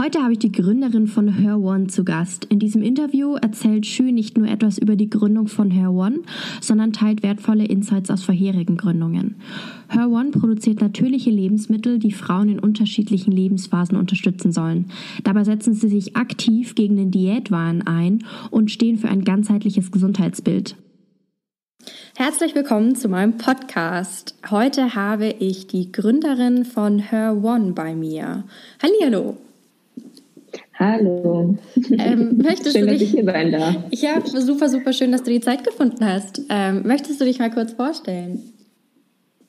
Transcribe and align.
Heute 0.00 0.22
habe 0.22 0.34
ich 0.34 0.38
die 0.38 0.52
Gründerin 0.52 1.08
von 1.08 1.26
Her 1.26 1.58
One 1.58 1.88
zu 1.88 2.04
Gast. 2.04 2.44
In 2.44 2.60
diesem 2.60 2.82
Interview 2.82 3.34
erzählt 3.34 3.84
Xu 3.84 4.04
nicht 4.04 4.38
nur 4.38 4.46
etwas 4.46 4.78
über 4.78 4.94
die 4.94 5.10
Gründung 5.10 5.48
von 5.48 5.72
Her 5.72 5.90
One, 5.90 6.20
sondern 6.60 6.92
teilt 6.92 7.24
wertvolle 7.24 7.64
Insights 7.64 8.08
aus 8.08 8.22
vorherigen 8.22 8.76
Gründungen. 8.76 9.34
Her 9.88 10.08
One 10.08 10.30
produziert 10.30 10.80
natürliche 10.80 11.30
Lebensmittel, 11.30 11.98
die 11.98 12.12
Frauen 12.12 12.48
in 12.48 12.60
unterschiedlichen 12.60 13.32
Lebensphasen 13.32 13.98
unterstützen 13.98 14.52
sollen. 14.52 14.88
Dabei 15.24 15.42
setzen 15.42 15.74
sie 15.74 15.88
sich 15.88 16.14
aktiv 16.14 16.76
gegen 16.76 16.94
den 16.94 17.10
Diätwahn 17.10 17.84
ein 17.84 18.24
und 18.52 18.70
stehen 18.70 18.98
für 18.98 19.08
ein 19.08 19.24
ganzheitliches 19.24 19.90
Gesundheitsbild. 19.90 20.76
Herzlich 22.14 22.54
willkommen 22.54 22.94
zu 22.94 23.08
meinem 23.08 23.36
Podcast. 23.36 24.36
Heute 24.48 24.94
habe 24.94 25.26
ich 25.40 25.66
die 25.66 25.90
Gründerin 25.90 26.64
von 26.64 27.00
Her 27.00 27.36
One 27.42 27.72
bei 27.72 27.96
mir. 27.96 28.44
Hallihallo. 28.80 29.38
Hallo. 30.78 31.56
Ähm, 31.98 32.38
möchtest 32.38 32.76
schön, 32.76 32.86
du 32.86 32.92
dich, 32.92 33.00
dass 33.00 33.08
ich 33.08 33.10
hier 33.10 33.24
sein 33.24 33.50
darf. 33.50 33.76
Ja, 33.90 34.20
super, 34.24 34.68
super 34.68 34.92
schön, 34.92 35.10
dass 35.10 35.24
du 35.24 35.32
die 35.32 35.40
Zeit 35.40 35.64
gefunden 35.64 36.04
hast. 36.04 36.40
Ähm, 36.48 36.82
möchtest 36.86 37.20
du 37.20 37.24
dich 37.24 37.40
mal 37.40 37.50
kurz 37.50 37.72
vorstellen? 37.72 38.38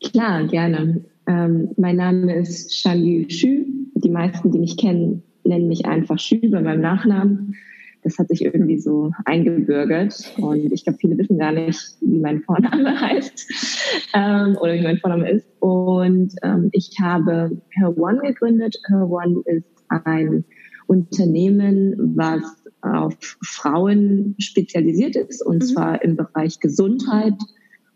Klar, 0.04 0.48
gerne. 0.48 1.06
Ähm, 1.28 1.70
mein 1.78 1.98
Name 1.98 2.36
ist 2.36 2.76
Shanyu 2.76 3.28
Xu. 3.28 3.64
Die 3.94 4.10
meisten, 4.10 4.52
die 4.52 4.58
mich 4.58 4.76
kennen, 4.78 5.22
nennen 5.44 5.68
mich 5.68 5.86
einfach 5.86 6.18
Xu 6.18 6.40
bei 6.50 6.62
meinem 6.62 6.82
Nachnamen. 6.82 7.56
Das 8.02 8.18
hat 8.18 8.30
sich 8.30 8.44
irgendwie 8.44 8.80
so 8.80 9.12
eingebürgert. 9.26 10.34
Und 10.38 10.72
ich 10.72 10.84
glaube, 10.84 10.98
viele 11.00 11.16
wissen 11.20 11.38
gar 11.38 11.52
nicht, 11.52 11.80
wie 12.02 12.20
mein 12.20 12.42
Vorname 12.42 13.00
heißt 13.02 14.10
ähm, 14.16 14.58
oder 14.60 14.74
wie 14.74 14.82
mein 14.82 14.98
Vorname 14.98 15.30
ist. 15.30 15.46
Und 15.60 16.34
ähm, 16.42 16.70
ich 16.72 16.96
habe 17.00 17.62
Her 17.70 17.96
One 17.96 18.18
gegründet. 18.20 18.78
Her 18.88 19.08
One 19.08 19.44
ist 19.46 19.68
ein 19.90 20.44
Unternehmen, 20.90 22.16
was 22.16 22.42
auf 22.82 23.16
Frauen 23.44 24.36
spezialisiert 24.40 25.16
ist, 25.16 25.46
und 25.46 25.58
mhm. 25.58 25.68
zwar 25.68 26.04
im 26.04 26.16
Bereich 26.16 26.60
Gesundheit 26.60 27.36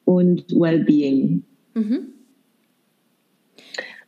und 0.06 0.44
Wellbeing. 0.52 1.44
Mhm. 1.74 2.00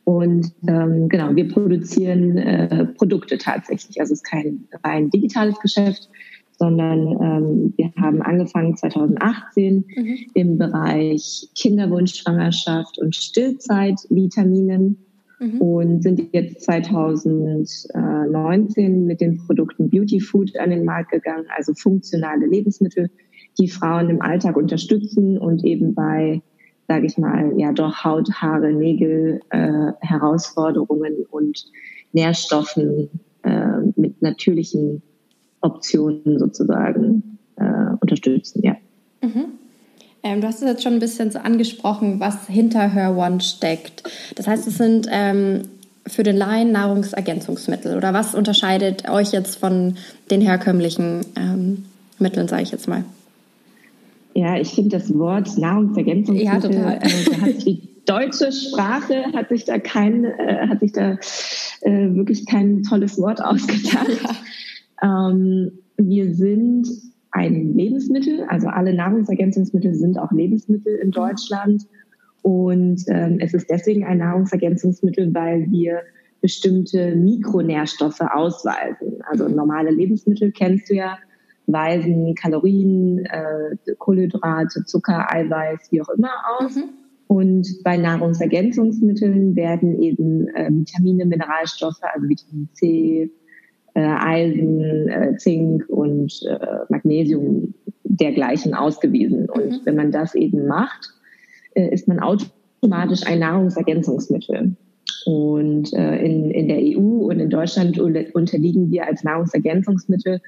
Und 0.04 0.52
ähm, 0.68 1.08
genau, 1.08 1.34
wir 1.34 1.48
produzieren 1.48 2.38
äh, 2.38 2.86
Produkte 2.86 3.38
tatsächlich. 3.38 4.00
Also 4.00 4.12
es 4.12 4.20
ist 4.20 4.24
kein 4.24 4.68
rein 4.84 5.10
digitales 5.10 5.58
Geschäft, 5.58 6.08
sondern 6.52 7.08
ähm, 7.20 7.74
wir 7.76 7.92
haben 8.00 8.22
angefangen 8.22 8.76
2018 8.76 9.84
mhm. 9.88 10.16
im 10.34 10.58
Bereich 10.58 11.48
Kinderwunschschwangerschaft 11.56 12.98
und 12.98 13.16
Stillzeit 13.16 13.98
Vitaminen 14.08 15.05
mhm. 15.38 15.60
und 15.60 16.02
sind 16.02 16.32
jetzt 16.32 16.64
2019 16.64 19.06
mit 19.06 19.20
den 19.20 19.36
Produkten 19.38 19.90
Beauty 19.90 20.18
Food 20.20 20.56
an 20.58 20.70
den 20.70 20.84
Markt 20.84 21.12
gegangen, 21.12 21.46
also 21.56 21.72
funktionale 21.74 22.46
Lebensmittel, 22.46 23.10
die 23.58 23.68
Frauen 23.68 24.10
im 24.10 24.20
Alltag 24.22 24.56
unterstützen 24.56 25.38
und 25.38 25.64
eben 25.64 25.94
bei, 25.94 26.42
sage 26.88 27.06
ich 27.06 27.16
mal, 27.18 27.52
ja 27.56 27.72
doch 27.72 28.04
Haut, 28.04 28.28
Haare, 28.32 28.72
Nägel, 28.72 29.40
äh, 29.50 29.92
Herausforderungen 30.00 31.24
und 31.30 31.66
Nährstoffen 32.12 33.08
äh, 33.42 33.78
mit 33.96 34.22
natürlichen 34.22 35.02
Optionen 35.60 36.38
sozusagen 36.38 37.38
äh, 37.56 37.94
unterstützen. 38.00 38.62
Ja. 38.62 38.76
Mhm. 39.22 39.65
Ähm, 40.26 40.40
du 40.40 40.48
hast 40.48 40.60
es 40.60 40.68
jetzt 40.68 40.82
schon 40.82 40.94
ein 40.94 40.98
bisschen 40.98 41.30
so 41.30 41.38
angesprochen, 41.38 42.18
was 42.18 42.48
hinter 42.48 42.92
Her 42.92 43.16
One 43.16 43.40
steckt. 43.40 44.02
Das 44.34 44.48
heißt, 44.48 44.66
es 44.66 44.76
sind 44.76 45.06
ähm, 45.08 45.62
für 46.04 46.24
den 46.24 46.36
Laien 46.36 46.72
Nahrungsergänzungsmittel 46.72 47.96
oder 47.96 48.12
was 48.12 48.34
unterscheidet 48.34 49.08
euch 49.08 49.30
jetzt 49.30 49.56
von 49.56 49.96
den 50.30 50.40
herkömmlichen 50.40 51.24
ähm, 51.36 51.84
Mitteln, 52.18 52.48
sage 52.48 52.62
ich 52.62 52.72
jetzt 52.72 52.88
mal? 52.88 53.04
Ja, 54.34 54.56
ich 54.56 54.70
finde 54.70 54.98
das 54.98 55.16
Wort 55.16 55.56
Nahrungsergänzungsmittel, 55.56 56.74
ja. 56.74 56.94
Äh, 56.94 57.40
hat 57.40 57.64
die 57.64 57.82
deutsche 58.04 58.50
Sprache 58.50 59.26
hat 59.32 59.48
sich 59.48 59.64
da 59.64 59.78
kein, 59.78 60.24
äh, 60.24 60.66
hat 60.68 60.80
sich 60.80 60.90
da 60.90 61.18
äh, 61.82 62.14
wirklich 62.14 62.46
kein 62.46 62.82
tolles 62.82 63.16
Wort 63.18 63.40
ausgedacht. 63.40 64.10
ähm, 65.02 65.70
wir 65.96 66.34
sind 66.34 66.88
ein 67.36 67.74
Lebensmittel. 67.74 68.44
Also 68.48 68.68
alle 68.68 68.94
Nahrungsergänzungsmittel 68.94 69.94
sind 69.94 70.18
auch 70.18 70.32
Lebensmittel 70.32 70.96
in 70.96 71.10
Deutschland. 71.10 71.82
Und 72.42 73.04
ähm, 73.08 73.38
es 73.40 73.52
ist 73.52 73.68
deswegen 73.70 74.04
ein 74.04 74.18
Nahrungsergänzungsmittel, 74.18 75.34
weil 75.34 75.70
wir 75.70 76.00
bestimmte 76.40 77.14
Mikronährstoffe 77.14 78.20
ausweisen. 78.20 79.22
Also 79.28 79.48
normale 79.48 79.90
Lebensmittel 79.90 80.52
kennst 80.52 80.90
du 80.90 80.94
ja, 80.94 81.18
weisen 81.66 82.34
Kalorien, 82.36 83.26
äh, 83.26 83.94
Kohlenhydrate, 83.98 84.84
Zucker, 84.84 85.26
Eiweiß, 85.32 85.88
wie 85.90 86.00
auch 86.00 86.08
immer 86.10 86.30
aus. 86.58 86.76
Mhm. 86.76 86.84
Und 87.26 87.66
bei 87.82 87.96
Nahrungsergänzungsmitteln 87.96 89.56
werden 89.56 90.00
eben 90.00 90.46
äh, 90.54 90.70
Vitamine, 90.70 91.26
Mineralstoffe, 91.26 92.02
also 92.02 92.28
Vitamin 92.28 92.68
C, 92.72 93.30
Eisen, 94.00 95.08
äh, 95.08 95.36
Zink 95.38 95.88
und 95.88 96.32
äh, 96.48 96.58
Magnesium 96.88 97.74
dergleichen 98.04 98.74
ausgewiesen. 98.74 99.48
Und 99.48 99.70
mhm. 99.70 99.80
wenn 99.84 99.96
man 99.96 100.10
das 100.12 100.34
eben 100.34 100.66
macht, 100.66 101.14
äh, 101.74 101.88
ist 101.88 102.08
man 102.08 102.20
automatisch 102.20 103.26
ein 103.26 103.40
Nahrungsergänzungsmittel. 103.40 104.76
Und 105.24 105.92
äh, 105.92 106.24
in, 106.24 106.50
in 106.50 106.68
der 106.68 106.78
EU 106.78 107.26
und 107.28 107.40
in 107.40 107.50
Deutschland 107.50 107.98
unterliegen 107.98 108.90
wir 108.90 109.06
als 109.06 109.24
Nahrungsergänzungsmittel 109.24 110.40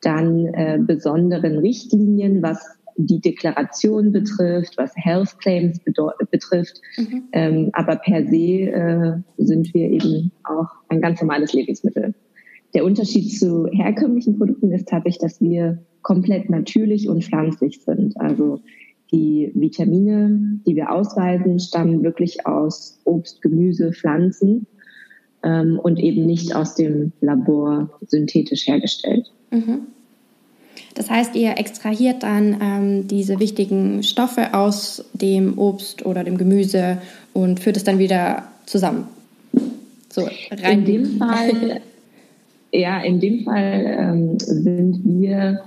dann 0.00 0.46
äh, 0.46 0.78
besonderen 0.80 1.58
Richtlinien, 1.58 2.42
was 2.42 2.64
die 2.96 3.20
Deklaration 3.20 4.12
betrifft, 4.12 4.78
was 4.78 4.92
Health 4.96 5.38
Claims 5.40 5.80
betrifft. 6.30 6.80
Mhm. 6.96 7.24
Ähm, 7.32 7.70
aber 7.72 7.96
per 7.96 8.26
se 8.26 8.70
äh, 8.70 9.12
sind 9.36 9.74
wir 9.74 9.90
eben 9.90 10.30
auch 10.44 10.68
ein 10.88 11.00
ganz 11.00 11.20
normales 11.20 11.52
Lebensmittel. 11.52 12.14
Der 12.74 12.84
Unterschied 12.84 13.38
zu 13.38 13.68
herkömmlichen 13.68 14.36
Produkten 14.36 14.72
ist 14.72 14.88
tatsächlich, 14.88 15.18
dass 15.18 15.40
wir 15.40 15.78
komplett 16.02 16.50
natürlich 16.50 17.08
und 17.08 17.24
pflanzlich 17.24 17.80
sind. 17.80 18.20
Also 18.20 18.60
die 19.12 19.52
Vitamine, 19.54 20.60
die 20.66 20.74
wir 20.74 20.90
ausweisen, 20.90 21.60
stammen 21.60 22.02
wirklich 22.02 22.46
aus 22.46 22.98
Obst, 23.04 23.42
Gemüse, 23.42 23.92
Pflanzen 23.92 24.66
ähm, 25.44 25.78
und 25.80 26.00
eben 26.00 26.26
nicht 26.26 26.54
aus 26.56 26.74
dem 26.74 27.12
Labor 27.20 27.90
synthetisch 28.06 28.66
hergestellt. 28.66 29.30
Mhm. 29.50 29.86
Das 30.94 31.10
heißt, 31.10 31.36
ihr 31.36 31.58
extrahiert 31.58 32.22
dann 32.22 32.56
ähm, 32.60 33.08
diese 33.08 33.38
wichtigen 33.38 34.02
Stoffe 34.02 34.54
aus 34.54 35.04
dem 35.12 35.58
Obst 35.58 36.04
oder 36.06 36.24
dem 36.24 36.38
Gemüse 36.38 36.98
und 37.32 37.60
führt 37.60 37.76
es 37.76 37.84
dann 37.84 37.98
wieder 37.98 38.44
zusammen. 38.66 39.06
So 40.10 40.28
rein. 40.62 40.80
In 40.80 40.84
dem 40.84 41.18
Fall 41.18 41.80
Ja, 42.76 43.00
in 43.00 43.20
dem 43.20 43.44
Fall 43.44 43.84
ähm, 43.86 44.38
sind 44.40 45.02
wir, 45.04 45.60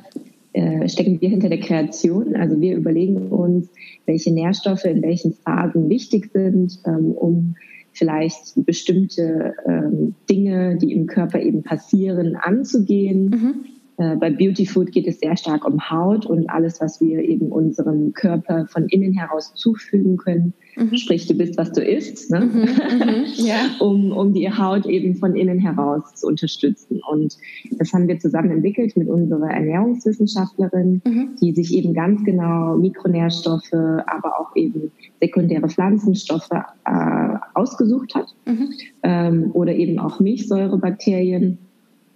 äh, 0.51 0.89
stecken 0.89 1.21
wir 1.21 1.29
hinter 1.29 1.47
der 1.47 1.61
Kreation. 1.61 2.35
Also 2.35 2.59
wir 2.59 2.75
überlegen 2.75 3.29
uns, 3.29 3.69
welche 4.05 4.33
Nährstoffe 4.33 4.83
in 4.83 5.01
welchen 5.01 5.31
Phasen 5.31 5.89
wichtig 5.89 6.31
sind, 6.33 6.79
ähm, 6.85 7.11
um 7.13 7.55
vielleicht 7.93 8.53
bestimmte 8.65 9.55
ähm, 9.65 10.15
Dinge, 10.29 10.77
die 10.77 10.91
im 10.91 11.07
Körper 11.07 11.39
eben 11.39 11.63
passieren, 11.63 12.35
anzugehen. 12.35 13.29
Mhm 13.29 13.76
bei 13.97 14.29
Beauty 14.29 14.67
Food 14.67 14.91
geht 14.91 15.07
es 15.07 15.19
sehr 15.19 15.35
stark 15.35 15.65
um 15.65 15.89
Haut 15.89 16.27
und 16.27 16.49
alles, 16.51 16.79
was 16.79 17.01
wir 17.01 17.19
eben 17.19 17.51
unserem 17.51 18.13
Körper 18.13 18.67
von 18.67 18.87
innen 18.89 19.13
heraus 19.13 19.53
zufügen 19.55 20.17
können. 20.17 20.53
Mhm. 20.75 20.95
Sprich, 20.97 21.25
du 21.25 21.33
bist, 21.33 21.57
was 21.57 21.71
du 21.71 21.81
isst, 21.81 22.29
ne? 22.29 22.41
Mhm, 22.41 22.61
mhm, 22.61 23.25
ja. 23.37 23.55
um, 23.79 24.11
um 24.11 24.33
die 24.33 24.51
Haut 24.51 24.85
eben 24.85 25.15
von 25.15 25.35
innen 25.35 25.57
heraus 25.57 26.13
zu 26.13 26.27
unterstützen. 26.27 27.01
Und 27.09 27.37
das 27.79 27.91
haben 27.91 28.07
wir 28.07 28.19
zusammen 28.19 28.51
entwickelt 28.51 28.95
mit 28.95 29.07
unserer 29.07 29.49
Ernährungswissenschaftlerin, 29.49 31.01
mhm. 31.03 31.29
die 31.41 31.53
sich 31.53 31.73
eben 31.73 31.95
ganz 31.95 32.23
genau 32.23 32.77
Mikronährstoffe, 32.77 33.73
aber 33.73 34.39
auch 34.39 34.55
eben 34.55 34.91
sekundäre 35.19 35.67
Pflanzenstoffe 35.67 36.51
äh, 36.51 37.37
ausgesucht 37.55 38.13
hat 38.13 38.27
mhm. 38.45 38.69
ähm, 39.01 39.51
oder 39.53 39.73
eben 39.73 39.97
auch 39.97 40.19
Milchsäurebakterien 40.19 41.57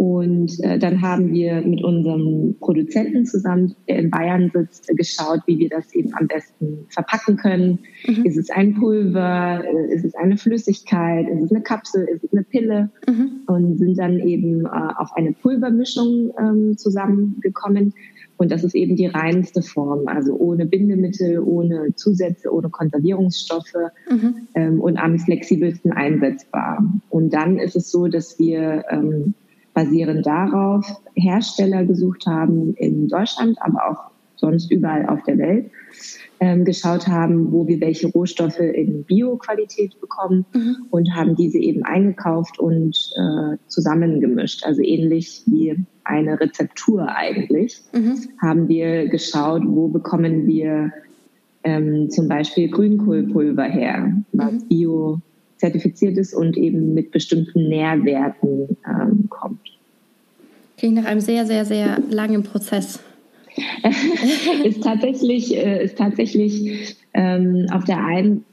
Und 0.02 0.60
äh, 0.64 0.80
dann 0.80 1.04
haben 1.04 1.32
wir 1.32 1.62
mit 1.62 1.84
unserem 1.84 2.56
Produzenten 2.60 3.24
zusammen, 3.28 3.76
der 3.88 4.00
in 4.00 4.10
Bayern 4.10 4.50
sitzt, 4.52 4.88
geschaut, 4.98 5.42
wie 5.46 5.60
wir 5.60 5.70
das 5.70 5.94
eben 5.94 6.12
am 6.16 6.26
besten 6.26 6.88
verpacken 6.90 7.38
können. 7.38 7.78
Mhm. 8.08 8.26
Ist 8.26 8.36
es 8.36 8.50
ein 8.50 8.74
Pulver? 8.74 9.64
Äh, 9.64 9.94
ist 9.94 10.04
es 10.04 10.16
eine 10.16 10.38
Flüssigkeit? 10.38 11.30
Ist 11.30 11.44
es 11.44 11.52
eine 11.52 11.62
Kapsel? 11.62 12.06
Ist 12.06 12.24
es 12.24 12.34
eine 12.34 12.42
Pille? 12.42 12.90
Mhm. 13.08 13.42
Und 13.46 13.78
sind 13.78 14.00
dann 14.00 14.20
eben 14.22 14.66
äh, 14.66 14.70
auf 14.70 15.16
eine 15.16 15.34
Pulvermischung 15.34 16.34
ähm, 16.40 16.78
zusammengekommen. 16.80 17.94
Und 18.38 18.52
das 18.52 18.64
ist 18.64 18.74
eben 18.74 18.96
die 18.96 19.06
reinste 19.06 19.62
Form, 19.62 20.08
also 20.08 20.34
ohne 20.34 20.66
Bindemittel, 20.66 21.38
ohne 21.38 21.94
Zusätze, 21.94 22.52
ohne 22.52 22.70
Konservierungsstoffe 22.70 23.76
mhm. 24.10 24.48
ähm, 24.56 24.82
und 24.82 24.98
am 24.98 25.20
flexibelsten 25.20 25.92
einsetzbar. 25.92 26.84
Und 27.12 27.36
dann 27.36 27.60
ist 27.60 27.76
es 27.76 27.92
so, 27.92 28.08
dass 28.08 28.40
wir 28.40 28.84
ähm, 28.90 29.36
basierend 29.74 30.26
darauf 30.26 30.86
Hersteller 31.16 31.86
gesucht 31.86 32.26
haben 32.26 32.74
in 32.76 33.08
Deutschland, 33.08 33.58
aber 33.62 33.90
auch 33.90 34.12
sonst 34.36 34.72
überall 34.72 35.08
auf 35.08 35.24
der 35.24 35.38
Welt, 35.38 35.72
ähm, 36.40 36.66
geschaut 36.66 37.08
haben, 37.08 37.52
wo 37.52 37.68
wir 37.68 37.80
welche 37.80 38.08
Rohstoffe 38.08 38.60
in 38.60 39.04
Bio-Qualität 39.04 40.02
bekommen 40.02 40.46
mhm. 40.54 40.78
und 40.90 41.16
haben 41.16 41.36
diese 41.36 41.60
eben 41.60 41.84
eingekauft 41.84 42.60
und 42.60 42.98
äh, 43.16 43.58
zusammengemischt. 43.68 44.66
Also 44.66 44.82
ähnlich 44.82 45.44
wie 45.46 45.78
eine 46.04 46.40
Rezeptur 46.40 47.08
eigentlich, 47.16 47.82
mhm. 47.94 48.18
haben 48.42 48.68
wir 48.68 49.08
geschaut, 49.08 49.62
wo 49.66 49.88
bekommen 49.88 50.48
wir 50.48 50.92
ähm, 51.64 52.10
zum 52.10 52.28
Beispiel 52.28 52.70
Grünkohlpulver 52.70 53.66
her, 53.66 54.16
was 54.34 54.54
mhm. 54.54 54.68
bio 54.68 55.22
zertifiziert 55.62 56.18
ist 56.18 56.34
und 56.34 56.58
eben 56.58 56.94
mit 56.96 57.12
bestimmten 57.12 57.70
Nährwerten 57.70 58.78
ähm, 58.86 59.30
kommt. 59.30 59.62
Klingt 60.78 60.96
nach 60.96 61.06
einem 61.06 61.22
sehr, 61.22 61.46
sehr, 61.46 61.66
sehr 61.66 62.00
langen 62.10 62.42
Prozess. 62.44 63.00
ist 64.64 64.84
tatsächlich, 64.84 65.56
äh, 65.56 65.86
ist 65.86 65.98
tatsächlich 65.98 66.98
ähm, 67.14 67.68
auf 67.72 67.84
der 67.84 68.04
einen 68.04 68.44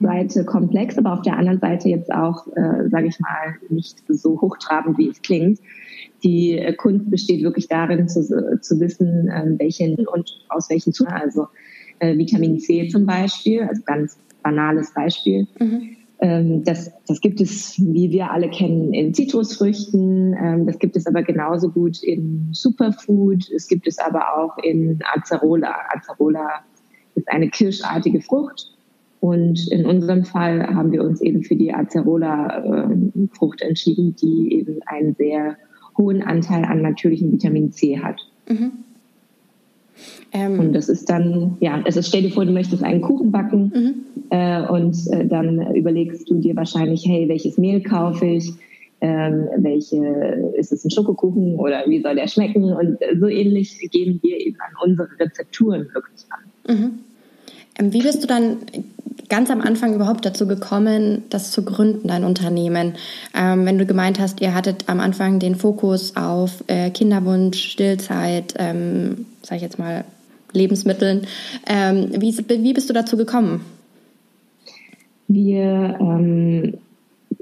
Seite 0.00 0.44
komplex, 0.44 0.96
aber 0.96 1.12
auf 1.12 1.22
der 1.22 1.36
anderen 1.36 1.60
Seite 1.60 1.90
jetzt 1.90 2.10
auch, 2.10 2.46
äh, 2.56 2.88
sage 2.88 3.08
ich 3.08 3.20
mal, 3.20 3.56
nicht 3.68 4.02
so 4.08 4.40
hochtrabend, 4.40 4.96
wie 4.96 5.10
es 5.10 5.20
klingt. 5.20 5.58
Die 6.22 6.52
äh, 6.52 6.72
Kunst 6.72 7.10
besteht 7.10 7.42
wirklich 7.42 7.68
darin, 7.68 8.08
zu, 8.08 8.22
zu 8.60 8.80
wissen, 8.80 9.28
äh, 9.28 9.58
welchen 9.58 10.06
und 10.06 10.30
aus 10.48 10.70
welchen 10.70 10.94
Zuständen, 10.94 11.22
also 11.22 11.48
äh, 11.98 12.16
Vitamin 12.16 12.58
C 12.58 12.88
zum 12.88 13.04
Beispiel, 13.04 13.64
also 13.64 13.82
ganz 13.84 14.16
banales 14.42 14.94
Beispiel. 14.94 15.46
Mhm 15.58 15.96
das, 16.64 16.90
das 17.06 17.20
gibt 17.20 17.40
es, 17.40 17.78
wie 17.78 18.10
wir 18.10 18.30
alle 18.30 18.48
kennen, 18.48 18.94
in 18.94 19.12
Zitrusfrüchten. 19.12 20.34
Ähm, 20.34 20.66
das 20.66 20.78
gibt 20.78 20.96
es 20.96 21.06
aber 21.06 21.22
genauso 21.22 21.70
gut 21.70 22.02
in 22.02 22.48
Superfood. 22.52 23.50
Es 23.54 23.66
gibt 23.68 23.86
es 23.86 23.98
aber 23.98 24.36
auch 24.36 24.56
in 24.62 25.00
Acerola. 25.12 25.74
Acerola 25.90 26.64
ist 27.14 27.30
eine 27.30 27.48
kirschartige 27.48 28.22
Frucht. 28.22 28.70
Und 29.20 29.70
in 29.70 29.86
unserem 29.86 30.24
Fall 30.24 30.66
haben 30.74 30.92
wir 30.92 31.02
uns 31.02 31.20
eben 31.20 31.42
für 31.42 31.56
die 31.56 31.72
Acerola-Frucht 31.72 33.62
ähm, 33.62 33.68
entschieden, 33.68 34.16
die 34.16 34.52
eben 34.52 34.80
einen 34.86 35.14
sehr 35.14 35.56
hohen 35.96 36.22
Anteil 36.22 36.64
an 36.64 36.82
natürlichem 36.82 37.32
Vitamin 37.32 37.72
C 37.72 37.98
hat. 37.98 38.20
Mhm. 38.48 38.83
Ähm, 40.32 40.58
und 40.58 40.72
das 40.72 40.88
ist 40.88 41.08
dann, 41.08 41.56
ja, 41.60 41.80
also 41.84 42.02
stell 42.02 42.22
dir 42.22 42.30
vor, 42.30 42.44
du 42.44 42.52
möchtest 42.52 42.82
einen 42.82 43.00
Kuchen 43.00 43.30
backen 43.30 43.72
mhm. 43.74 43.94
äh, 44.30 44.66
und 44.66 44.96
äh, 45.10 45.26
dann 45.26 45.74
überlegst 45.74 46.28
du 46.28 46.40
dir 46.40 46.56
wahrscheinlich, 46.56 47.04
hey, 47.06 47.28
welches 47.28 47.56
Mehl 47.58 47.82
kaufe 47.82 48.26
ich? 48.26 48.52
Ähm, 49.00 49.48
welche, 49.58 49.98
ist 50.56 50.72
es 50.72 50.84
ein 50.84 50.90
Schokokuchen 50.90 51.56
oder 51.56 51.84
wie 51.86 52.00
soll 52.00 52.14
der 52.14 52.26
schmecken? 52.26 52.72
Und 52.72 52.98
so 53.20 53.28
ähnlich 53.28 53.78
gehen 53.90 54.18
wir 54.22 54.40
eben 54.40 54.56
an 54.60 54.72
unsere 54.82 55.08
Rezepturen 55.20 55.86
wirklich 55.92 56.24
an. 56.30 56.74
Mhm. 56.74 56.90
Ähm, 57.78 57.92
wie 57.92 58.02
bist 58.02 58.22
du 58.22 58.26
dann 58.26 58.58
ganz 59.28 59.50
am 59.50 59.60
Anfang 59.60 59.94
überhaupt 59.94 60.24
dazu 60.24 60.46
gekommen, 60.46 61.24
das 61.28 61.50
zu 61.50 61.64
gründen, 61.64 62.08
dein 62.08 62.24
Unternehmen? 62.24 62.94
Ähm, 63.34 63.66
wenn 63.66 63.78
du 63.78 63.86
gemeint 63.86 64.18
hast, 64.18 64.40
ihr 64.40 64.54
hattet 64.54 64.84
am 64.88 65.00
Anfang 65.00 65.38
den 65.38 65.54
Fokus 65.54 66.16
auf 66.16 66.64
äh, 66.68 66.90
Kinderwunsch, 66.90 67.62
Stillzeit, 67.62 68.54
ähm, 68.58 69.26
sag 69.44 69.56
ich 69.56 69.62
jetzt 69.62 69.78
mal, 69.78 70.04
Lebensmitteln. 70.52 71.26
Ähm, 71.66 72.10
wie, 72.18 72.36
wie 72.36 72.72
bist 72.72 72.88
du 72.88 72.94
dazu 72.94 73.16
gekommen? 73.16 73.60
Wir, 75.28 75.96
ähm, 76.00 76.74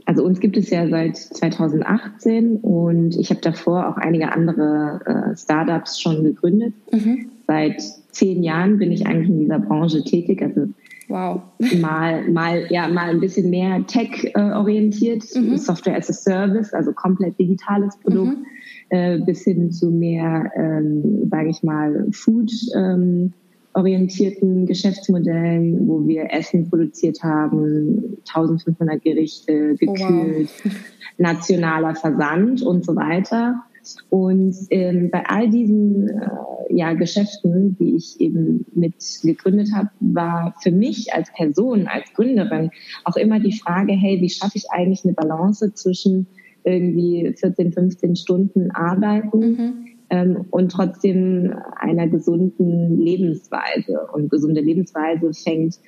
also 0.06 0.24
uns 0.24 0.40
gibt 0.40 0.56
es 0.56 0.70
ja 0.70 0.88
seit 0.88 1.16
2018 1.16 2.56
und 2.56 3.16
ich 3.16 3.30
habe 3.30 3.40
davor 3.40 3.88
auch 3.88 3.96
einige 3.96 4.32
andere 4.32 5.00
äh, 5.04 5.36
Startups 5.36 6.00
schon 6.00 6.24
gegründet. 6.24 6.74
Mhm. 6.90 7.26
Seit 7.46 7.82
zehn 8.10 8.42
Jahren 8.42 8.78
bin 8.78 8.92
ich 8.92 9.06
eigentlich 9.06 9.28
in 9.28 9.40
dieser 9.40 9.58
Branche 9.58 10.02
tätig, 10.02 10.42
also 10.42 10.68
Wow. 11.08 11.42
Mal, 11.78 12.26
mal, 12.30 12.66
ja, 12.70 12.88
mal 12.88 13.10
ein 13.10 13.20
bisschen 13.20 13.50
mehr 13.50 13.86
tech-orientiert, 13.86 15.22
mhm. 15.34 15.58
Software 15.58 15.98
as 15.98 16.08
a 16.08 16.14
Service, 16.14 16.72
also 16.72 16.92
komplett 16.92 17.38
digitales 17.38 17.98
Produkt. 17.98 18.38
Mhm 18.38 18.46
äh, 18.92 19.18
bis 19.18 19.42
hin 19.44 19.72
zu 19.72 19.90
mehr, 19.90 20.52
ähm, 20.54 21.28
sage 21.30 21.48
ich 21.48 21.62
mal, 21.62 22.06
Food. 22.12 22.52
Ähm, 22.76 23.32
orientierten 23.74 24.66
Geschäftsmodellen, 24.66 25.88
wo 25.88 26.06
wir 26.06 26.30
Essen 26.30 26.68
produziert 26.68 27.22
haben, 27.22 28.18
1500 28.28 29.02
Gerichte 29.02 29.76
gekühlt, 29.76 30.50
oh 30.62 30.68
wow. 30.68 30.72
nationaler 31.16 31.94
Versand 31.94 32.60
und 32.60 32.84
so 32.84 32.94
weiter. 32.94 33.62
Und 34.10 34.54
ähm, 34.68 35.08
bei 35.10 35.24
all 35.24 35.48
diesen 35.48 36.10
äh, 36.10 36.28
ja, 36.68 36.92
Geschäften, 36.92 37.78
die 37.78 37.96
ich 37.96 38.20
eben 38.20 38.66
mit 38.74 38.96
gegründet 39.22 39.70
habe, 39.74 39.88
war 40.00 40.54
für 40.62 40.70
mich 40.70 41.14
als 41.14 41.32
Person, 41.32 41.86
als 41.86 42.12
Gründerin 42.12 42.70
auch 43.04 43.16
immer 43.16 43.40
die 43.40 43.58
Frage, 43.58 43.94
hey, 43.94 44.20
wie 44.20 44.28
schaffe 44.28 44.58
ich 44.58 44.70
eigentlich 44.70 45.02
eine 45.04 45.14
Balance 45.14 45.72
zwischen 45.72 46.26
irgendwie 46.64 47.32
14, 47.36 47.72
15 47.72 48.16
Stunden 48.16 48.70
arbeiten 48.70 49.38
mhm. 49.38 49.86
ähm, 50.10 50.44
und 50.50 50.72
trotzdem 50.72 51.54
einer 51.76 52.08
gesunden 52.08 52.98
Lebensweise. 52.98 54.06
Und 54.12 54.30
gesunde 54.30 54.60
Lebensweise 54.60 55.32
fängt 55.32 55.78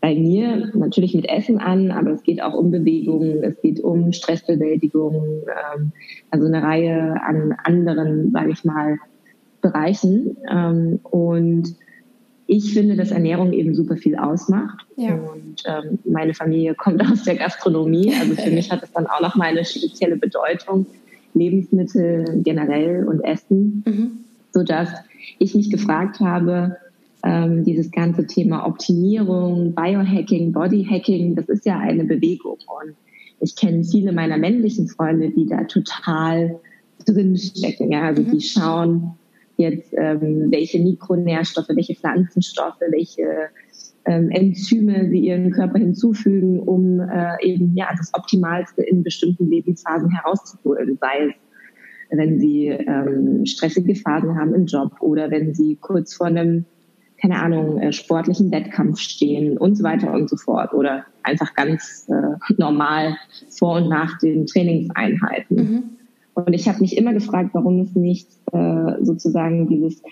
bei 0.00 0.14
mir 0.14 0.70
natürlich 0.74 1.14
mit 1.14 1.30
Essen 1.30 1.58
an, 1.58 1.90
aber 1.90 2.10
es 2.10 2.22
geht 2.22 2.42
auch 2.42 2.52
um 2.52 2.70
Bewegung, 2.70 3.42
es 3.42 3.58
geht 3.62 3.80
um 3.80 4.12
Stressbewältigung, 4.12 5.14
ähm, 5.74 5.92
also 6.30 6.46
eine 6.46 6.62
Reihe 6.62 7.16
an 7.22 7.54
anderen, 7.64 8.30
sage 8.30 8.50
ich 8.50 8.64
mal, 8.64 8.98
Bereichen. 9.62 10.36
Ähm, 10.50 11.00
und 11.04 11.74
ich 12.56 12.72
finde, 12.72 12.94
dass 12.94 13.10
Ernährung 13.10 13.52
eben 13.52 13.74
super 13.74 13.96
viel 13.96 14.14
ausmacht. 14.16 14.86
Ja. 14.96 15.14
Und 15.14 15.64
ähm, 15.66 15.98
meine 16.04 16.34
Familie 16.34 16.74
kommt 16.74 17.02
aus 17.12 17.24
der 17.24 17.34
Gastronomie. 17.34 18.12
Also 18.14 18.36
für 18.36 18.50
mich 18.50 18.70
hat 18.70 18.82
es 18.82 18.92
dann 18.92 19.06
auch 19.08 19.20
noch 19.20 19.34
mal 19.34 19.48
eine 19.48 19.64
spezielle 19.64 20.16
Bedeutung. 20.16 20.86
Lebensmittel 21.34 22.42
generell 22.44 23.08
und 23.08 23.24
Essen, 23.24 23.82
mhm. 23.84 24.10
sodass 24.52 24.88
ich 25.40 25.56
mich 25.56 25.68
gefragt 25.68 26.20
habe, 26.20 26.76
ähm, 27.24 27.64
dieses 27.64 27.90
ganze 27.90 28.24
Thema 28.24 28.64
Optimierung, 28.68 29.74
Biohacking, 29.74 30.52
Bodyhacking, 30.52 31.34
das 31.34 31.48
ist 31.48 31.66
ja 31.66 31.80
eine 31.80 32.04
Bewegung. 32.04 32.58
Und 32.66 32.94
ich 33.40 33.56
kenne 33.56 33.82
viele 33.82 34.12
meiner 34.12 34.38
männlichen 34.38 34.86
Freunde, 34.86 35.30
die 35.30 35.46
da 35.46 35.64
total 35.64 36.60
drinstecken. 37.04 37.90
Ja? 37.90 38.02
Also 38.02 38.22
mhm. 38.22 38.30
die 38.30 38.40
schauen, 38.40 39.10
jetzt 39.56 39.94
ähm, 39.96 40.50
welche 40.50 40.78
Mikronährstoffe, 40.80 41.68
welche 41.68 41.94
Pflanzenstoffe, 41.94 42.80
welche 42.90 43.48
ähm, 44.04 44.30
Enzyme 44.30 45.08
sie 45.08 45.20
ihren 45.20 45.50
Körper 45.50 45.78
hinzufügen, 45.78 46.60
um 46.60 47.00
äh, 47.00 47.36
eben 47.42 47.74
ja 47.76 47.88
das 47.96 48.12
Optimalste 48.14 48.82
in 48.82 49.02
bestimmten 49.02 49.48
Lebensphasen 49.48 50.10
herauszuholen, 50.10 50.98
sei 51.00 51.28
es 51.28 51.34
wenn 52.10 52.38
sie 52.38 52.68
ähm, 52.68 53.44
stressige 53.46 53.94
Phasen 53.94 54.38
haben 54.38 54.54
im 54.54 54.66
Job 54.66 55.00
oder 55.00 55.30
wenn 55.30 55.54
sie 55.54 55.76
kurz 55.80 56.14
vor 56.14 56.26
einem, 56.26 56.64
keine 57.20 57.40
Ahnung, 57.40 57.80
äh, 57.80 57.92
sportlichen 57.92 58.50
Wettkampf 58.50 59.00
stehen 59.00 59.58
und 59.58 59.76
so 59.76 59.84
weiter 59.84 60.12
und 60.12 60.28
so 60.28 60.36
fort 60.36 60.72
oder 60.74 61.04
einfach 61.22 61.54
ganz 61.54 62.06
äh, 62.08 62.54
normal 62.56 63.16
vor 63.50 63.76
und 63.76 63.88
nach 63.88 64.18
den 64.18 64.46
Trainingseinheiten. 64.46 65.56
Mhm. 65.56 65.82
Und 66.34 66.52
ich 66.52 66.68
habe 66.68 66.80
mich 66.80 66.96
immer 66.96 67.12
gefragt, 67.12 67.50
warum 67.52 67.80
es 67.80 67.94
nicht 67.94 68.28
äh, 68.52 69.02
sozusagen 69.02 69.68
dieses 69.68 70.02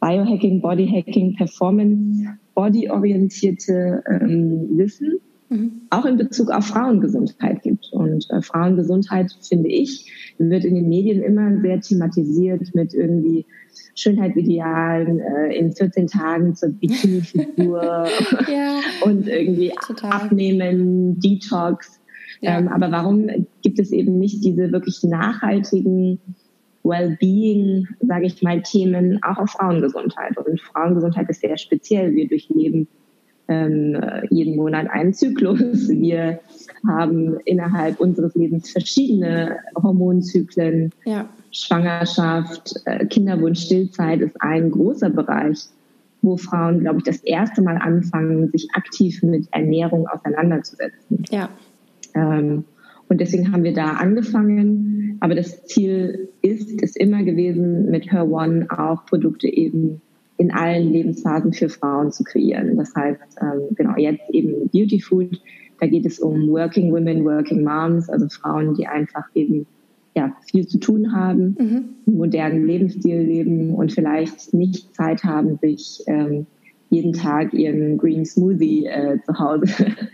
Biohacking, 0.00 0.60
Bodyhacking, 0.60 1.36
Performance, 1.36 2.26
Body-orientierte 2.54 4.02
ähm, 4.06 4.68
Wissen 4.76 5.20
mhm. 5.52 5.72
auch 5.90 6.04
in 6.04 6.16
Bezug 6.16 6.50
auf 6.50 6.66
Frauengesundheit 6.66 7.62
gibt. 7.62 7.88
Und 7.92 8.28
äh, 8.30 8.42
Frauengesundheit, 8.42 9.32
finde 9.42 9.68
ich, 9.68 10.34
wird 10.38 10.64
in 10.64 10.74
den 10.74 10.88
Medien 10.88 11.22
immer 11.22 11.60
sehr 11.60 11.80
thematisiert 11.80 12.74
mit 12.74 12.94
irgendwie 12.94 13.46
Schönheitsidealen 13.94 15.20
äh, 15.20 15.56
in 15.56 15.72
14 15.72 16.06
Tagen 16.06 16.54
zur 16.54 16.70
Bikini-Figur 16.70 17.82
ja, 18.50 18.80
und 19.04 19.28
irgendwie 19.28 19.72
total. 19.86 20.12
Abnehmen, 20.12 21.18
Detox. 21.20 22.00
Ja. 22.42 22.58
Ähm, 22.58 22.68
aber 22.68 22.90
warum 22.90 23.28
gibt 23.62 23.78
es 23.78 23.92
eben 23.92 24.18
nicht 24.18 24.44
diese 24.44 24.70
wirklich 24.72 25.02
nachhaltigen 25.04 26.20
Wellbeing, 26.82 27.86
sage 28.00 28.26
ich 28.26 28.42
mal, 28.42 28.60
Themen 28.62 29.22
auch 29.22 29.38
auf 29.38 29.50
Frauengesundheit? 29.50 30.36
Und 30.36 30.60
Frauengesundheit 30.60 31.30
ist 31.30 31.40
sehr 31.40 31.56
speziell. 31.56 32.14
Wir 32.14 32.28
durchleben 32.28 32.88
ähm, 33.48 33.96
jeden 34.30 34.56
Monat 34.56 34.90
einen 34.90 35.14
Zyklus. 35.14 35.88
Wir 35.88 36.40
haben 36.86 37.38
innerhalb 37.44 38.00
unseres 38.00 38.34
Lebens 38.34 38.70
verschiedene 38.70 39.58
Hormonzyklen. 39.80 40.90
Ja. 41.04 41.28
Schwangerschaft, 41.52 42.74
äh, 42.86 43.06
Kinderwunsch, 43.06 43.60
Stillzeit 43.60 44.20
ist 44.20 44.40
ein 44.40 44.70
großer 44.70 45.10
Bereich, 45.10 45.66
wo 46.22 46.36
Frauen, 46.36 46.80
glaube 46.80 46.98
ich, 46.98 47.04
das 47.04 47.18
erste 47.18 47.62
Mal 47.62 47.76
anfangen, 47.76 48.50
sich 48.50 48.68
aktiv 48.72 49.22
mit 49.22 49.46
Ernährung 49.52 50.08
auseinanderzusetzen. 50.08 51.24
Ja. 51.30 51.48
Ähm, 52.14 52.64
und 53.08 53.20
deswegen 53.20 53.52
haben 53.52 53.64
wir 53.64 53.74
da 53.74 53.92
angefangen. 53.92 55.18
Aber 55.20 55.34
das 55.34 55.64
Ziel 55.64 56.30
ist, 56.40 56.82
ist 56.82 56.96
immer 56.96 57.22
gewesen, 57.22 57.90
mit 57.90 58.10
Her 58.10 58.30
One 58.30 58.66
auch 58.70 59.04
Produkte 59.06 59.48
eben 59.48 60.00
in 60.38 60.50
allen 60.50 60.92
Lebensphasen 60.92 61.52
für 61.52 61.68
Frauen 61.68 62.10
zu 62.10 62.24
kreieren. 62.24 62.76
Das 62.76 62.94
heißt, 62.94 63.20
ähm, 63.40 63.76
genau, 63.76 63.96
jetzt 63.96 64.22
eben 64.32 64.68
Beauty 64.70 65.00
Food, 65.00 65.40
da 65.78 65.86
geht 65.86 66.06
es 66.06 66.18
um 66.20 66.48
Working 66.48 66.92
Women, 66.92 67.24
Working 67.24 67.62
Moms, 67.62 68.08
also 68.08 68.28
Frauen, 68.28 68.74
die 68.74 68.86
einfach 68.86 69.24
eben 69.34 69.66
ja, 70.14 70.34
viel 70.50 70.66
zu 70.66 70.78
tun 70.78 71.12
haben, 71.12 71.56
mhm. 71.58 71.84
einen 72.06 72.16
modernen 72.16 72.66
Lebensstil 72.66 73.20
leben 73.20 73.74
und 73.74 73.92
vielleicht 73.92 74.52
nicht 74.52 74.94
Zeit 74.94 75.24
haben, 75.24 75.58
sich 75.58 76.02
ähm, 76.06 76.46
jeden 76.90 77.12
Tag 77.12 77.54
ihren 77.54 77.96
Green 77.96 78.24
Smoothie 78.24 78.86
äh, 78.86 79.18
zu 79.24 79.38
Hause 79.38 79.66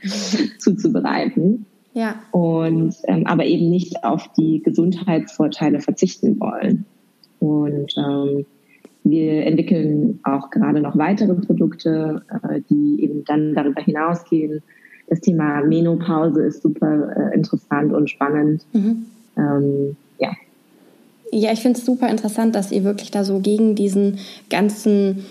zuzubereiten. 0.58 1.66
Ja. 1.98 2.14
Und 2.30 2.94
ähm, 3.08 3.26
aber 3.26 3.44
eben 3.44 3.70
nicht 3.70 4.04
auf 4.04 4.30
die 4.38 4.62
Gesundheitsvorteile 4.62 5.80
verzichten 5.80 6.38
wollen. 6.38 6.84
Und 7.40 7.92
ähm, 7.96 8.46
wir 9.02 9.44
entwickeln 9.44 10.20
auch 10.22 10.50
gerade 10.50 10.80
noch 10.80 10.96
weitere 10.96 11.34
Produkte, 11.34 12.22
äh, 12.28 12.60
die 12.70 13.02
eben 13.02 13.24
dann 13.24 13.52
darüber 13.52 13.82
hinausgehen. 13.82 14.62
Das 15.08 15.20
Thema 15.22 15.60
Menopause 15.64 16.42
ist 16.42 16.62
super 16.62 17.16
äh, 17.16 17.34
interessant 17.34 17.92
und 17.92 18.08
spannend. 18.08 18.64
Mhm. 18.72 19.06
Ähm, 19.36 19.96
ja. 20.20 20.30
Ja, 21.32 21.52
ich 21.52 21.60
finde 21.60 21.80
es 21.80 21.84
super 21.84 22.08
interessant, 22.08 22.54
dass 22.54 22.70
ihr 22.70 22.84
wirklich 22.84 23.10
da 23.10 23.24
so 23.24 23.40
gegen 23.40 23.74
diesen 23.74 24.18
ganzen 24.50 25.24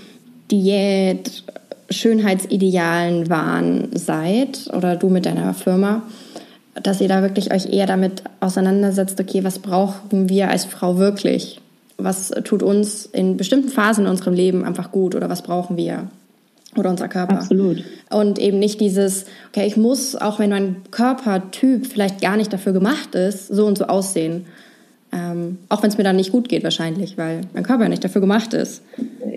Diät, 0.52 1.46
Schönheitsidealen 1.90 3.30
waren 3.30 3.88
seid 3.94 4.70
oder 4.76 4.98
du 4.98 5.08
mit 5.08 5.26
deiner 5.26 5.54
Firma, 5.54 6.04
dass 6.84 7.02
ihr 7.02 7.08
da 7.08 7.22
wirklich 7.22 7.54
euch 7.54 7.72
eher 7.72 7.86
damit 7.86 8.24
auseinandersetzt, 8.40 9.20
okay, 9.20 9.44
was 9.44 9.60
brauchen 9.60 10.30
wir 10.30 10.50
als 10.50 10.66
Frau 10.66 10.98
wirklich? 10.98 11.62
Was 11.98 12.30
tut 12.44 12.64
uns 12.64 13.06
in 13.06 13.38
bestimmten 13.38 13.70
Phasen 13.70 14.06
in 14.06 14.12
unserem 14.12 14.34
Leben 14.34 14.64
einfach 14.64 14.92
gut 14.92 15.16
oder 15.16 15.30
was 15.30 15.42
brauchen 15.42 15.78
wir? 15.78 16.08
Oder 16.76 16.92
unser 16.92 17.08
Körper. 17.08 17.38
Absolut. 17.38 17.84
Und 18.12 18.38
eben 18.38 18.60
nicht 18.60 18.80
dieses, 18.80 19.26
okay, 19.50 19.66
ich 19.66 19.78
muss, 19.78 20.16
auch 20.16 20.38
wenn 20.38 20.52
mein 20.52 20.76
Körpertyp 20.92 21.88
vielleicht 21.88 22.22
gar 22.22 22.38
nicht 22.38 22.54
dafür 22.54 22.74
gemacht 22.74 23.16
ist, 23.16 23.48
so 23.48 23.66
und 23.66 23.78
so 23.78 23.86
aussehen. 23.86 24.46
Ähm, 25.12 25.58
auch 25.70 25.82
wenn 25.82 25.90
es 25.90 25.98
mir 25.98 26.04
dann 26.04 26.18
nicht 26.18 26.32
gut 26.32 26.50
geht 26.50 26.64
wahrscheinlich, 26.64 27.18
weil 27.18 27.42
mein 27.54 27.64
Körper 27.64 27.88
nicht 27.90 28.04
dafür 28.04 28.22
gemacht 28.22 28.54
ist. 28.54 28.84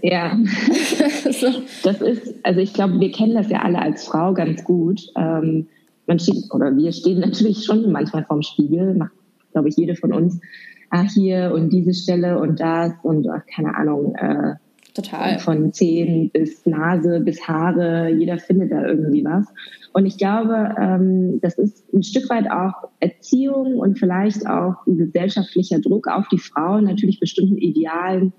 Ja. 0.02 0.36
so. 1.30 1.62
Das 1.82 2.02
ist, 2.02 2.34
also 2.42 2.60
ich 2.60 2.74
glaube, 2.74 3.00
wir 3.00 3.12
kennen 3.12 3.34
das 3.34 3.48
ja 3.48 3.60
alle 3.62 3.80
als 3.80 4.04
Frau 4.04 4.34
ganz 4.34 4.64
gut. 4.64 5.00
Ähm, 5.16 5.66
man 6.10 6.18
steht, 6.18 6.52
oder 6.52 6.76
wir 6.76 6.92
stehen 6.92 7.20
natürlich 7.20 7.64
schon 7.64 7.90
manchmal 7.92 8.24
vorm 8.24 8.42
Spiegel, 8.42 8.94
macht, 8.94 9.12
glaube 9.52 9.68
ich, 9.68 9.76
jede 9.76 9.94
von 9.94 10.12
uns. 10.12 10.40
Ah, 10.90 11.02
hier 11.02 11.52
und 11.54 11.72
diese 11.72 11.94
Stelle 11.94 12.40
und 12.40 12.58
das 12.58 12.92
und 13.04 13.28
ach, 13.28 13.46
keine 13.46 13.76
Ahnung. 13.76 14.16
Äh, 14.16 14.54
Total. 14.92 15.38
Von 15.38 15.72
Zehen 15.72 16.30
bis 16.32 16.66
Nase 16.66 17.20
bis 17.20 17.46
Haare, 17.46 18.10
jeder 18.10 18.38
findet 18.38 18.72
da 18.72 18.84
irgendwie 18.84 19.24
was. 19.24 19.46
Und 19.92 20.04
ich 20.04 20.18
glaube, 20.18 20.74
ähm, 20.76 21.38
das 21.42 21.58
ist 21.58 21.84
ein 21.94 22.02
Stück 22.02 22.28
weit 22.28 22.50
auch 22.50 22.90
Erziehung 22.98 23.76
und 23.76 24.00
vielleicht 24.00 24.48
auch 24.48 24.84
ein 24.88 24.98
gesellschaftlicher 24.98 25.78
Druck 25.78 26.08
auf 26.08 26.26
die 26.26 26.38
Frauen, 26.38 26.84
natürlich 26.86 27.20
bestimmten 27.20 27.56
Idealen 27.56 28.32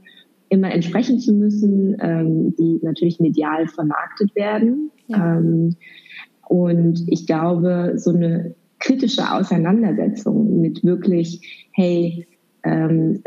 immer 0.49 0.73
entsprechen 0.73 1.19
zu 1.19 1.33
müssen, 1.33 1.95
ähm, 2.01 2.53
die 2.59 2.81
natürlich 2.83 3.21
medial 3.21 3.67
vermarktet 3.67 4.35
werden. 4.35 4.91
Ja. 5.07 5.37
Ähm, 5.37 5.77
und 6.51 7.05
ich 7.07 7.27
glaube, 7.27 7.93
so 7.95 8.11
eine 8.11 8.55
kritische 8.77 9.31
Auseinandersetzung 9.31 10.59
mit 10.59 10.83
wirklich, 10.83 11.69
hey, 11.71 12.27
ähm, 12.63 13.23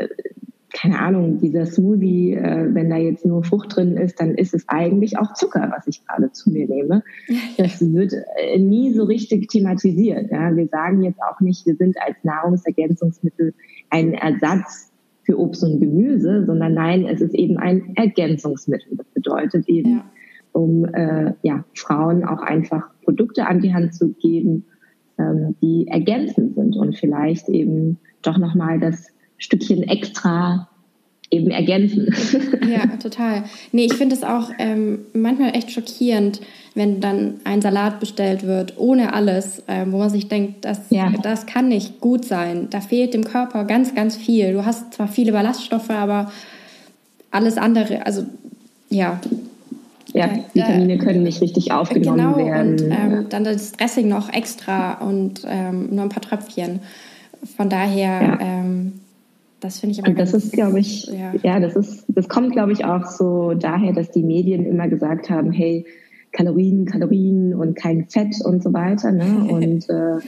keine 0.71 0.99
Ahnung, 0.99 1.39
dieser 1.39 1.65
Smoothie, 1.65 2.35
äh, 2.35 2.69
wenn 2.71 2.91
da 2.91 2.97
jetzt 2.97 3.25
nur 3.25 3.43
Frucht 3.43 3.75
drin 3.75 3.97
ist, 3.97 4.19
dann 4.21 4.35
ist 4.35 4.53
es 4.53 4.69
eigentlich 4.69 5.17
auch 5.17 5.33
Zucker, 5.33 5.73
was 5.75 5.87
ich 5.87 6.05
gerade 6.05 6.33
zu 6.33 6.51
mir 6.51 6.67
nehme. 6.67 7.01
Das 7.57 7.81
wird 7.81 8.13
äh, 8.13 8.59
nie 8.59 8.93
so 8.93 9.05
richtig 9.05 9.47
thematisiert. 9.47 10.29
Ja? 10.29 10.55
Wir 10.55 10.67
sagen 10.67 11.01
jetzt 11.01 11.19
auch 11.19 11.39
nicht, 11.39 11.65
wir 11.65 11.77
sind 11.77 11.95
als 11.99 12.17
Nahrungsergänzungsmittel 12.21 13.55
ein 13.89 14.13
Ersatz 14.13 14.91
für 15.23 15.39
Obst 15.39 15.63
und 15.63 15.79
Gemüse, 15.79 16.45
sondern 16.45 16.75
nein, 16.75 17.07
es 17.07 17.21
ist 17.21 17.33
eben 17.33 17.57
ein 17.57 17.95
Ergänzungsmittel. 17.95 18.97
Das 18.97 19.07
bedeutet 19.15 19.67
eben, 19.67 19.93
ja. 19.93 20.05
Um 20.55 20.85
äh, 20.85 21.33
ja, 21.41 21.65
Frauen 21.73 22.23
auch 22.23 22.41
einfach 22.41 22.83
Produkte 23.03 23.45
an 23.45 23.59
die 23.59 23.73
Hand 23.73 23.93
zu 23.93 24.13
geben, 24.13 24.65
ähm, 25.19 25.55
die 25.61 25.87
ergänzend 25.87 26.55
sind 26.55 26.77
und 26.77 26.97
vielleicht 26.97 27.49
eben 27.49 27.99
doch 28.21 28.37
nochmal 28.37 28.79
das 28.79 29.07
Stückchen 29.37 29.83
extra 29.83 30.69
eben 31.29 31.51
ergänzen. 31.51 32.07
Ja, 32.65 32.87
total. 32.97 33.43
Nee, 33.71 33.85
ich 33.85 33.93
finde 33.93 34.15
es 34.15 34.23
auch 34.23 34.49
ähm, 34.57 34.99
manchmal 35.13 35.55
echt 35.55 35.71
schockierend, 35.71 36.41
wenn 36.73 36.99
dann 36.99 37.35
ein 37.43 37.61
Salat 37.61 37.99
bestellt 37.99 38.43
wird, 38.43 38.73
ohne 38.77 39.13
alles, 39.13 39.61
ähm, 39.67 39.91
wo 39.91 39.99
man 39.99 40.09
sich 40.09 40.27
denkt, 40.27 40.65
das, 40.65 40.89
ja. 40.89 41.13
das 41.21 41.45
kann 41.45 41.67
nicht 41.67 42.01
gut 42.01 42.25
sein. 42.25 42.67
Da 42.71 42.81
fehlt 42.81 43.13
dem 43.13 43.23
Körper 43.23 43.65
ganz, 43.65 43.93
ganz 43.93 44.15
viel. 44.15 44.53
Du 44.53 44.65
hast 44.65 44.95
zwar 44.95 45.07
viele 45.07 45.31
Ballaststoffe, 45.31 45.91
aber 45.91 46.31
alles 47.29 47.57
andere, 47.57 48.05
also 48.05 48.25
ja. 48.89 49.19
Ja, 50.15 50.29
Vitamine 50.53 50.97
können 50.97 51.23
nicht 51.23 51.41
richtig 51.41 51.73
aufgenommen 51.73 52.35
genau, 52.35 52.37
werden. 52.37 52.71
Und 52.71 52.91
ähm, 52.91 53.25
dann 53.29 53.43
das 53.43 53.73
Dressing 53.73 54.07
noch 54.07 54.31
extra 54.31 54.93
und 55.05 55.45
ähm, 55.45 55.89
nur 55.93 56.03
ein 56.03 56.09
paar 56.09 56.21
Tröpfchen. 56.21 56.79
Von 57.57 57.69
daher, 57.69 58.21
ja. 58.21 58.39
ähm, 58.39 58.93
das 59.59 59.79
finde 59.79 59.93
ich 59.93 59.99
aber 59.99 60.09
Und 60.09 60.19
das 60.19 60.33
ist, 60.33 60.53
glaube 60.53 60.79
ich, 60.79 61.07
ja. 61.07 61.33
ja, 61.43 61.59
das 61.59 61.75
ist, 61.75 62.05
das 62.07 62.29
kommt, 62.29 62.53
glaube 62.53 62.71
ich, 62.71 62.85
auch 62.85 63.05
so 63.07 63.55
daher, 63.55 63.91
dass 63.91 64.09
die 64.11 64.23
Medien 64.23 64.65
immer 64.65 64.87
gesagt 64.87 65.29
haben, 65.29 65.51
hey, 65.51 65.85
Kalorien, 66.31 66.85
Kalorien 66.85 67.53
und 67.53 67.75
kein 67.75 68.07
Fett 68.07 68.35
und 68.43 68.63
so 68.63 68.73
weiter. 68.73 69.11
Ne? 69.11 69.47
Und 69.49 69.89
äh, 69.89 70.19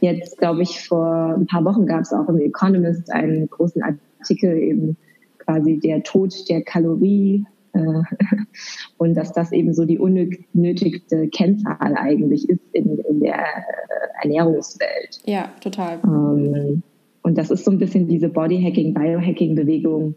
jetzt, 0.00 0.38
glaube 0.38 0.62
ich, 0.62 0.86
vor 0.86 1.34
ein 1.36 1.46
paar 1.46 1.64
Wochen 1.64 1.86
gab 1.86 2.02
es 2.02 2.12
auch 2.12 2.28
im 2.28 2.38
Economist 2.38 3.12
einen 3.12 3.48
großen 3.48 3.82
Artikel 3.82 4.56
eben 4.56 4.96
quasi 5.38 5.78
der 5.78 6.02
Tod 6.02 6.48
der 6.48 6.62
Kalorie 6.62 7.44
und 8.98 9.14
dass 9.14 9.32
das 9.32 9.52
eben 9.52 9.72
so 9.72 9.84
die 9.84 9.98
unnötigste 9.98 11.28
Kennzahl 11.28 11.94
eigentlich 11.96 12.48
ist 12.48 12.60
in, 12.72 12.98
in 12.98 13.20
der 13.20 13.40
äh, 13.40 14.22
Ernährungswelt. 14.22 15.20
Ja, 15.24 15.50
total. 15.60 16.00
Ähm, 16.04 16.82
und 17.22 17.38
das 17.38 17.50
ist 17.50 17.64
so 17.64 17.70
ein 17.70 17.78
bisschen 17.78 18.08
diese 18.08 18.28
Bodyhacking, 18.28 18.94
Biohacking-Bewegung. 18.94 20.14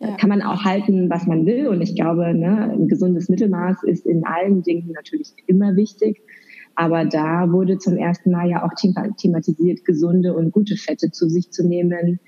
Ja. 0.00 0.16
Kann 0.16 0.28
man 0.28 0.42
auch 0.42 0.64
halten, 0.64 1.08
was 1.10 1.26
man 1.26 1.46
will. 1.46 1.68
Und 1.68 1.80
ich 1.80 1.94
glaube, 1.94 2.34
ne, 2.34 2.70
ein 2.72 2.88
gesundes 2.88 3.28
Mittelmaß 3.28 3.84
ist 3.84 4.06
in 4.06 4.24
allen 4.24 4.62
Dingen 4.62 4.90
natürlich 4.92 5.32
immer 5.46 5.76
wichtig. 5.76 6.20
Aber 6.74 7.04
da 7.04 7.50
wurde 7.52 7.78
zum 7.78 7.96
ersten 7.96 8.30
Mal 8.30 8.48
ja 8.48 8.64
auch 8.64 8.72
thematisiert, 9.16 9.84
gesunde 9.84 10.34
und 10.34 10.52
gute 10.52 10.76
Fette 10.76 11.10
zu 11.10 11.28
sich 11.28 11.50
zu 11.50 11.66
nehmen. 11.66 12.18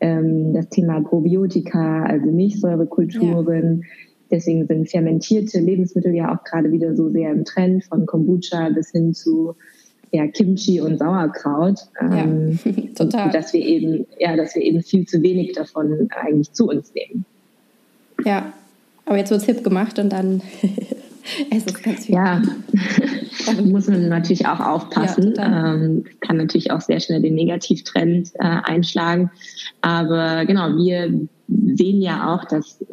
Ähm, 0.00 0.54
das 0.54 0.68
Thema 0.68 1.00
Probiotika, 1.02 2.04
also 2.04 2.30
Milchsäurekulturen. 2.30 3.82
Ja. 3.82 3.86
Deswegen 4.30 4.66
sind 4.66 4.90
fermentierte 4.90 5.58
Lebensmittel 5.60 6.14
ja 6.14 6.34
auch 6.34 6.44
gerade 6.44 6.70
wieder 6.70 6.94
so 6.94 7.08
sehr 7.08 7.32
im 7.32 7.44
Trend, 7.44 7.84
von 7.84 8.06
Kombucha 8.06 8.68
bis 8.70 8.90
hin 8.90 9.14
zu 9.14 9.54
ja, 10.10 10.26
Kimchi 10.26 10.80
und 10.80 10.98
Sauerkraut. 10.98 11.80
Ähm, 12.00 12.58
ja, 12.64 12.82
total. 12.94 13.30
Dass 13.30 13.52
wir 13.52 13.60
eben, 13.60 14.06
ja, 14.18 14.36
dass 14.36 14.54
wir 14.54 14.62
eben 14.62 14.82
viel 14.82 15.06
zu 15.06 15.22
wenig 15.22 15.52
davon 15.52 16.08
eigentlich 16.10 16.52
zu 16.52 16.68
uns 16.68 16.92
nehmen. 16.94 17.24
Ja, 18.24 18.52
aber 19.04 19.18
jetzt 19.18 19.30
wird 19.30 19.40
es 19.40 19.46
hip 19.46 19.64
gemacht 19.64 19.98
und 19.98 20.10
dann 20.10 20.42
es 21.50 21.66
ist 21.66 21.82
ganz 21.82 22.06
viel. 22.06 22.14
Ja, 22.14 22.42
da 23.46 23.62
muss 23.62 23.88
man 23.88 24.08
natürlich 24.08 24.46
auch 24.46 24.60
aufpassen. 24.60 25.34
Ja, 25.36 25.74
ähm, 25.74 26.04
kann 26.20 26.36
natürlich 26.36 26.70
auch 26.70 26.80
sehr 26.80 27.00
schnell 27.00 27.22
den 27.22 27.34
Negativtrend 27.34 28.32
äh, 28.34 28.38
einschlagen. 28.38 29.30
Aber 29.80 30.44
genau, 30.46 30.76
wir 30.76 31.12
sehen 31.48 32.02
ja 32.02 32.34
auch, 32.34 32.44
dass 32.44 32.84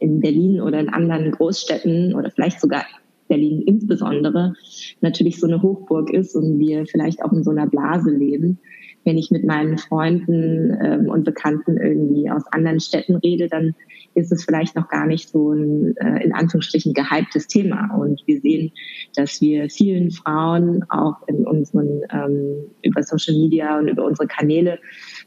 in 0.00 0.20
Berlin 0.20 0.60
oder 0.60 0.80
in 0.80 0.88
anderen 0.88 1.30
Großstädten 1.30 2.14
oder 2.14 2.30
vielleicht 2.30 2.60
sogar 2.60 2.84
Berlin 3.28 3.62
insbesondere 3.62 4.54
natürlich 5.00 5.38
so 5.38 5.46
eine 5.46 5.62
Hochburg 5.62 6.10
ist 6.12 6.34
und 6.34 6.58
wir 6.58 6.86
vielleicht 6.86 7.22
auch 7.22 7.32
in 7.32 7.44
so 7.44 7.50
einer 7.50 7.66
Blase 7.66 8.10
leben. 8.10 8.58
Wenn 9.04 9.16
ich 9.16 9.30
mit 9.30 9.44
meinen 9.44 9.78
Freunden 9.78 10.76
ähm, 10.82 11.08
und 11.08 11.24
Bekannten 11.24 11.78
irgendwie 11.78 12.30
aus 12.30 12.42
anderen 12.50 12.80
Städten 12.80 13.16
rede, 13.16 13.48
dann 13.48 13.74
ist 14.14 14.32
es 14.32 14.44
vielleicht 14.44 14.74
noch 14.74 14.88
gar 14.88 15.06
nicht 15.06 15.28
so 15.28 15.52
ein 15.52 15.96
äh, 15.98 16.24
in 16.24 16.34
Anführungsstrichen 16.34 16.92
gehyptes 16.92 17.46
Thema. 17.46 17.94
Und 17.96 18.22
wir 18.26 18.40
sehen, 18.40 18.72
dass 19.14 19.40
wir 19.40 19.70
vielen 19.70 20.10
Frauen 20.10 20.84
auch 20.90 21.16
in 21.28 21.46
unseren 21.46 22.02
ähm, 22.10 22.70
über 22.82 23.02
Social 23.02 23.34
Media 23.34 23.78
und 23.78 23.88
über 23.88 24.04
unsere 24.04 24.26
Kanäle 24.26 24.78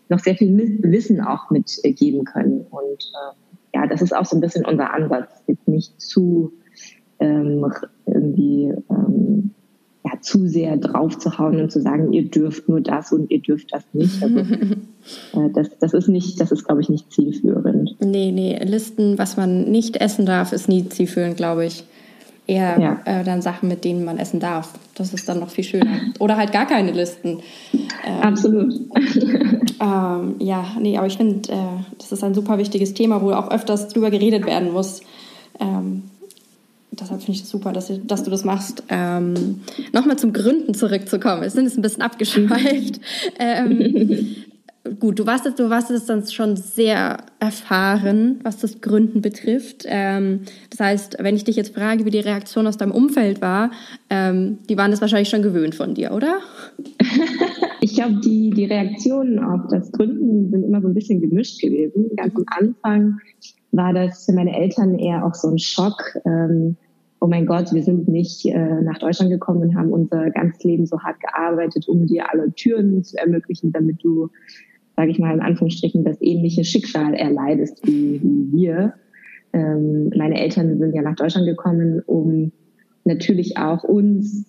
noch 0.10 0.20
sehr 0.20 0.36
viel 0.36 0.56
Wissen 0.84 1.22
auch 1.22 1.50
mitgeben 1.50 2.26
können. 2.26 2.66
Und 2.70 3.00
äh, 3.00 3.41
ja, 3.74 3.88
das 3.88 4.02
ist 4.02 4.16
auch 4.16 4.26
so 4.26 4.38
ein 4.38 4.42
bisschen 4.42 4.66
unser 4.66 4.94
Ansatz, 4.94 5.30
jetzt 5.48 5.68
nicht 5.68 6.00
zu 6.00 6.54
ähm, 7.20 7.66
irgendwie 8.06 8.74
ähm, 8.90 9.52
ja, 10.04 10.20
zu 10.20 10.48
sehr 10.48 10.78
draufzuhauen 10.78 11.60
und 11.62 11.72
zu 11.72 11.82
sagen, 11.82 12.12
ihr 12.12 12.30
dürft 12.30 12.68
nur 12.68 12.82
das 12.82 13.12
und 13.12 13.30
ihr 13.30 13.42
dürft 13.42 13.74
das 13.74 13.84
nicht. 13.94 14.22
Also, 14.22 14.40
äh, 15.34 15.50
das, 15.54 15.78
das 15.80 15.94
ist 15.94 16.08
nicht, 16.08 16.42
das 16.42 16.52
ist, 16.52 16.66
glaube 16.66 16.82
ich, 16.82 16.90
nicht 16.90 17.12
zielführend. 17.12 17.96
Nee, 18.00 18.32
nee, 18.32 18.60
Listen, 18.64 19.18
was 19.18 19.38
man 19.38 19.70
nicht 19.70 19.98
essen 19.98 20.26
darf, 20.26 20.54
ist 20.54 20.68
nie 20.68 20.88
zielführend, 20.90 21.38
glaube 21.38 21.66
ich. 21.66 21.84
Eher 22.52 22.78
ja. 22.82 23.00
äh, 23.06 23.24
dann 23.24 23.42
Sachen, 23.42 23.70
mit 23.70 23.86
denen 23.86 24.04
man 24.04 24.18
essen 24.18 24.42
darf. 24.42 24.74
Das 24.96 25.14
ist 25.14 25.30
dann 25.30 25.40
noch 25.40 25.50
viel 25.50 25.64
schöner. 25.64 26.02
Oder 26.20 26.36
halt 26.36 26.52
gar 26.52 26.66
keine 26.66 26.92
Listen. 26.92 27.40
Ähm, 27.74 28.22
Absolut. 28.22 28.74
ähm, 29.80 30.36
ja, 30.40 30.66
nee, 30.78 30.98
aber 30.98 31.08
ich 31.08 31.16
finde, 31.16 31.50
äh, 31.50 31.56
das 31.98 32.12
ist 32.12 32.22
ein 32.26 32.34
super 32.34 32.58
wichtiges 32.58 32.94
Thema, 32.94 33.22
wo 33.22 33.32
auch 33.32 33.50
öfters 33.52 33.88
drüber 33.88 34.12
geredet 34.12 34.46
werden 34.46 34.74
muss. 34.74 35.00
Ähm, 35.62 36.04
deshalb 36.92 37.22
finde 37.22 37.38
ich 37.38 37.42
das 37.44 37.52
super, 37.52 37.72
dass, 37.72 37.90
dass, 38.04 38.24
du 38.24 38.30
das 38.30 38.44
machst. 38.44 38.84
Ähm, 38.90 39.62
Nochmal 39.94 40.20
zum 40.20 40.34
Gründen 40.34 40.74
zurückzukommen. 40.74 41.44
Wir 41.44 41.50
sind 41.50 41.64
jetzt 41.64 41.78
ein 41.78 41.82
bisschen 41.82 42.02
abgeschweift. 42.02 43.00
ähm, 43.40 44.36
gut, 45.00 45.20
du 45.20 45.26
warst, 45.26 45.46
du 45.60 45.70
warst 45.70 45.90
jetzt 45.90 46.10
dann 46.10 46.26
schon 46.26 46.56
sehr 46.56 47.18
erfahren, 47.40 48.40
was 48.44 48.58
das 48.58 48.82
Gründen 48.82 49.22
betrifft. 49.22 49.86
Ähm, 49.88 50.42
das 50.70 50.80
heißt, 50.80 51.18
wenn 51.20 51.36
ich 51.36 51.44
dich 51.44 51.56
jetzt 51.56 51.76
frage, 51.76 52.06
wie 52.06 52.10
die 52.10 52.20
Reaktion 52.20 52.68
aus 52.68 52.78
deinem 52.78 52.92
Umfeld 52.92 53.42
war, 53.42 53.72
ähm, 54.10 54.60
die 54.70 54.78
waren 54.78 54.92
das 54.92 55.02
wahrscheinlich 55.02 55.30
schon 55.30 55.44
gewöhnt 55.44 55.76
von 55.76 55.94
dir, 55.94 56.12
oder? 56.12 56.40
ich 57.82 57.96
glaube, 57.96 58.22
die, 58.24 58.50
die 58.50 58.66
Reaktionen 58.66 59.40
auf 59.40 59.62
das 59.70 59.92
Gründen 59.92 60.50
sind 60.50 60.64
immer 60.64 60.82
so 60.82 60.88
ein 60.88 60.94
bisschen 60.94 61.22
gemischt 61.22 61.62
gewesen. 61.62 62.10
Ganz 62.16 62.36
am 62.36 62.46
Anfang 62.48 63.20
war 63.72 63.94
das 63.94 64.26
für 64.26 64.34
meine 64.34 64.58
Eltern 64.58 64.98
eher 64.98 65.26
auch 65.26 65.36
so 65.36 65.50
ein 65.50 65.60
Schock. 65.60 66.16
Ähm, 66.26 66.76
oh 67.20 67.28
mein 67.28 67.46
Gott, 67.46 67.72
wir 67.72 67.84
sind 67.84 68.08
nicht 68.08 68.46
äh, 68.48 68.82
nach 68.82 68.98
Deutschland 68.98 69.32
gekommen 69.32 69.62
und 69.62 69.76
haben 69.76 69.94
unser 69.94 70.32
ganzes 70.32 70.64
Leben 70.64 70.88
so 70.88 71.00
hart 71.00 71.20
gearbeitet, 71.20 71.88
um 71.88 72.08
dir 72.08 72.30
alle 72.32 72.52
Türen 72.54 73.04
zu 73.04 73.18
ermöglichen, 73.18 73.72
damit 73.72 74.04
du, 74.04 74.30
sage 74.96 75.12
ich 75.12 75.20
mal 75.20 75.34
in 75.34 75.42
Anführungsstrichen, 75.42 76.04
das 76.04 76.22
ähnliche 76.22 76.64
Schicksal 76.64 77.14
erleidest 77.14 77.86
wie, 77.86 78.22
wie 78.22 78.52
wir. 78.52 78.94
Ähm, 79.54 80.12
meine 80.16 80.40
Eltern 80.40 80.78
sind 80.78 80.94
ja 80.94 81.02
nach 81.02 81.16
Deutschland 81.16 81.48
gekommen, 81.48 82.02
um 82.06 82.52
natürlich 83.04 83.58
auch 83.58 83.84
uns 83.84 84.46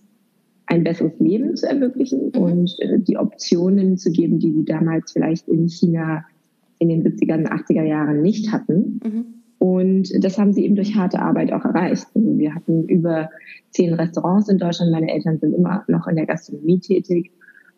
ein 0.67 0.85
besseres 0.85 1.19
Leben 1.19 1.57
zu 1.57 1.69
ermöglichen 1.69 2.33
mhm. 2.35 2.41
und 2.41 2.77
äh, 2.79 2.99
die 2.99 3.17
Optionen 3.17 3.99
zu 3.99 4.11
geben, 4.11 4.39
die 4.39 4.53
sie 4.53 4.65
damals 4.65 5.13
vielleicht 5.13 5.49
in 5.49 5.69
China 5.69 6.25
in 6.79 6.89
den 6.89 7.05
70er 7.05 7.39
und 7.39 7.49
80er 7.49 7.85
Jahren 7.85 8.23
nicht 8.23 8.53
hatten. 8.53 9.01
Mhm. 9.05 9.25
Und 9.59 10.09
das 10.25 10.39
haben 10.39 10.53
sie 10.53 10.65
eben 10.65 10.75
durch 10.75 10.97
harte 10.97 11.21
Arbeit 11.21 11.53
auch 11.53 11.65
erreicht. 11.65 12.07
Also 12.15 12.37
wir 12.37 12.53
hatten 12.53 12.89
über 12.89 13.31
zehn 13.71 13.95
Restaurants 13.95 14.49
in 14.49 14.59
Deutschland. 14.59 14.91
Meine 14.91 15.13
Eltern 15.13 15.39
sind 15.39 15.55
immer 15.55 15.85
noch 15.87 16.09
in 16.09 16.17
der 16.17 16.27
Gastronomie 16.27 16.81
tätig. 16.81 17.31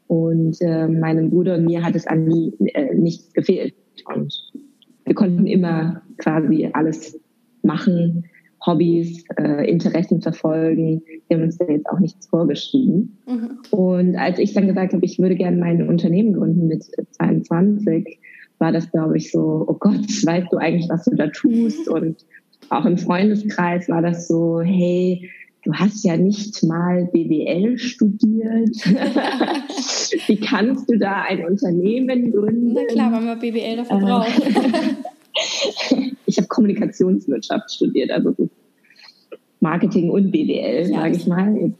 Und 0.06 0.60
äh, 0.60 0.86
meinem 0.86 1.30
Bruder 1.30 1.54
und 1.54 1.64
mir 1.64 1.82
hat 1.82 1.94
es 1.94 2.06
an 2.06 2.24
nie 2.24 2.52
äh, 2.74 2.94
nichts 2.94 3.32
gefehlt. 3.32 3.74
Und 4.14 4.34
wir 5.04 5.14
konnten 5.14 5.46
immer 5.46 6.02
quasi 6.18 6.68
alles 6.72 7.18
machen, 7.62 8.24
Hobbys, 8.66 9.24
äh, 9.36 9.68
Interessen 9.70 10.22
verfolgen. 10.22 11.02
Wir 11.28 11.36
haben 11.36 11.44
uns 11.44 11.58
da 11.58 11.66
jetzt 11.66 11.88
auch 11.88 11.98
nichts 11.98 12.26
vorgeschrieben. 12.26 13.18
Mhm. 13.26 13.58
Und 13.70 14.16
als 14.16 14.38
ich 14.38 14.54
dann 14.54 14.66
gesagt 14.66 14.92
habe, 14.92 15.04
ich 15.04 15.18
würde 15.18 15.34
gerne 15.34 15.56
mein 15.56 15.86
Unternehmen 15.86 16.34
gründen 16.34 16.66
mit 16.66 16.84
22, 17.12 18.18
war 18.58 18.72
das, 18.72 18.90
glaube 18.90 19.16
ich, 19.16 19.30
so, 19.30 19.64
oh 19.68 19.74
Gott, 19.74 20.06
weißt 20.24 20.48
du 20.50 20.56
eigentlich, 20.56 20.88
was 20.88 21.04
du 21.04 21.14
da 21.14 21.26
tust? 21.28 21.88
Und 21.90 22.24
auch 22.70 22.86
im 22.86 22.98
Freundeskreis 22.98 23.88
war 23.88 24.00
das 24.00 24.28
so, 24.28 24.60
hey, 24.60 25.28
du 25.64 25.72
hast 25.72 26.04
ja 26.04 26.16
nicht 26.16 26.62
mal 26.62 27.08
BWL 27.12 27.78
studiert. 27.78 28.76
Wie 30.26 30.36
kannst 30.36 30.90
du 30.90 30.98
da 30.98 31.22
ein 31.22 31.44
Unternehmen 31.44 32.32
gründen? 32.32 32.74
Na 32.74 32.84
klar, 32.84 33.12
weil 33.12 33.22
man 33.22 33.38
BWL 33.38 33.76
dafür 33.76 33.96
äh, 33.96 34.00
braucht. 34.00 34.42
ich 36.26 36.36
habe 36.36 36.48
Kommunikationswirtschaft 36.48 37.72
studiert, 37.72 38.10
also 38.10 38.34
Marketing 39.60 40.10
und 40.10 40.30
BWL, 40.30 40.90
ja, 40.90 41.00
sage 41.00 41.16
ich 41.16 41.26
mal. 41.26 41.72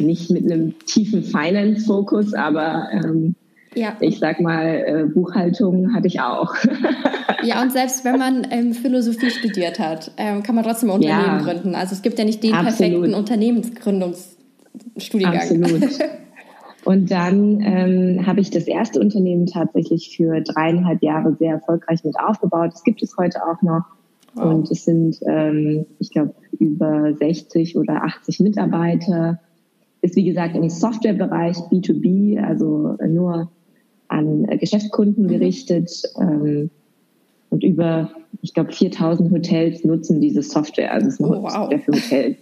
Nicht 0.00 0.30
mit 0.30 0.50
einem 0.50 0.76
tiefen 0.80 1.22
Finance-Fokus, 1.22 2.34
aber 2.34 2.88
ähm, 2.92 3.36
ja. 3.78 3.96
Ich 4.00 4.18
sag 4.18 4.40
mal, 4.40 4.66
äh, 4.66 5.04
Buchhaltung 5.06 5.94
hatte 5.94 6.06
ich 6.06 6.20
auch. 6.20 6.54
ja, 7.42 7.62
und 7.62 7.72
selbst 7.72 8.04
wenn 8.04 8.18
man 8.18 8.46
ähm, 8.50 8.72
Philosophie 8.72 9.30
studiert 9.30 9.78
hat, 9.78 10.10
ähm, 10.16 10.42
kann 10.42 10.54
man 10.54 10.64
trotzdem 10.64 10.88
Unternehmen 10.90 11.38
ja. 11.38 11.38
gründen. 11.38 11.74
Also 11.74 11.94
es 11.94 12.02
gibt 12.02 12.18
ja 12.18 12.24
nicht 12.24 12.42
den 12.42 12.54
Absolut. 12.54 12.78
perfekten 12.78 13.14
Unternehmensgründungsstudiengang. 13.14 15.40
Absolut. 15.40 15.84
Und 16.84 17.10
dann 17.10 17.60
ähm, 17.60 18.26
habe 18.26 18.40
ich 18.40 18.50
das 18.50 18.66
erste 18.66 19.00
Unternehmen 19.00 19.46
tatsächlich 19.46 20.16
für 20.16 20.40
dreieinhalb 20.40 21.02
Jahre 21.02 21.34
sehr 21.34 21.54
erfolgreich 21.54 22.02
mit 22.04 22.18
aufgebaut. 22.18 22.70
Das 22.72 22.82
gibt 22.82 23.02
es 23.02 23.16
heute 23.18 23.40
auch 23.42 23.60
noch. 23.62 23.82
Wow. 24.34 24.54
Und 24.54 24.70
es 24.70 24.84
sind, 24.84 25.18
ähm, 25.26 25.86
ich 25.98 26.10
glaube, 26.10 26.34
über 26.58 27.14
60 27.14 27.76
oder 27.76 28.04
80 28.04 28.40
Mitarbeiter. 28.40 29.38
Ist 30.00 30.16
wie 30.16 30.24
gesagt 30.24 30.56
im 30.56 30.70
Softwarebereich 30.70 31.56
B2B, 31.56 32.40
also 32.40 32.96
nur 33.06 33.50
an 34.08 34.46
Geschäftskunden 34.58 35.24
mhm. 35.24 35.28
gerichtet. 35.28 36.02
Ähm, 36.20 36.70
und 37.50 37.64
über, 37.64 38.10
ich 38.42 38.52
glaube, 38.52 38.72
4000 38.72 39.30
Hotels 39.30 39.84
nutzen 39.84 40.20
diese 40.20 40.42
Software. 40.42 40.92
Also 40.92 41.08
es 41.08 41.14
ist 41.14 41.20
eine 41.20 41.38
oh, 41.38 41.42
wow. 41.42 41.52
Software 41.52 41.80
für 41.80 41.92
Hotels. 41.92 42.36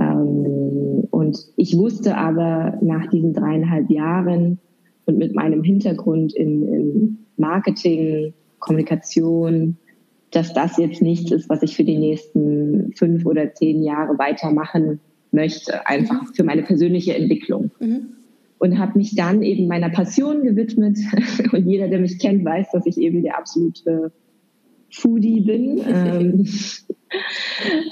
Ähm, 0.00 1.04
und 1.10 1.38
ich 1.56 1.76
wusste 1.76 2.16
aber 2.16 2.78
nach 2.82 3.08
diesen 3.10 3.32
dreieinhalb 3.32 3.90
Jahren 3.90 4.58
und 5.06 5.18
mit 5.18 5.34
meinem 5.34 5.62
Hintergrund 5.62 6.34
in, 6.34 6.68
in 6.68 7.18
Marketing, 7.36 8.32
Kommunikation, 8.60 9.76
dass 10.30 10.54
das 10.54 10.78
jetzt 10.78 11.02
nichts 11.02 11.32
ist, 11.32 11.48
was 11.48 11.62
ich 11.62 11.76
für 11.76 11.84
die 11.84 11.98
nächsten 11.98 12.92
fünf 12.96 13.26
oder 13.26 13.52
zehn 13.54 13.82
Jahre 13.82 14.18
weitermachen 14.18 15.00
möchte, 15.32 15.86
einfach 15.86 16.22
mhm. 16.22 16.34
für 16.34 16.44
meine 16.44 16.62
persönliche 16.62 17.14
Entwicklung. 17.16 17.70
Mhm 17.80 18.21
und 18.62 18.78
habe 18.78 18.96
mich 18.96 19.14
dann 19.16 19.42
eben 19.42 19.66
meiner 19.66 19.90
Passion 19.90 20.44
gewidmet. 20.44 20.96
Und 21.52 21.66
jeder, 21.66 21.88
der 21.88 21.98
mich 21.98 22.20
kennt, 22.20 22.44
weiß, 22.44 22.70
dass 22.70 22.86
ich 22.86 22.96
eben 22.96 23.24
der 23.24 23.36
absolute 23.36 24.12
Foodie 24.90 25.40
bin. 25.40 25.82
Ähm, 25.92 26.46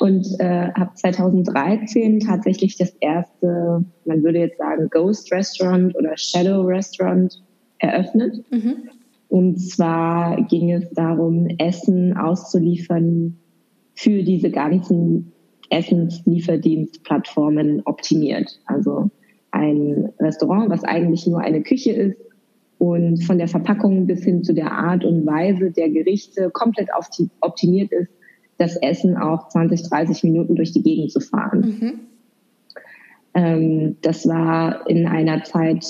und 0.01 0.27
äh, 0.39 0.73
habe 0.73 0.95
2013 0.95 2.21
tatsächlich 2.21 2.79
das 2.79 2.89
erste, 3.01 3.85
man 4.07 4.23
würde 4.23 4.39
jetzt 4.39 4.57
sagen, 4.57 4.89
Ghost 4.91 5.31
Restaurant 5.31 5.95
oder 5.95 6.17
Shadow 6.17 6.63
Restaurant 6.63 7.45
eröffnet. 7.81 8.43
Mhm. 8.51 8.89
Und 9.29 9.59
zwar 9.59 10.43
ging 10.45 10.73
es 10.73 10.89
darum, 10.93 11.49
Essen 11.59 12.17
auszuliefern 12.17 13.37
für 13.95 14.23
diese 14.23 14.51
ganzen 14.51 15.33
Essenslieferdienstplattformen 15.69 17.83
optimiert. 17.85 18.59
Also 18.65 19.10
ein 19.61 20.13
Restaurant, 20.19 20.71
was 20.71 20.85
eigentlich 20.85 21.27
nur 21.27 21.41
eine 21.41 21.63
Küche 21.63 21.93
ist 21.93 22.17
und 22.79 23.23
von 23.25 23.39
der 23.39 23.49
Verpackung 23.49 24.07
bis 24.07 24.25
hin 24.25 24.43
zu 24.43 24.55
der 24.55 24.73
Art 24.73 25.05
und 25.05 25.27
Weise 25.27 25.71
der 25.71 25.91
Gerichte 25.91 26.51
komplett 26.51 26.89
optimiert 27.41 27.93
ist, 27.93 28.11
das 28.57 28.77
Essen 28.77 29.17
auch 29.17 29.49
20, 29.49 29.83
30 29.83 30.25
Minuten 30.25 30.55
durch 30.55 30.73
die 30.73 30.83
Gegend 30.83 31.13
zu 31.13 31.21
fahren. 31.21 31.61
Mhm. 31.61 32.01
Ähm, 33.35 33.97
das 34.01 34.27
war 34.27 34.89
in 34.89 35.07
einer 35.07 35.45
Zeit 35.45 35.87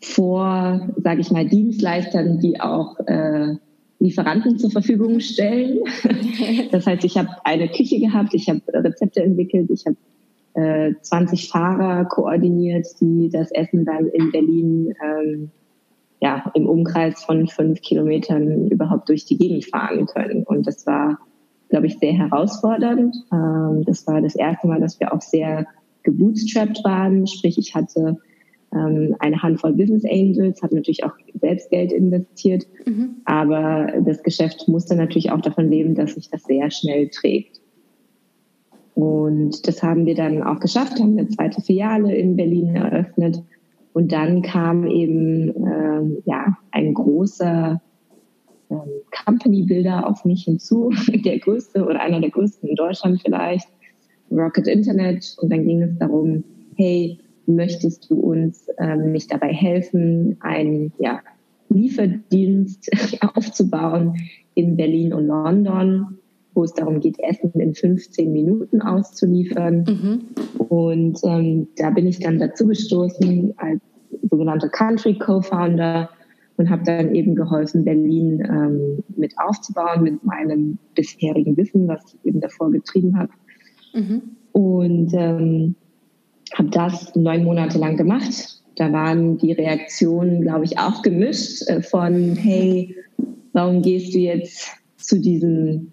vor, 0.00 0.88
sage 0.96 1.20
ich 1.20 1.30
mal, 1.30 1.46
Dienstleistern, 1.46 2.38
die 2.38 2.60
auch 2.60 2.98
äh, 3.06 3.56
Lieferanten 3.98 4.58
zur 4.58 4.70
Verfügung 4.70 5.20
stellen. 5.20 5.80
Das 6.70 6.86
heißt, 6.86 7.04
ich 7.04 7.18
habe 7.18 7.28
eine 7.44 7.68
Küche 7.68 7.98
gehabt, 7.98 8.32
ich 8.32 8.48
habe 8.48 8.60
Rezepte 8.68 9.22
entwickelt, 9.22 9.70
ich 9.70 9.84
habe 9.86 9.96
20 10.54 11.44
äh, 11.44 11.50
Fahrer 11.50 12.04
koordiniert, 12.06 12.86
die 13.00 13.30
das 13.30 13.50
Essen 13.52 13.84
dann 13.84 14.08
in 14.08 14.30
Berlin 14.32 14.94
ähm, 15.02 15.50
ja, 16.20 16.50
im 16.54 16.68
Umkreis 16.68 17.22
von 17.24 17.46
fünf 17.46 17.80
Kilometern 17.80 18.68
überhaupt 18.68 19.08
durch 19.08 19.24
die 19.24 19.38
Gegend 19.38 19.64
fahren 19.64 20.06
können. 20.06 20.42
Und 20.44 20.66
das 20.66 20.86
war 20.86 21.18
glaube 21.70 21.86
ich, 21.86 21.98
sehr 21.98 22.12
herausfordernd. 22.12 23.16
Ähm, 23.32 23.84
das 23.86 24.06
war 24.06 24.20
das 24.20 24.34
erste 24.34 24.66
Mal, 24.66 24.80
dass 24.80 25.00
wir 25.00 25.14
auch 25.14 25.22
sehr 25.22 25.66
gebootstrapped 26.02 26.84
waren. 26.84 27.26
Sprich, 27.26 27.56
ich 27.56 27.74
hatte 27.74 28.18
ähm, 28.74 29.16
eine 29.20 29.42
Handvoll 29.42 29.72
Business 29.72 30.04
Angels, 30.04 30.62
habe 30.62 30.74
natürlich 30.74 31.04
auch 31.04 31.14
selbst 31.40 31.70
Geld 31.70 31.92
investiert. 31.92 32.66
Mhm. 32.84 33.16
Aber 33.24 33.92
das 34.04 34.22
Geschäft 34.22 34.68
musste 34.68 34.96
natürlich 34.96 35.30
auch 35.30 35.40
davon 35.40 35.70
leben, 35.70 35.94
dass 35.94 36.14
sich 36.14 36.28
das 36.28 36.42
sehr 36.42 36.70
schnell 36.70 37.08
trägt. 37.08 37.59
Und 38.94 39.66
das 39.66 39.82
haben 39.82 40.06
wir 40.06 40.14
dann 40.14 40.42
auch 40.42 40.60
geschafft, 40.60 40.98
haben 40.98 41.18
eine 41.18 41.28
zweite 41.28 41.62
Filiale 41.62 42.14
in 42.14 42.36
Berlin 42.36 42.74
eröffnet. 42.74 43.42
Und 43.92 44.12
dann 44.12 44.42
kam 44.42 44.86
eben 44.86 45.48
ähm, 45.56 46.22
ja, 46.24 46.56
ein 46.70 46.94
großer 46.94 47.80
ähm, 48.70 48.78
Company 49.24 49.62
Builder 49.62 50.08
auf 50.08 50.24
mich 50.24 50.44
hinzu, 50.44 50.90
der 51.24 51.38
größte 51.38 51.84
oder 51.84 52.00
einer 52.00 52.20
der 52.20 52.30
größten 52.30 52.68
in 52.68 52.76
Deutschland 52.76 53.20
vielleicht, 53.22 53.68
Rocket 54.30 54.68
Internet. 54.68 55.36
Und 55.40 55.50
dann 55.50 55.66
ging 55.66 55.82
es 55.82 55.98
darum, 55.98 56.44
hey, 56.76 57.18
möchtest 57.46 58.10
du 58.10 58.20
uns 58.20 58.68
ähm, 58.78 59.12
nicht 59.12 59.32
dabei 59.32 59.52
helfen, 59.52 60.36
einen 60.40 60.92
ja, 60.98 61.20
Lieferdienst 61.68 62.90
aufzubauen 63.34 64.16
in 64.54 64.76
Berlin 64.76 65.12
und 65.12 65.26
London, 65.26 66.18
wo 66.54 66.64
es 66.64 66.72
darum 66.72 67.00
geht, 67.00 67.18
Essen 67.20 67.52
in 67.54 67.74
15 67.74 68.32
Minuten 68.32 68.82
auszuliefern. 68.82 69.84
Mhm. 69.88 70.66
Und 70.66 71.18
ähm, 71.24 71.68
da 71.76 71.90
bin 71.90 72.06
ich 72.06 72.20
dann 72.20 72.38
dazu 72.38 72.66
gestoßen 72.66 73.54
als 73.56 73.80
sogenannter 74.28 74.68
Country 74.68 75.18
Co-Founder 75.18 76.10
und 76.56 76.68
habe 76.68 76.82
dann 76.84 77.14
eben 77.14 77.34
geholfen, 77.34 77.84
Berlin 77.84 78.40
ähm, 78.46 79.04
mit 79.16 79.34
aufzubauen 79.38 80.02
mit 80.02 80.22
meinem 80.24 80.78
bisherigen 80.94 81.56
Wissen, 81.56 81.88
was 81.88 82.02
ich 82.12 82.28
eben 82.28 82.40
davor 82.40 82.70
getrieben 82.70 83.18
habe. 83.18 83.30
Mhm. 83.94 84.22
Und 84.52 85.14
ähm, 85.14 85.74
habe 86.54 86.70
das 86.70 87.14
neun 87.14 87.44
Monate 87.44 87.78
lang 87.78 87.96
gemacht. 87.96 88.62
Da 88.76 88.92
waren 88.92 89.38
die 89.38 89.52
Reaktionen, 89.52 90.42
glaube 90.42 90.64
ich, 90.64 90.78
auch 90.78 91.02
gemischt 91.02 91.68
äh, 91.68 91.82
von, 91.82 92.36
hey, 92.36 92.94
warum 93.52 93.82
gehst 93.82 94.14
du 94.14 94.18
jetzt 94.18 94.68
zu 94.96 95.18
diesen 95.18 95.92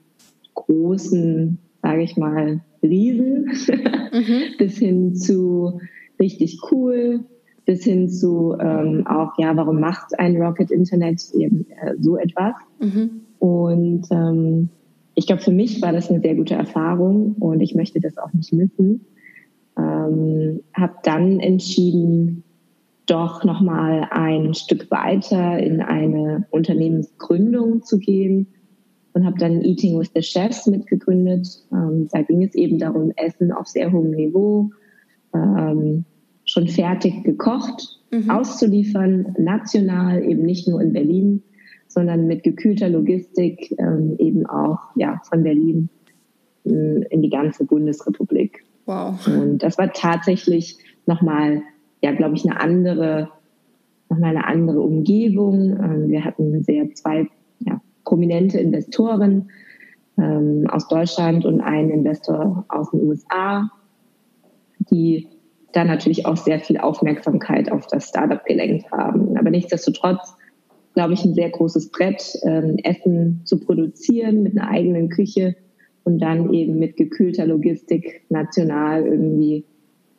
großen, 0.57 1.57
sage 1.81 2.03
ich 2.03 2.17
mal, 2.17 2.61
Riesen, 2.83 3.45
mhm. 3.45 4.41
bis 4.57 4.77
hin 4.77 5.15
zu 5.15 5.79
richtig 6.19 6.59
cool, 6.71 7.25
bis 7.65 7.83
hin 7.83 8.09
zu 8.09 8.55
ähm, 8.59 9.05
auch, 9.07 9.33
ja, 9.37 9.55
warum 9.55 9.79
macht 9.79 10.17
ein 10.19 10.37
Rocket 10.37 10.71
Internet 10.71 11.21
eben 11.33 11.65
äh, 11.69 11.95
so 11.99 12.17
etwas? 12.17 12.53
Mhm. 12.79 13.21
Und 13.39 14.07
ähm, 14.11 14.69
ich 15.15 15.27
glaube, 15.27 15.41
für 15.41 15.51
mich 15.51 15.81
war 15.81 15.91
das 15.91 16.09
eine 16.09 16.21
sehr 16.21 16.35
gute 16.35 16.53
Erfahrung 16.53 17.35
und 17.39 17.61
ich 17.61 17.75
möchte 17.75 17.99
das 17.99 18.17
auch 18.17 18.31
nicht 18.33 18.53
missen. 18.53 19.05
Ähm, 19.77 20.61
habe 20.73 20.93
dann 21.03 21.39
entschieden, 21.39 22.43
doch 23.05 23.43
nochmal 23.43 24.07
ein 24.11 24.53
Stück 24.53 24.91
weiter 24.91 25.57
in 25.59 25.81
eine 25.81 26.45
Unternehmensgründung 26.51 27.83
zu 27.83 27.99
gehen 27.99 28.47
und 29.17 29.25
habe 29.25 29.39
dann 29.39 29.63
Eating 29.63 29.99
with 29.99 30.11
the 30.13 30.21
Chefs 30.21 30.67
mitgegründet. 30.67 31.47
Ähm, 31.71 32.07
da 32.11 32.21
ging 32.21 32.43
es 32.43 32.53
eben 32.53 32.77
darum, 32.77 33.11
Essen 33.15 33.51
auf 33.51 33.65
sehr 33.67 33.91
hohem 33.91 34.11
Niveau, 34.11 34.69
ähm, 35.33 36.05
schon 36.45 36.67
fertig 36.67 37.23
gekocht, 37.23 37.99
mhm. 38.11 38.29
auszuliefern, 38.29 39.35
national, 39.39 40.23
eben 40.23 40.43
nicht 40.43 40.67
nur 40.67 40.79
in 40.81 40.93
Berlin, 40.93 41.41
sondern 41.87 42.27
mit 42.27 42.43
gekühlter 42.43 42.89
Logistik 42.89 43.73
ähm, 43.79 44.17
eben 44.19 44.45
auch 44.45 44.77
ja, 44.95 45.19
von 45.27 45.41
Berlin 45.41 45.89
äh, 46.63 47.03
in 47.09 47.23
die 47.23 47.31
ganze 47.31 47.65
Bundesrepublik. 47.65 48.63
Wow. 48.85 49.25
Und 49.25 49.63
das 49.63 49.79
war 49.79 49.91
tatsächlich 49.93 50.77
nochmal, 51.07 51.63
ja, 52.03 52.11
glaube 52.11 52.35
ich, 52.35 52.45
eine 52.45 52.59
andere, 52.59 53.29
nochmal 54.09 54.37
eine 54.37 54.45
andere 54.45 54.79
Umgebung. 54.79 55.71
Ähm, 55.71 56.09
wir 56.09 56.23
hatten 56.23 56.61
sehr 56.61 56.93
zwei 56.93 57.27
ja, 57.61 57.81
prominente 58.07 58.57
Investoren 58.57 59.49
ähm, 60.17 60.65
aus 60.69 60.87
Deutschland 60.87 61.45
und 61.45 61.59
einen 61.59 61.89
Investor 61.89 62.65
aus 62.69 62.89
den 62.91 63.03
USA, 63.03 63.69
die 64.89 65.27
da 65.73 65.83
natürlich 65.83 66.25
auch 66.25 66.37
sehr 66.37 66.59
viel 66.59 66.77
Aufmerksamkeit 66.77 67.69
auf 67.69 67.85
das 67.87 68.07
Startup 68.07 68.43
gelenkt 68.45 68.89
haben. 68.91 69.37
Aber 69.37 69.49
nichtsdestotrotz, 69.49 70.35
glaube 70.93 71.13
ich, 71.13 71.25
ein 71.25 71.33
sehr 71.33 71.49
großes 71.49 71.91
Brett, 71.91 72.39
ähm, 72.43 72.77
Essen 72.83 73.41
zu 73.43 73.59
produzieren 73.59 74.41
mit 74.41 74.57
einer 74.57 74.69
eigenen 74.69 75.09
Küche 75.09 75.55
und 76.05 76.19
dann 76.19 76.53
eben 76.53 76.79
mit 76.79 76.95
gekühlter 76.95 77.45
Logistik 77.45 78.23
national 78.29 79.05
irgendwie 79.05 79.65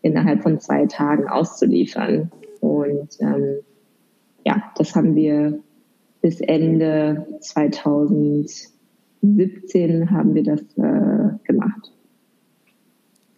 innerhalb 0.02 0.42
von 0.42 0.60
zwei 0.60 0.84
Tagen 0.84 1.26
auszuliefern. 1.26 2.30
Und 2.60 3.16
ähm, 3.20 3.60
ja, 4.44 4.62
das 4.76 4.94
haben 4.94 5.16
wir 5.16 5.58
bis 6.20 6.40
Ende 6.40 7.26
2017 7.40 10.10
haben 10.10 10.34
wir 10.34 10.42
das 10.42 10.60
äh, 10.76 11.38
gemacht. 11.44 11.92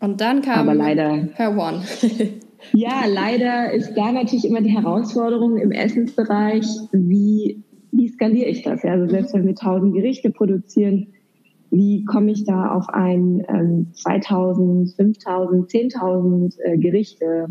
Und 0.00 0.20
dann 0.20 0.42
kam 0.42 0.60
Aber 0.60 0.74
leider, 0.74 1.28
Her 1.34 1.56
One. 1.56 1.82
ja, 2.72 3.04
leider 3.06 3.72
ist 3.72 3.94
da 3.94 4.12
natürlich 4.12 4.46
immer 4.46 4.62
die 4.62 4.70
Herausforderung 4.70 5.58
im 5.58 5.72
Essensbereich, 5.72 6.66
wie, 6.92 7.62
wie 7.92 8.08
skaliere 8.08 8.48
ich 8.48 8.62
das? 8.62 8.82
Ja, 8.82 8.92
also 8.92 9.06
selbst 9.08 9.34
wenn 9.34 9.46
wir 9.46 9.54
tausend 9.54 9.94
Gerichte 9.94 10.30
produzieren, 10.30 11.08
wie 11.70 12.04
komme 12.04 12.32
ich 12.32 12.44
da 12.44 12.74
auf 12.74 12.88
ein 12.88 13.44
ähm, 13.48 13.88
2000, 13.92 14.94
5000, 14.96 15.70
10.000 15.70 16.58
äh, 16.62 16.78
Gerichte 16.78 17.46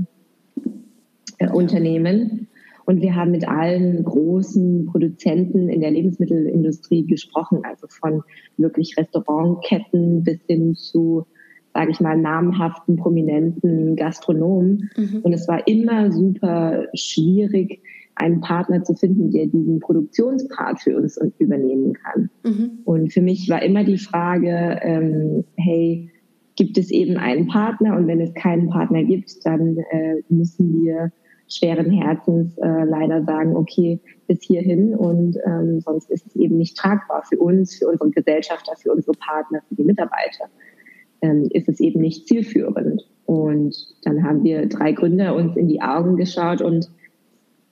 äh, 1.37 1.49
Unternehmen? 1.49 2.48
Und 2.89 3.04
wir 3.04 3.15
haben 3.15 3.30
mit 3.30 3.47
allen 3.47 4.04
großen 4.04 4.88
Produzenten 4.88 5.69
in 5.69 5.82
der 5.82 5.91
Lebensmittelindustrie 5.91 7.06
gesprochen, 7.06 7.60
also 7.62 7.86
von 7.88 8.23
wirklich 8.58 8.97
Restaurantketten 8.97 10.23
bis 10.23 10.39
hin 10.47 10.73
zu 10.73 11.28
sage 11.71 11.91
ich 11.91 11.99
mal, 11.99 12.17
namhaften, 12.17 12.95
prominenten 12.95 13.95
Gastronomen. 13.95 14.89
Mhm. 14.97 15.19
Und 15.21 15.34
es 15.34 15.47
war 15.47 15.67
immer 15.67 16.12
super 16.12 16.88
schwierig, 16.95 17.80
einen 18.15 18.41
Partner 18.41 18.84
zu 18.84 18.95
finden, 18.95 19.30
der 19.30 19.45
diesen 19.45 19.80
Produktionspart 19.80 20.82
für 20.82 20.97
uns 20.97 21.19
übernehmen 21.38 21.93
kann. 21.93 22.32
Mhm. 22.43 22.71
Und 22.86 23.13
für 23.13 23.21
mich 23.21 23.47
war 23.52 23.62
immer 23.62 23.84
die 23.84 23.99
Frage, 23.99 24.80
ähm, 24.82 25.43
hey, 25.58 26.10
gibt 26.56 26.80
es 26.80 26.89
eben 26.89 27.17
einen 27.17 27.45
Partner? 27.45 27.95
Und 27.95 28.08
wenn 28.08 28.19
es 28.19 28.34
keinen 28.34 28.71
Partner 28.71 29.04
gibt, 29.04 29.45
dann 29.45 29.78
äh, 29.91 30.23
müssen 30.28 30.82
wir 30.84 31.12
schweren 31.49 31.91
Herzens 31.91 32.57
äh, 32.57 32.83
leider 32.85 33.23
sagen, 33.23 33.55
okay, 33.55 33.99
bis 34.27 34.43
hierhin 34.43 34.95
und 34.95 35.38
ähm, 35.45 35.81
sonst 35.81 36.09
ist 36.12 36.27
es 36.27 36.35
eben 36.35 36.57
nicht 36.57 36.77
tragbar 36.77 37.23
für 37.27 37.39
uns, 37.39 37.75
für 37.75 37.88
unsere 37.88 38.12
Gesellschafter, 38.12 38.75
für 38.75 38.93
unsere 38.93 39.17
Partner, 39.17 39.62
für 39.67 39.75
die 39.75 39.83
Mitarbeiter 39.83 40.45
ähm, 41.21 41.47
ist 41.51 41.67
es 41.67 41.79
eben 41.79 42.01
nicht 42.01 42.27
zielführend. 42.27 43.07
Und 43.25 43.75
dann 44.03 44.23
haben 44.23 44.43
wir 44.43 44.67
drei 44.67 44.91
Gründer 44.91 45.35
uns 45.35 45.55
in 45.55 45.67
die 45.67 45.81
Augen 45.81 46.17
geschaut 46.17 46.62
und 46.62 46.89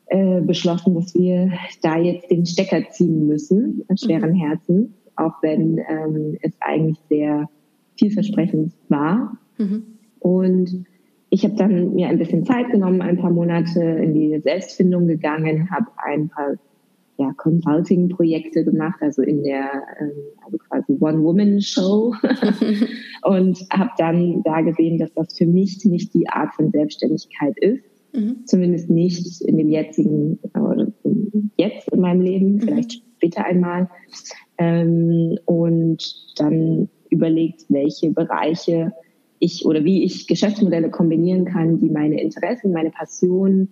äh, 0.08 0.42
beschlossen, 0.42 0.96
dass 0.96 1.14
wir 1.16 1.52
da 1.82 1.98
jetzt 1.98 2.30
den 2.30 2.46
Stecker 2.46 2.90
ziehen 2.92 3.28
müssen, 3.28 3.84
schweren 3.96 4.32
mhm. 4.32 4.36
Herzen, 4.36 4.94
auch 5.16 5.34
wenn 5.42 5.80
ähm, 5.80 6.38
es 6.42 6.54
eigentlich 6.60 6.98
sehr 7.10 7.50
vielversprechend 7.98 8.74
war. 8.90 9.38
Mhm. 9.58 9.84
Und 10.20 10.86
ich 11.30 11.44
habe 11.44 11.56
dann 11.56 11.94
mir 11.94 12.08
ein 12.08 12.18
bisschen 12.18 12.46
Zeit 12.46 12.70
genommen, 12.72 13.02
ein 13.02 13.18
paar 13.18 13.32
Monate 13.32 13.82
in 13.82 14.14
die 14.14 14.40
Selbstfindung 14.40 15.08
gegangen, 15.08 15.70
habe 15.70 15.88
ein 15.98 16.30
paar 16.30 16.56
ja, 17.18 17.34
Consulting-Projekte 17.36 18.64
gemacht, 18.64 19.00
also 19.02 19.24
in 19.24 19.44
der 19.44 19.72
ähm, 20.00 20.12
also 20.46 20.58
quasi 20.58 20.98
One-Woman-Show 21.00 22.14
und 23.24 23.60
habe 23.72 23.90
dann 23.98 24.44
da 24.44 24.62
gesehen, 24.62 25.00
dass 25.00 25.14
das 25.14 25.36
für 25.36 25.48
mich 25.48 25.84
nicht 25.86 26.14
die 26.14 26.30
Art 26.30 26.54
von 26.54 26.72
Selbstständigkeit 26.72 27.58
ist, 27.58 27.84
mhm. 28.14 28.46
zumindest 28.46 28.90
nicht 28.90 29.42
in 29.42 29.58
dem 29.58 29.70
jetzigen 29.70 30.40
oder 30.54 30.88
jetzt 31.58 31.92
in 31.92 32.00
meinem 32.00 32.22
Leben, 32.22 32.54
mhm. 32.54 32.62
vielleicht 32.62 32.92
mhm. 32.92 33.04
später 33.18 33.46
einmal 33.46 33.90
ähm, 34.60 35.40
und 35.46 36.04
dann 36.38 36.90
überlegt, 37.10 37.66
welche 37.70 38.12
Bereiche 38.12 38.94
ich 39.40 39.66
oder 39.66 39.84
wie 39.84 40.04
ich 40.04 40.28
Geschäftsmodelle 40.28 40.90
kombinieren 40.90 41.46
kann, 41.46 41.80
die 41.80 41.90
meine 41.90 42.22
Interessen, 42.22 42.72
meine 42.72 42.92
Passionen, 42.92 43.70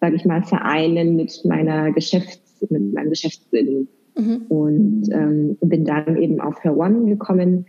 sage 0.00 0.16
ich 0.16 0.24
mal, 0.24 0.42
vereinen 0.42 1.16
mit 1.16 1.42
meiner 1.44 1.92
Geschäfts 1.92 2.40
mit 2.68 2.92
meinem 2.92 3.10
Geschäftssinn. 3.10 3.88
Mhm. 4.16 4.42
Und 4.48 5.08
ähm, 5.12 5.56
bin 5.60 5.84
dann 5.84 6.16
eben 6.16 6.40
auf 6.40 6.62
Her 6.62 6.76
One 6.76 7.06
gekommen 7.06 7.66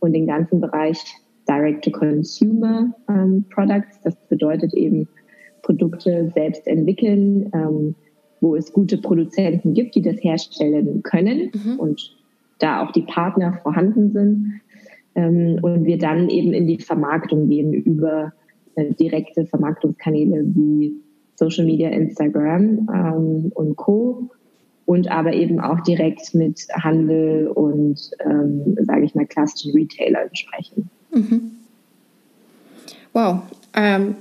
und 0.00 0.12
den 0.12 0.26
ganzen 0.26 0.60
Bereich 0.60 0.98
Direct-to-Consumer 1.48 2.94
ähm, 3.08 3.44
Products. 3.54 4.00
Das 4.02 4.16
bedeutet 4.28 4.74
eben 4.74 5.08
Produkte 5.62 6.30
selbst 6.34 6.66
entwickeln, 6.66 7.50
ähm, 7.54 7.94
wo 8.40 8.56
es 8.56 8.72
gute 8.72 8.98
Produzenten 8.98 9.72
gibt, 9.72 9.94
die 9.94 10.02
das 10.02 10.22
herstellen 10.22 11.02
können. 11.02 11.50
Mhm. 11.54 11.78
Und 11.78 12.16
da 12.58 12.84
auch 12.84 12.92
die 12.92 13.02
Partner 13.02 13.58
vorhanden 13.62 14.12
sind 14.12 14.60
ähm, 15.14 15.58
und 15.62 15.84
wir 15.84 15.98
dann 15.98 16.28
eben 16.28 16.52
in 16.52 16.66
die 16.66 16.78
Vermarktung 16.78 17.48
gehen 17.48 17.72
über 17.72 18.32
äh, 18.74 18.92
direkte 18.94 19.46
Vermarktungskanäle 19.46 20.44
wie 20.54 20.94
Social 21.36 21.64
Media, 21.64 21.90
Instagram 21.90 22.88
ähm, 22.92 23.52
und 23.54 23.76
Co. 23.76 24.30
Und 24.86 25.10
aber 25.10 25.32
eben 25.32 25.60
auch 25.60 25.80
direkt 25.80 26.34
mit 26.34 26.66
Handel 26.74 27.48
und, 27.48 28.10
ähm, 28.20 28.76
sage 28.80 29.04
ich 29.04 29.14
mal, 29.14 29.24
klassischen 29.24 29.72
Retailern 29.72 30.28
sprechen. 30.34 30.90
Mhm. 31.10 31.52
Wow, 33.14 33.42
ähm, 33.74 34.16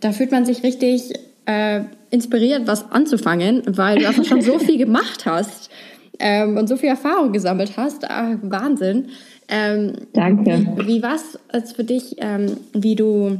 da 0.00 0.10
fühlt 0.10 0.32
man 0.32 0.46
sich 0.46 0.64
richtig 0.64 1.12
äh, 1.46 1.82
inspiriert, 2.10 2.66
was 2.66 2.90
anzufangen, 2.90 3.62
weil 3.66 3.98
du 3.98 4.08
einfach 4.08 4.24
schon 4.24 4.40
so 4.40 4.58
viel 4.58 4.78
gemacht 4.78 5.26
hast 5.26 5.70
ähm, 6.18 6.56
und 6.56 6.68
so 6.68 6.76
viel 6.76 6.88
Erfahrung 6.88 7.32
gesammelt 7.32 7.76
hast. 7.76 8.10
Ah, 8.10 8.38
Wahnsinn. 8.42 9.10
Ähm, 9.48 9.92
Danke. 10.12 10.66
Wie, 10.76 10.86
wie 10.86 11.02
war 11.02 11.16
es 11.52 11.72
für 11.72 11.84
dich, 11.84 12.16
ähm, 12.18 12.56
wie 12.72 12.94
du 12.94 13.38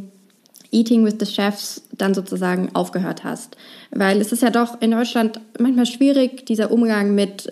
Eating 0.70 1.04
with 1.04 1.16
the 1.20 1.26
Chefs 1.26 1.82
dann 1.96 2.14
sozusagen 2.14 2.70
aufgehört 2.74 3.24
hast? 3.24 3.56
Weil 3.90 4.20
es 4.20 4.32
ist 4.32 4.42
ja 4.42 4.50
doch 4.50 4.80
in 4.80 4.90
Deutschland 4.90 5.40
manchmal 5.58 5.86
schwierig, 5.86 6.46
dieser 6.46 6.70
Umgang 6.70 7.14
mit 7.14 7.48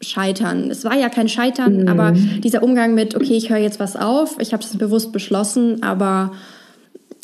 Scheitern. 0.00 0.70
Es 0.70 0.84
war 0.84 0.96
ja 0.96 1.10
kein 1.10 1.28
Scheitern, 1.28 1.82
mhm. 1.82 1.88
aber 1.88 2.12
dieser 2.12 2.62
Umgang 2.62 2.94
mit, 2.94 3.14
okay, 3.14 3.36
ich 3.36 3.50
höre 3.50 3.58
jetzt 3.58 3.80
was 3.80 3.96
auf, 3.96 4.36
ich 4.40 4.52
habe 4.52 4.62
es 4.62 4.76
bewusst 4.78 5.12
beschlossen, 5.12 5.82
aber 5.82 6.32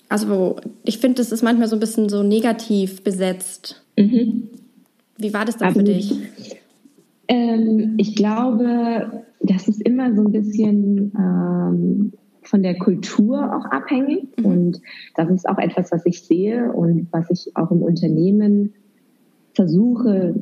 also 0.09 0.57
ich 0.85 0.99
finde, 0.99 1.17
das 1.17 1.33
ist 1.33 1.43
manchmal 1.43 1.69
so 1.69 1.77
ein 1.77 1.81
bisschen 1.81 2.09
so 2.09 2.23
negativ 2.23 3.03
besetzt. 3.03 3.83
Mhm. 3.97 4.49
Wie 5.17 5.33
war 5.33 5.45
das 5.47 5.57
dann 5.57 5.69
aber 5.69 5.81
für 5.81 5.85
dich? 5.85 6.13
Ähm, 7.29 7.95
ich 7.97 8.15
glaube, 8.15 9.25
das 9.41 9.69
ist 9.69 9.81
immer 9.83 10.15
so 10.15 10.23
ein 10.23 10.33
bisschen 10.33 11.13
ähm, 11.19 12.13
von 12.43 12.63
der 12.63 12.79
Kultur 12.79 13.55
auch 13.55 13.65
abhängig. 13.67 14.29
Mhm. 14.39 14.45
Und 14.45 14.83
das 15.15 15.31
ist 15.31 15.49
auch 15.49 15.59
etwas, 15.59 15.93
was 15.93 16.07
ich 16.07 16.23
sehe 16.23 16.73
und 16.73 17.09
was 17.11 17.31
ich 17.31 17.57
auch 17.57 17.71
im 17.71 17.83
Unternehmen 17.83 18.73
versuche 19.55 20.35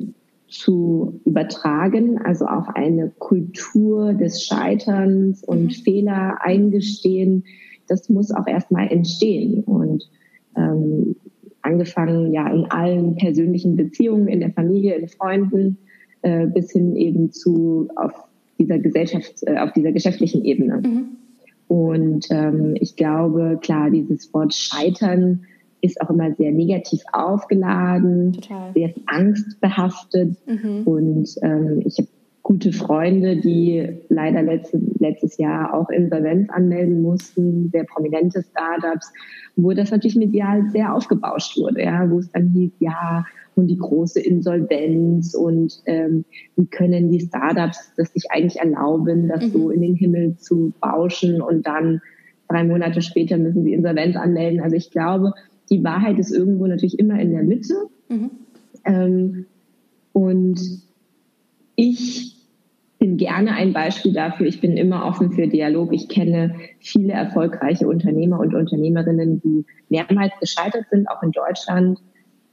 zu 0.49 1.21
übertragen, 1.25 2.19
also 2.19 2.47
auch 2.47 2.69
eine 2.69 3.11
Kultur 3.19 4.13
des 4.13 4.45
Scheiterns 4.45 5.43
und 5.43 5.65
mhm. 5.65 5.71
Fehler 5.71 6.39
eingestehen, 6.43 7.45
das 7.89 8.09
muss 8.09 8.31
auch 8.31 8.47
erstmal 8.47 8.89
entstehen. 8.89 9.65
Und 9.65 10.09
ähm, 10.57 11.17
angefangen 11.63 12.33
ja 12.33 12.47
in 12.49 12.71
allen 12.71 13.17
persönlichen 13.17 13.77
Beziehungen, 13.77 14.29
in 14.29 14.41
der 14.41 14.53
Familie, 14.53 14.95
in 14.95 15.09
Freunden, 15.09 15.79
äh, 16.25 16.47
bis 16.47 16.73
hin 16.73 16.97
eben 16.97 17.33
zu 17.33 17.89
auf 17.97 18.13
dieser 18.59 18.79
Gesellschaft, 18.79 19.43
äh, 19.43 19.59
auf 19.59 19.73
dieser 19.73 19.93
geschäftlichen 19.93 20.45
Ebene. 20.45 20.83
Mhm. 20.85 21.09
Und 21.69 22.27
ähm, 22.31 22.77
ich 22.81 22.97
glaube, 22.97 23.59
klar, 23.61 23.91
dieses 23.91 24.33
Wort 24.33 24.55
Scheitern 24.55 25.45
ist 25.81 26.01
auch 26.01 26.09
immer 26.09 26.35
sehr 26.35 26.51
negativ 26.51 27.03
aufgeladen, 27.13 28.33
Total. 28.33 28.73
sehr 28.75 28.95
angstbehaftet. 29.07 30.37
Mhm. 30.47 30.83
Und 30.85 31.29
ähm, 31.43 31.83
ich 31.85 31.99
habe 31.99 32.09
gute 32.43 32.73
Freunde, 32.73 33.37
die 33.37 33.87
leider 34.09 34.43
letzte, 34.43 34.81
letztes 34.99 35.37
Jahr 35.39 35.75
auch 35.75 35.91
Insolvenz 35.91 36.49
anmelden 36.51 37.03
mussten, 37.03 37.71
sehr 37.71 37.85
prominente 37.85 38.43
Startups, 38.43 39.13
wo 39.57 39.73
das 39.73 39.91
natürlich 39.91 40.17
medial 40.17 40.71
sehr 40.71 40.95
aufgebauscht 40.95 41.57
wurde, 41.59 41.83
ja, 41.83 42.11
wo 42.11 42.19
es 42.19 42.31
dann 42.33 42.49
hieß, 42.49 42.73
ja, 42.81 43.25
und 43.57 43.69
die 43.69 43.79
große 43.79 44.21
Insolvenz 44.21 45.35
und 45.35 45.81
ähm, 45.87 46.25
wie 46.57 46.67
können 46.67 47.11
die 47.11 47.21
Startups 47.21 47.93
das 47.97 48.13
sich 48.13 48.31
eigentlich 48.31 48.57
erlauben, 48.57 49.29
das 49.29 49.47
mhm. 49.47 49.51
so 49.51 49.71
in 49.71 49.81
den 49.81 49.95
Himmel 49.95 50.37
zu 50.37 50.73
bauschen 50.81 51.41
und 51.41 51.67
dann 51.67 52.01
drei 52.49 52.65
Monate 52.65 53.03
später 53.03 53.37
müssen 53.37 53.65
sie 53.65 53.73
Insolvenz 53.73 54.17
anmelden. 54.17 54.61
Also 54.61 54.77
ich 54.77 54.91
glaube, 54.91 55.33
die 55.71 55.83
Wahrheit 55.83 56.19
ist 56.19 56.33
irgendwo 56.33 56.67
natürlich 56.67 56.99
immer 56.99 57.19
in 57.19 57.33
der 57.33 57.43
Mitte. 57.43 57.75
Mhm. 58.09 58.31
Ähm, 58.85 59.47
und 60.13 60.61
ich 61.77 62.37
bin 62.99 63.17
gerne 63.17 63.53
ein 63.53 63.73
Beispiel 63.73 64.13
dafür. 64.13 64.47
Ich 64.47 64.61
bin 64.61 64.77
immer 64.77 65.05
offen 65.05 65.33
für 65.33 65.47
Dialog. 65.47 65.93
Ich 65.93 66.09
kenne 66.09 66.55
viele 66.79 67.13
erfolgreiche 67.13 67.87
Unternehmer 67.87 68.41
und 68.41 68.55
Unternehmerinnen, 68.55 69.41
die 69.41 69.65
mehrmals 69.89 70.33
gescheitert 70.41 70.87
sind, 70.91 71.09
auch 71.09 71.23
in 71.23 71.33
Deutschland, 71.33 71.99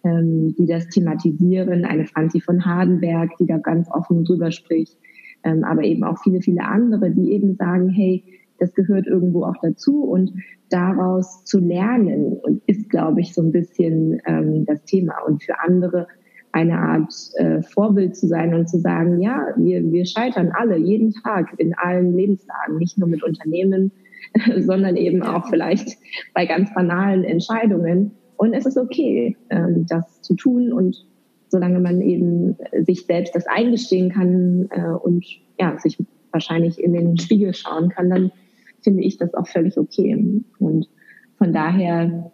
ähm, 0.03 0.55
die 0.57 0.65
das 0.65 0.87
thematisieren. 0.89 1.85
Eine 1.85 2.05
Franzi 2.05 2.39
von 2.41 2.65
Hardenberg, 2.65 3.31
die 3.39 3.45
da 3.45 3.57
ganz 3.57 3.89
offen 3.91 4.23
drüber 4.23 4.51
spricht. 4.51 4.97
Ähm, 5.43 5.63
aber 5.63 5.83
eben 5.83 6.03
auch 6.03 6.17
viele, 6.21 6.41
viele 6.41 6.63
andere, 6.63 7.11
die 7.11 7.31
eben 7.31 7.55
sagen, 7.55 7.89
hey, 7.89 8.23
das 8.59 8.73
gehört 8.73 9.07
irgendwo 9.07 9.43
auch 9.43 9.55
dazu 9.61 10.03
und 10.03 10.31
daraus 10.69 11.43
zu 11.45 11.59
lernen 11.59 12.37
und 12.43 12.61
ist, 12.67 12.89
glaube 12.89 13.21
ich, 13.21 13.33
so 13.33 13.41
ein 13.41 13.51
bisschen 13.51 14.21
ähm, 14.25 14.65
das 14.65 14.83
Thema. 14.83 15.15
Und 15.25 15.43
für 15.43 15.59
andere 15.59 16.07
eine 16.51 16.77
Art 16.77 17.13
äh, 17.35 17.61
Vorbild 17.61 18.15
zu 18.15 18.27
sein 18.27 18.53
und 18.53 18.69
zu 18.69 18.79
sagen, 18.79 19.21
ja, 19.21 19.47
wir, 19.57 19.89
wir 19.91 20.05
scheitern 20.05 20.51
alle 20.53 20.77
jeden 20.77 21.11
Tag 21.11 21.53
in 21.57 21.73
allen 21.75 22.15
Lebenslagen, 22.15 22.77
nicht 22.77 22.97
nur 22.97 23.07
mit 23.07 23.23
Unternehmen, 23.23 23.91
sondern 24.59 24.95
eben 24.95 25.23
auch 25.23 25.47
vielleicht 25.49 25.97
bei 26.33 26.45
ganz 26.45 26.73
banalen 26.73 27.23
Entscheidungen. 27.23 28.11
Und 28.41 28.55
es 28.55 28.65
ist 28.65 28.75
okay, 28.75 29.37
ähm, 29.51 29.85
das 29.87 30.19
zu 30.23 30.33
tun 30.33 30.73
und 30.73 31.05
solange 31.49 31.79
man 31.79 32.01
eben 32.01 32.57
sich 32.87 33.05
selbst 33.05 33.35
das 33.35 33.45
eingestehen 33.45 34.09
kann 34.09 34.67
äh, 34.71 34.93
und 34.93 35.23
ja, 35.59 35.77
sich 35.77 36.03
wahrscheinlich 36.31 36.79
in 36.79 36.93
den 36.93 37.19
Spiegel 37.19 37.53
schauen 37.53 37.89
kann, 37.89 38.09
dann 38.09 38.31
finde 38.79 39.03
ich 39.03 39.17
das 39.17 39.35
auch 39.35 39.45
völlig 39.45 39.77
okay. 39.77 40.41
Und 40.57 40.89
von 41.37 41.53
daher 41.53 42.31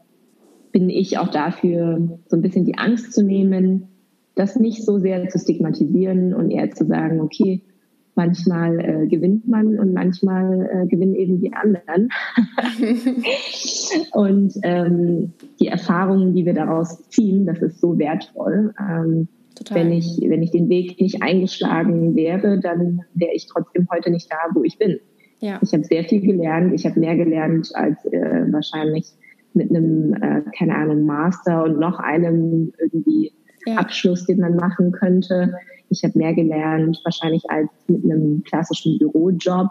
bin 0.71 0.89
ich 0.89 1.17
auch 1.17 1.27
dafür, 1.27 2.19
so 2.29 2.37
ein 2.37 2.41
bisschen 2.41 2.63
die 2.63 2.77
Angst 2.77 3.11
zu 3.11 3.21
nehmen, 3.21 3.89
das 4.33 4.55
nicht 4.55 4.85
so 4.85 4.99
sehr 4.99 5.27
zu 5.27 5.39
stigmatisieren 5.39 6.33
und 6.33 6.51
eher 6.51 6.71
zu 6.71 6.85
sagen, 6.85 7.19
okay, 7.19 7.63
manchmal 8.17 8.79
äh, 8.79 9.07
gewinnt 9.07 9.47
man 9.47 9.79
und 9.79 9.93
manchmal 9.93 10.69
äh, 10.69 10.87
gewinnen 10.87 11.15
eben 11.15 11.39
die 11.39 11.53
anderen. 11.53 12.09
und 14.11 14.53
ähm, 14.63 15.31
die 15.59 15.67
Erfahrungen, 15.67 16.33
die 16.33 16.45
wir 16.45 16.53
daraus 16.53 17.07
ziehen, 17.09 17.45
das 17.45 17.61
ist 17.61 17.79
so 17.79 17.97
wertvoll. 17.97 18.73
Ähm, 18.79 19.29
wenn 19.71 19.91
ich, 19.91 20.19
wenn 20.27 20.43
ich 20.43 20.51
den 20.51 20.69
Weg 20.69 20.99
nicht 20.99 21.23
eingeschlagen 21.23 22.15
wäre, 22.15 22.59
dann 22.59 23.01
wäre 23.13 23.33
ich 23.33 23.47
trotzdem 23.47 23.87
heute 23.91 24.11
nicht 24.11 24.31
da, 24.31 24.37
wo 24.53 24.63
ich 24.63 24.77
bin. 24.77 24.99
Ja. 25.39 25.59
Ich 25.61 25.73
habe 25.73 25.83
sehr 25.83 26.03
viel 26.03 26.21
gelernt. 26.21 26.73
Ich 26.73 26.85
habe 26.85 26.99
mehr 26.99 27.15
gelernt 27.15 27.69
als 27.73 28.03
äh, 28.05 28.45
wahrscheinlich 28.51 29.07
mit 29.53 29.69
einem, 29.69 30.13
äh, 30.13 30.41
keine 30.57 30.75
Ahnung, 30.75 31.05
Master 31.05 31.63
und 31.63 31.79
noch 31.79 31.99
einem 31.99 32.71
irgendwie 32.79 33.31
ja. 33.65 33.75
Abschluss, 33.75 34.25
den 34.25 34.39
man 34.39 34.55
machen 34.55 34.91
könnte. 34.91 35.53
Ich 35.89 36.03
habe 36.03 36.17
mehr 36.17 36.33
gelernt, 36.33 36.99
wahrscheinlich 37.03 37.49
als 37.49 37.69
mit 37.87 38.03
einem 38.03 38.43
klassischen 38.43 38.97
Bürojob. 38.97 39.69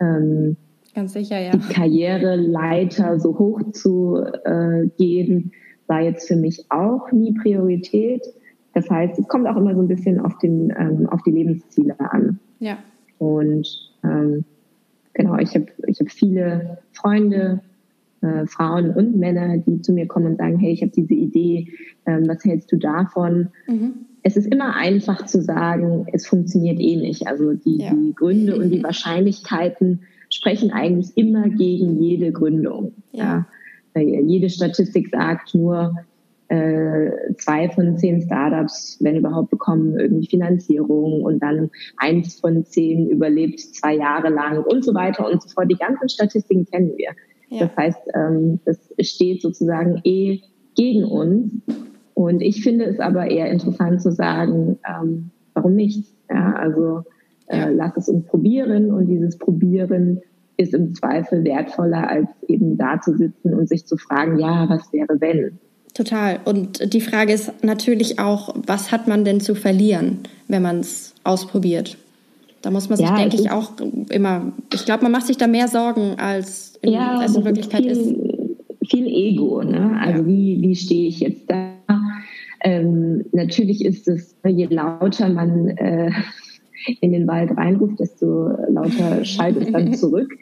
Ähm, 0.00 0.56
Ganz 0.94 1.12
sicher, 1.12 1.40
ja. 1.40 1.52
Die 1.52 1.72
Karriereleiter 1.72 3.18
so 3.18 3.38
hoch 3.38 3.60
zu 3.72 4.16
äh, 4.44 4.86
gehen, 4.96 5.52
war 5.86 6.00
jetzt 6.00 6.28
für 6.28 6.36
mich 6.36 6.66
auch 6.70 7.10
nie 7.12 7.34
Priorität. 7.34 8.22
Das 8.74 8.88
heißt, 8.90 9.18
es 9.18 9.28
kommt 9.28 9.46
auch 9.46 9.56
immer 9.56 9.74
so 9.74 9.80
ein 9.80 9.88
bisschen 9.88 10.20
auf, 10.20 10.38
den, 10.38 10.72
ähm, 10.76 11.08
auf 11.08 11.22
die 11.22 11.30
Lebensziele 11.30 11.98
an. 11.98 12.38
Ja. 12.58 12.78
Und 13.18 13.66
ähm, 14.02 14.44
genau, 15.14 15.36
ich 15.36 15.54
habe 15.54 15.66
ich 15.86 16.00
hab 16.00 16.10
viele 16.10 16.78
Freunde, 16.92 17.60
äh, 18.24 18.46
Frauen 18.46 18.90
und 18.90 19.16
Männer, 19.16 19.58
die 19.58 19.80
zu 19.82 19.92
mir 19.92 20.06
kommen 20.06 20.26
und 20.26 20.38
sagen, 20.38 20.58
hey, 20.58 20.72
ich 20.72 20.82
habe 20.82 20.92
diese 20.92 21.14
Idee, 21.14 21.68
ähm, 22.06 22.26
was 22.26 22.44
hältst 22.44 22.72
du 22.72 22.76
davon? 22.76 23.48
Mhm. 23.66 24.06
Es 24.22 24.36
ist 24.36 24.46
immer 24.46 24.74
einfach 24.74 25.26
zu 25.26 25.42
sagen, 25.42 26.06
es 26.12 26.26
funktioniert 26.26 26.80
eh 26.80 26.96
nicht. 26.96 27.26
Also 27.26 27.52
die, 27.52 27.82
ja. 27.82 27.94
die 27.94 28.14
Gründe 28.14 28.56
und 28.56 28.70
die 28.70 28.82
Wahrscheinlichkeiten 28.82 30.00
sprechen 30.30 30.70
eigentlich 30.70 31.16
immer 31.16 31.48
gegen 31.50 32.00
jede 32.02 32.32
Gründung. 32.32 32.92
Ja. 33.12 33.46
ja. 33.94 34.00
Jede 34.00 34.48
Statistik 34.48 35.10
sagt 35.10 35.54
nur, 35.54 35.94
äh, 36.48 37.10
zwei 37.38 37.68
von 37.68 37.96
zehn 37.96 38.22
Startups, 38.22 38.98
wenn 39.00 39.16
überhaupt, 39.16 39.50
bekommen 39.50 39.98
irgendwie 39.98 40.26
Finanzierung 40.26 41.22
und 41.22 41.40
dann 41.40 41.70
eins 41.96 42.40
von 42.40 42.64
zehn 42.64 43.08
überlebt 43.08 43.60
zwei 43.60 43.94
Jahre 43.94 44.30
lang 44.30 44.62
und 44.64 44.84
so 44.84 44.94
weiter 44.94 45.30
und 45.30 45.42
so 45.42 45.48
fort. 45.50 45.70
Die 45.70 45.76
ganzen 45.76 46.08
Statistiken 46.08 46.66
kennen 46.66 46.92
wir. 46.96 47.10
Ja. 47.54 47.66
Das 47.66 47.76
heißt, 47.76 48.00
ähm, 48.14 48.60
das 48.64 48.78
steht 49.00 49.42
sozusagen 49.42 50.00
eh 50.04 50.40
gegen 50.74 51.04
uns. 51.04 51.52
Und 52.14 52.40
ich 52.40 52.62
finde 52.62 52.84
es 52.84 53.00
aber 53.00 53.30
eher 53.30 53.50
interessant 53.50 54.00
zu 54.00 54.12
sagen, 54.12 54.78
ähm, 54.88 55.30
warum 55.54 55.74
nicht? 55.74 56.06
Ja, 56.30 56.54
also 56.54 57.02
äh, 57.46 57.70
lass 57.70 57.96
es 57.96 58.08
uns 58.08 58.24
probieren 58.26 58.90
und 58.92 59.06
dieses 59.06 59.36
Probieren 59.38 60.20
ist 60.56 60.74
im 60.74 60.94
Zweifel 60.94 61.44
wertvoller, 61.44 62.08
als 62.08 62.28
eben 62.48 62.76
da 62.76 63.00
zu 63.00 63.16
sitzen 63.16 63.54
und 63.54 63.68
sich 63.68 63.86
zu 63.86 63.96
fragen, 63.96 64.38
ja, 64.38 64.68
was 64.68 64.92
wäre 64.92 65.20
wenn? 65.20 65.58
Total. 65.94 66.40
Und 66.44 66.92
die 66.92 67.00
Frage 67.00 67.32
ist 67.32 67.64
natürlich 67.64 68.18
auch, 68.18 68.54
was 68.66 68.92
hat 68.92 69.08
man 69.08 69.24
denn 69.24 69.40
zu 69.40 69.54
verlieren, 69.54 70.20
wenn 70.48 70.62
man 70.62 70.80
es 70.80 71.14
ausprobiert? 71.24 71.96
Da 72.64 72.70
muss 72.70 72.88
man 72.88 72.96
sich, 72.96 73.06
ja, 73.06 73.16
denke 73.16 73.36
ich, 73.36 73.50
auch 73.50 73.72
immer, 74.10 74.52
ich 74.72 74.86
glaube, 74.86 75.02
man 75.02 75.12
macht 75.12 75.26
sich 75.26 75.36
da 75.36 75.46
mehr 75.46 75.68
Sorgen, 75.68 76.14
als 76.18 76.78
in, 76.80 76.92
ja, 76.94 77.18
als 77.18 77.36
in 77.36 77.44
Wirklichkeit 77.44 77.84
ist. 77.84 78.02
Viel, 78.02 78.16
ist. 78.80 78.90
viel 78.90 79.06
Ego, 79.06 79.62
ne? 79.62 79.98
Also 80.00 80.22
ja. 80.22 80.26
wie, 80.26 80.62
wie 80.62 80.74
stehe 80.74 81.08
ich 81.08 81.20
jetzt 81.20 81.50
da? 81.50 81.74
Ähm, 82.62 83.26
natürlich 83.32 83.84
ist 83.84 84.08
es, 84.08 84.34
je 84.46 84.64
lauter 84.66 85.28
man 85.28 85.68
äh, 85.68 86.10
in 87.02 87.12
den 87.12 87.26
Wald 87.26 87.54
reinruft, 87.54 88.00
desto 88.00 88.48
lauter 88.70 89.22
schallt 89.24 89.58
es 89.58 89.70
dann 89.70 89.92
zurück. 89.92 90.32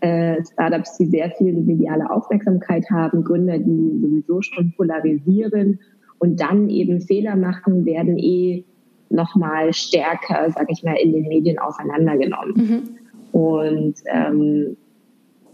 Äh, 0.00 0.42
Startups, 0.52 0.98
die 0.98 1.06
sehr 1.06 1.30
viel 1.30 1.52
mediale 1.52 2.10
Aufmerksamkeit 2.10 2.90
haben, 2.90 3.22
Gründer, 3.22 3.58
die 3.58 4.00
sowieso 4.00 4.42
schon 4.42 4.72
polarisieren 4.76 5.78
und 6.18 6.40
dann 6.40 6.68
eben 6.70 7.00
Fehler 7.00 7.36
machen, 7.36 7.84
werden 7.84 8.18
eh 8.18 8.64
nochmal 9.10 9.72
stärker, 9.72 10.50
sag 10.50 10.70
ich 10.70 10.82
mal, 10.82 10.96
in 10.96 11.12
den 11.12 11.28
Medien 11.28 11.58
auseinandergenommen. 11.58 12.54
Mhm. 12.54 12.82
Und 13.32 13.94
ähm, 14.06 14.76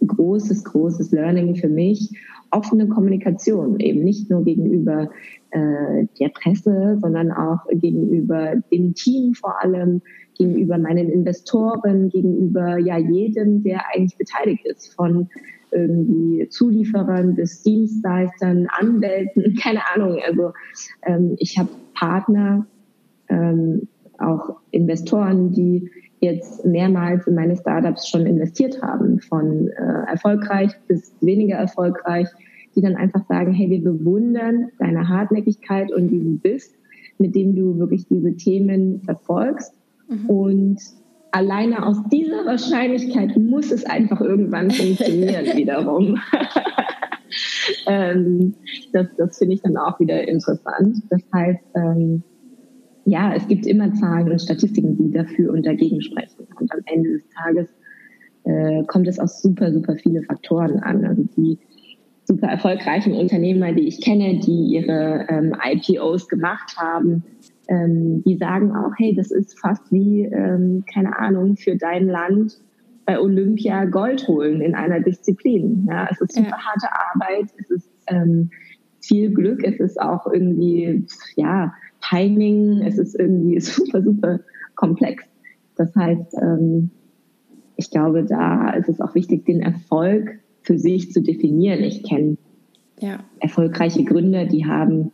großes, 0.06 0.64
großes 0.64 1.12
Learning 1.12 1.56
für 1.56 1.68
mich, 1.68 2.10
offene 2.50 2.88
Kommunikation, 2.88 3.80
eben 3.80 4.04
nicht 4.04 4.30
nur 4.30 4.44
gegenüber 4.44 5.10
äh, 5.50 6.06
der 6.20 6.28
Presse, 6.28 6.98
sondern 7.00 7.32
auch 7.32 7.60
gegenüber 7.70 8.54
dem 8.72 8.94
Team 8.94 9.34
vor 9.34 9.62
allem, 9.62 10.02
gegenüber 10.36 10.78
meinen 10.78 11.10
Investoren, 11.10 12.08
gegenüber 12.08 12.78
ja 12.78 12.98
jedem, 12.98 13.62
der 13.62 13.82
eigentlich 13.94 14.16
beteiligt 14.16 14.66
ist, 14.66 14.94
von 14.94 15.28
irgendwie 15.70 16.48
Zulieferern 16.48 17.34
bis 17.34 17.62
Dienstleistern, 17.62 18.68
Anwälten, 18.70 19.56
keine 19.62 19.80
Ahnung. 19.94 20.18
Also 20.24 20.52
ähm, 21.02 21.36
ich 21.38 21.58
habe 21.58 21.70
Partner, 21.94 22.66
ähm, 23.34 23.88
auch 24.18 24.60
Investoren, 24.70 25.52
die 25.52 25.90
jetzt 26.20 26.64
mehrmals 26.64 27.26
in 27.26 27.34
meine 27.34 27.56
Startups 27.56 28.08
schon 28.08 28.26
investiert 28.26 28.80
haben, 28.82 29.20
von 29.20 29.68
äh, 29.68 30.10
erfolgreich 30.10 30.72
bis 30.88 31.14
weniger 31.20 31.56
erfolgreich, 31.56 32.28
die 32.74 32.80
dann 32.80 32.96
einfach 32.96 33.24
sagen, 33.28 33.52
hey, 33.52 33.70
wir 33.70 33.82
bewundern 33.82 34.70
deine 34.78 35.08
Hartnäckigkeit 35.08 35.92
und 35.92 36.10
wie 36.10 36.20
du 36.20 36.38
bist, 36.38 36.74
mit 37.18 37.34
dem 37.34 37.54
du 37.54 37.78
wirklich 37.78 38.06
diese 38.08 38.34
Themen 38.36 39.02
verfolgst. 39.02 39.74
Mhm. 40.08 40.30
Und 40.30 40.78
alleine 41.30 41.86
aus 41.86 41.98
dieser 42.10 42.46
Wahrscheinlichkeit 42.46 43.36
muss 43.36 43.70
es 43.70 43.84
einfach 43.84 44.20
irgendwann 44.20 44.70
funktionieren 44.70 45.46
wiederum. 45.56 46.18
ähm, 47.86 48.54
das 48.92 49.08
das 49.16 49.38
finde 49.38 49.54
ich 49.54 49.62
dann 49.62 49.76
auch 49.76 50.00
wieder 50.00 50.26
interessant. 50.26 50.98
Das 51.10 51.22
heißt, 51.32 51.64
ähm, 51.76 52.22
ja, 53.04 53.34
es 53.34 53.46
gibt 53.48 53.66
immer 53.66 53.92
Zahlen 53.94 54.30
und 54.30 54.40
Statistiken, 54.40 54.96
die 54.96 55.10
dafür 55.10 55.52
und 55.52 55.66
dagegen 55.66 56.00
sprechen. 56.00 56.46
Und 56.58 56.72
am 56.72 56.80
Ende 56.86 57.12
des 57.12 57.28
Tages 57.30 57.68
äh, 58.44 58.82
kommt 58.84 59.08
es 59.08 59.18
auf 59.18 59.30
super, 59.30 59.72
super 59.72 59.96
viele 59.96 60.22
Faktoren 60.22 60.80
an. 60.80 61.04
Also 61.04 61.24
die 61.36 61.58
super 62.24 62.48
erfolgreichen 62.48 63.12
Unternehmer, 63.12 63.72
die 63.72 63.86
ich 63.86 64.00
kenne, 64.00 64.38
die 64.38 64.74
ihre 64.74 65.26
ähm, 65.28 65.54
IPOs 65.62 66.28
gemacht 66.28 66.76
haben, 66.76 67.22
ähm, 67.68 68.22
die 68.24 68.36
sagen 68.36 68.74
auch, 68.74 68.92
hey, 68.96 69.14
das 69.14 69.30
ist 69.30 69.58
fast 69.58 69.90
wie, 69.92 70.24
ähm, 70.24 70.84
keine 70.92 71.18
Ahnung, 71.18 71.56
für 71.56 71.76
dein 71.76 72.06
Land 72.06 72.60
bei 73.06 73.20
Olympia 73.20 73.84
Gold 73.84 74.26
holen 74.28 74.62
in 74.62 74.74
einer 74.74 75.00
Disziplin. 75.00 75.86
Ja, 75.88 76.08
es 76.10 76.20
ist 76.20 76.34
super 76.34 76.48
ja. 76.48 76.58
harte 76.58 76.88
Arbeit, 76.90 77.50
es 77.58 77.70
ist 77.70 77.90
ähm, 78.06 78.50
viel 79.00 79.32
Glück, 79.32 79.62
es 79.62 79.78
ist 79.78 80.00
auch 80.00 80.26
irgendwie, 80.26 81.06
ja, 81.36 81.74
Timing, 82.08 82.82
es 82.82 82.98
ist 82.98 83.18
irgendwie 83.18 83.60
super, 83.60 84.02
super 84.02 84.40
komplex. 84.74 85.24
Das 85.76 85.94
heißt, 85.94 86.34
ähm, 86.40 86.90
ich 87.76 87.90
glaube, 87.90 88.24
da 88.24 88.70
ist 88.70 88.88
es 88.88 89.00
auch 89.00 89.14
wichtig, 89.14 89.44
den 89.44 89.60
Erfolg 89.60 90.38
für 90.62 90.78
sich 90.78 91.12
zu 91.12 91.22
definieren. 91.22 91.82
Ich 91.82 92.04
kenne 92.04 92.36
ja. 93.00 93.18
erfolgreiche 93.40 94.04
Gründer, 94.04 94.46
die 94.46 94.66
haben 94.66 95.10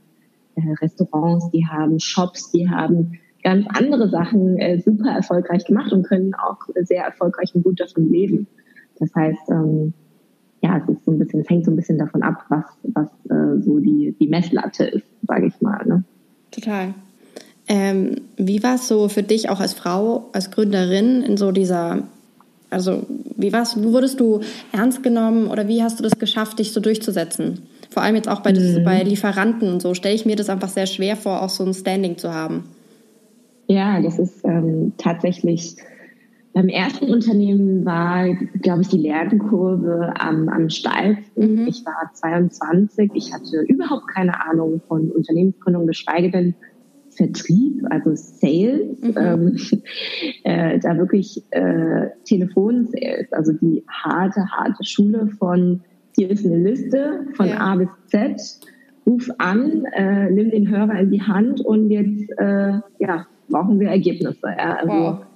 äh, 0.57 0.73
Restaurants, 0.81 1.51
die 1.51 1.67
haben 1.67 1.99
Shops, 1.99 2.51
die 2.53 2.69
haben 2.69 3.19
ganz 3.43 3.67
andere 3.69 4.09
Sachen 4.09 4.59
äh, 4.59 4.79
super 4.81 5.11
erfolgreich 5.11 5.65
gemacht 5.65 5.93
und 5.93 6.07
können 6.07 6.35
auch 6.35 6.59
sehr 6.83 7.05
erfolgreich 7.05 7.55
und 7.55 7.65
gut 7.65 7.81
davon 7.81 8.11
leben. 8.11 8.47
Das 8.99 9.15
heißt, 9.15 9.51
ähm, 9.51 9.95
ja, 10.63 10.77
es 10.77 10.89
ist 10.89 11.05
so 11.07 11.11
ein 11.11 11.19
bisschen, 11.19 11.45
fängt 11.45 11.65
so 11.65 11.71
ein 11.71 11.77
bisschen 11.77 11.99
davon 11.99 12.23
ab, 12.23 12.45
was, 12.51 12.65
was 12.83 13.09
äh, 13.31 13.63
so 13.63 13.79
die, 13.79 14.15
die 14.21 14.29
Messlatte 14.29 14.85
ist, 14.85 15.07
sage 15.27 15.47
ich 15.47 15.61
mal. 15.63 15.87
Ne? 15.87 16.05
Total. 16.51 16.95
Ähm, 17.69 18.23
wie 18.37 18.63
war 18.63 18.75
es 18.75 18.89
so 18.89 19.09
für 19.09 19.23
dich 19.23 19.49
auch 19.49 19.61
als 19.61 19.75
Frau, 19.75 20.29
als 20.33 20.51
Gründerin 20.51 21.23
in 21.23 21.37
so 21.37 21.53
dieser, 21.53 22.03
also 22.69 23.07
wie 23.37 23.53
war's, 23.53 23.81
wurdest 23.81 24.19
du 24.19 24.41
ernst 24.73 25.03
genommen 25.03 25.47
oder 25.47 25.69
wie 25.69 25.83
hast 25.83 25.99
du 25.99 26.03
das 26.03 26.19
geschafft, 26.19 26.59
dich 26.59 26.73
so 26.73 26.81
durchzusetzen? 26.81 27.63
Vor 27.91 28.03
allem 28.03 28.17
jetzt 28.17 28.29
auch 28.29 28.41
bei, 28.41 28.53
mhm. 28.53 28.85
bei 28.85 29.03
Lieferanten 29.03 29.73
und 29.73 29.83
so 29.83 29.95
stelle 29.95 30.15
ich 30.15 30.27
mir 30.27 30.37
das 30.37 30.49
einfach 30.49 30.69
sehr 30.69 30.87
schwer 30.87 31.17
vor, 31.17 31.43
auch 31.43 31.49
so 31.49 31.65
ein 31.65 31.75
Standing 31.75 32.19
zu 32.19 32.33
haben. 32.33 32.65
Ja, 33.69 34.01
das 34.01 34.19
ist 34.19 34.45
ähm, 34.45 34.93
tatsächlich 34.99 35.77
beim 36.53 36.69
ersten 36.69 37.13
Unternehmen 37.13 37.85
war, 37.85 38.29
glaube 38.61 38.83
ich, 38.83 38.89
die 38.89 38.99
Lernkurve 38.99 40.15
am, 40.19 40.49
am 40.49 40.69
steilsten. 40.69 41.63
Mhm. 41.63 41.67
Ich 41.69 41.85
war 41.85 42.11
22, 42.13 43.11
ich 43.15 43.33
hatte 43.33 43.63
überhaupt 43.69 44.09
keine 44.09 44.45
Ahnung 44.45 44.81
von 44.89 45.11
Unternehmensgründung, 45.11 45.87
geschweige 45.87 46.31
denn 46.31 46.55
Vertrieb, 47.11 47.85
also 47.91 48.15
Sales, 48.15 49.01
mhm. 49.01 49.15
ähm, 49.17 49.57
äh, 50.45 50.79
da 50.79 50.97
wirklich 50.97 51.45
äh, 51.51 52.09
Telefonsales, 52.25 53.33
also 53.33 53.53
die 53.53 53.85
harte, 53.89 54.47
harte 54.51 54.85
Schule 54.85 55.29
von 55.39 55.83
hier 56.17 56.31
ist 56.31 56.45
eine 56.45 56.59
Liste 56.59 57.27
von 57.35 57.49
ja. 57.49 57.59
A 57.59 57.77
bis 57.77 57.89
Z, 58.07 58.41
ruf 59.07 59.31
an, 59.39 59.85
äh, 59.93 60.31
nimm 60.31 60.51
den 60.51 60.69
Hörer 60.69 60.99
in 60.99 61.11
die 61.11 61.23
Hand 61.23 61.61
und 61.61 61.91
jetzt 61.91 62.31
äh, 62.39 62.81
ja, 62.99 63.27
brauchen 63.49 63.79
wir 63.79 63.89
Ergebnisse. 63.89 64.49
Ja? 64.57 64.77
Also 64.77 64.93
wow. 64.93 65.27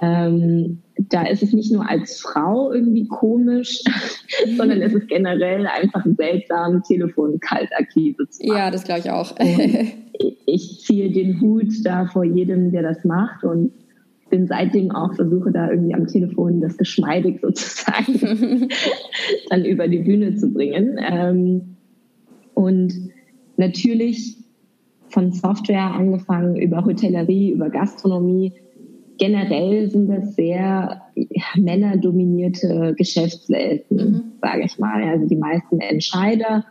Ähm, 0.00 0.82
da 1.08 1.26
ist 1.26 1.42
es 1.42 1.52
nicht 1.52 1.72
nur 1.72 1.88
als 1.88 2.20
Frau 2.20 2.72
irgendwie 2.72 3.06
komisch, 3.08 3.82
sondern 4.56 4.82
es 4.82 4.92
ist 4.94 5.08
generell 5.08 5.66
einfach 5.66 6.04
seltsam, 6.16 6.82
Telefon-Kaltakquise 6.82 8.28
zu 8.28 8.46
machen. 8.46 8.58
Ja, 8.58 8.70
das 8.70 8.84
glaube 8.84 9.00
ich 9.00 9.10
auch. 9.10 9.34
ich 10.46 10.80
ziehe 10.80 11.10
den 11.10 11.40
Hut 11.40 11.72
da 11.84 12.06
vor 12.06 12.24
jedem, 12.24 12.72
der 12.72 12.82
das 12.82 13.04
macht 13.04 13.44
und 13.44 13.72
bin 14.30 14.46
seitdem 14.46 14.92
auch 14.92 15.14
versuche 15.14 15.50
da 15.50 15.70
irgendwie 15.70 15.94
am 15.94 16.06
Telefon 16.06 16.60
das 16.60 16.76
geschmeidig 16.78 17.40
sozusagen 17.42 18.68
dann 19.50 19.64
über 19.64 19.88
die 19.88 19.98
Bühne 19.98 20.36
zu 20.36 20.52
bringen. 20.52 20.98
Ähm, 20.98 21.76
und 22.54 22.94
natürlich 23.56 24.36
von 25.08 25.32
Software 25.32 25.92
angefangen 25.92 26.56
über 26.56 26.84
Hotellerie, 26.84 27.50
über 27.50 27.68
Gastronomie. 27.68 28.52
Generell 29.20 29.90
sind 29.90 30.08
das 30.08 30.34
sehr 30.34 31.02
männerdominierte 31.54 32.94
Geschäftswelten, 32.96 33.96
mhm. 33.96 34.22
sage 34.40 34.62
ich 34.64 34.78
mal. 34.78 35.02
Also 35.02 35.26
die 35.26 35.36
meisten 35.36 35.78
Entscheider 35.78 36.64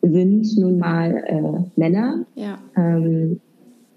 sind 0.00 0.46
nun 0.56 0.78
mal 0.78 1.24
äh, 1.26 1.80
Männer. 1.80 2.24
Ja. 2.36 2.60
Ähm, 2.76 3.40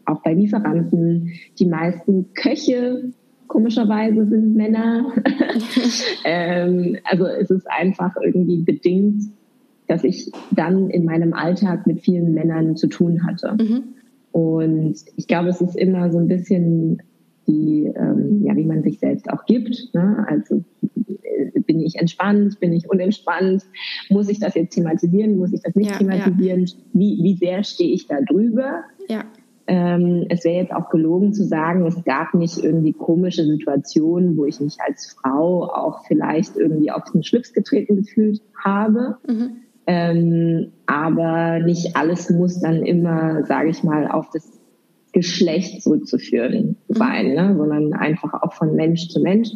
auch 0.05 0.23
bei 0.23 0.33
Lieferanten. 0.33 1.33
Die 1.59 1.67
meisten 1.67 2.33
Köche, 2.33 3.11
komischerweise, 3.47 4.25
sind 4.25 4.55
Männer. 4.55 5.11
ähm, 6.25 6.97
also 7.03 7.27
es 7.27 7.51
ist 7.51 7.67
einfach 7.69 8.15
irgendwie 8.23 8.63
bedingt, 8.63 9.21
dass 9.87 10.03
ich 10.03 10.31
dann 10.49 10.89
in 10.89 11.05
meinem 11.05 11.33
Alltag 11.33 11.85
mit 11.85 12.01
vielen 12.01 12.33
Männern 12.33 12.75
zu 12.75 12.87
tun 12.87 13.23
hatte. 13.23 13.55
Mhm. 13.59 13.83
Und 14.31 14.95
ich 15.15 15.27
glaube, 15.27 15.49
es 15.49 15.61
ist 15.61 15.75
immer 15.77 16.11
so 16.11 16.17
ein 16.17 16.27
bisschen 16.27 17.03
die, 17.47 17.91
ähm, 17.95 18.43
ja, 18.43 18.55
wie 18.55 18.65
man 18.65 18.83
sich 18.83 18.99
selbst 18.99 19.29
auch 19.29 19.45
gibt. 19.45 19.93
Ne? 19.93 20.25
Also 20.27 20.63
bin 21.65 21.81
ich 21.81 21.95
entspannt, 21.95 22.59
bin 22.59 22.73
ich 22.73 22.89
unentspannt, 22.89 23.63
muss 24.09 24.29
ich 24.29 24.39
das 24.39 24.55
jetzt 24.55 24.75
thematisieren, 24.75 25.37
muss 25.37 25.53
ich 25.53 25.61
das 25.61 25.75
nicht 25.75 25.91
ja, 25.91 25.97
thematisieren, 25.97 26.65
ja. 26.65 26.75
Wie, 26.93 27.19
wie 27.23 27.35
sehr 27.35 27.63
stehe 27.63 27.93
ich 27.93 28.07
da 28.07 28.21
drüber? 28.21 28.83
Ja. 29.07 29.23
Ähm, 29.65 30.25
es 30.29 30.43
wäre 30.43 30.61
jetzt 30.61 30.73
auch 30.73 30.89
gelogen 30.89 31.33
zu 31.33 31.45
sagen, 31.45 31.85
es 31.85 32.03
gab 32.03 32.33
nicht 32.33 32.57
irgendwie 32.61 32.91
komische 32.91 33.45
Situationen, 33.45 34.35
wo 34.35 34.45
ich 34.45 34.59
mich 34.59 34.77
als 34.85 35.15
Frau 35.21 35.69
auch 35.69 36.05
vielleicht 36.05 36.57
irgendwie 36.57 36.91
auf 36.91 37.03
den 37.13 37.23
Schlips 37.23 37.53
getreten 37.53 37.95
gefühlt 37.97 38.41
habe. 38.61 39.17
Mhm. 39.25 39.51
Ähm, 39.85 40.71
aber 40.85 41.59
nicht 41.59 41.95
alles 41.95 42.29
muss 42.29 42.59
dann 42.59 42.83
immer, 42.83 43.45
sage 43.45 43.69
ich 43.69 43.83
mal, 43.83 44.09
auf 44.09 44.29
das 44.33 44.62
Geschlecht 45.13 45.81
zurückzuführen 45.81 46.75
mhm. 46.87 46.93
sein, 46.93 47.33
ne? 47.33 47.55
sondern 47.57 47.93
einfach 47.93 48.33
auch 48.33 48.53
von 48.53 48.75
Mensch 48.75 49.07
zu 49.07 49.21
Mensch. 49.21 49.49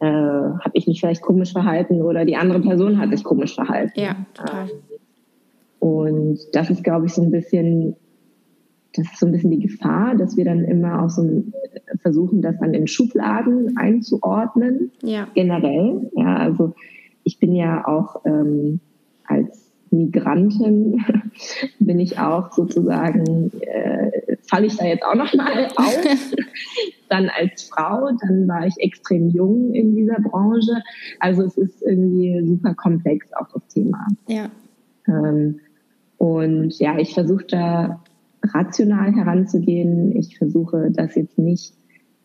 Äh, 0.00 0.06
habe 0.06 0.70
ich 0.74 0.86
mich 0.86 1.00
vielleicht 1.00 1.22
komisch 1.22 1.52
verhalten 1.52 2.00
oder 2.02 2.24
die 2.24 2.36
andere 2.36 2.60
Person 2.60 2.98
hat 2.98 3.10
sich 3.10 3.24
komisch 3.24 3.54
verhalten. 3.54 3.98
Ja, 3.98 4.16
total. 4.32 4.70
Ähm, 4.70 4.70
und 5.80 6.38
das 6.52 6.70
ist, 6.70 6.84
glaube 6.84 7.06
ich, 7.06 7.12
so 7.12 7.22
ein 7.22 7.30
bisschen 7.30 7.96
das 8.94 9.06
ist 9.12 9.20
so 9.20 9.26
ein 9.26 9.32
bisschen 9.32 9.50
die 9.50 9.60
Gefahr, 9.60 10.16
dass 10.16 10.36
wir 10.36 10.44
dann 10.44 10.64
immer 10.64 11.02
auch 11.02 11.10
so 11.10 11.44
versuchen, 12.00 12.42
das 12.42 12.58
dann 12.58 12.74
in 12.74 12.86
Schubladen 12.88 13.76
einzuordnen. 13.76 14.92
Ja. 15.02 15.28
Generell. 15.34 16.10
Ja, 16.16 16.36
also 16.36 16.74
ich 17.22 17.38
bin 17.38 17.54
ja 17.54 17.86
auch 17.86 18.24
ähm, 18.24 18.80
als 19.24 19.70
Migrantin 19.90 21.04
bin 21.78 22.00
ich 22.00 22.18
auch 22.18 22.52
sozusagen, 22.52 23.52
äh, 23.60 24.27
falle 24.48 24.66
ich 24.66 24.76
da 24.76 24.84
jetzt 24.86 25.04
auch 25.04 25.14
nochmal 25.14 25.68
auf. 25.76 25.98
dann 27.08 27.30
als 27.30 27.64
Frau, 27.64 28.10
dann 28.20 28.48
war 28.48 28.66
ich 28.66 28.74
extrem 28.78 29.30
jung 29.30 29.72
in 29.72 29.94
dieser 29.96 30.20
Branche. 30.20 30.82
Also 31.20 31.42
es 31.44 31.56
ist 31.56 31.82
irgendwie 31.82 32.42
super 32.46 32.74
komplex 32.74 33.32
auch 33.34 33.48
das 33.52 33.66
Thema. 33.68 34.06
Ja. 34.26 34.50
Ähm, 35.06 35.60
und 36.18 36.78
ja, 36.78 36.98
ich 36.98 37.14
versuche 37.14 37.44
da 37.48 38.02
rational 38.42 39.14
heranzugehen. 39.14 40.14
Ich 40.16 40.36
versuche 40.36 40.90
das 40.90 41.14
jetzt 41.14 41.38
nicht 41.38 41.74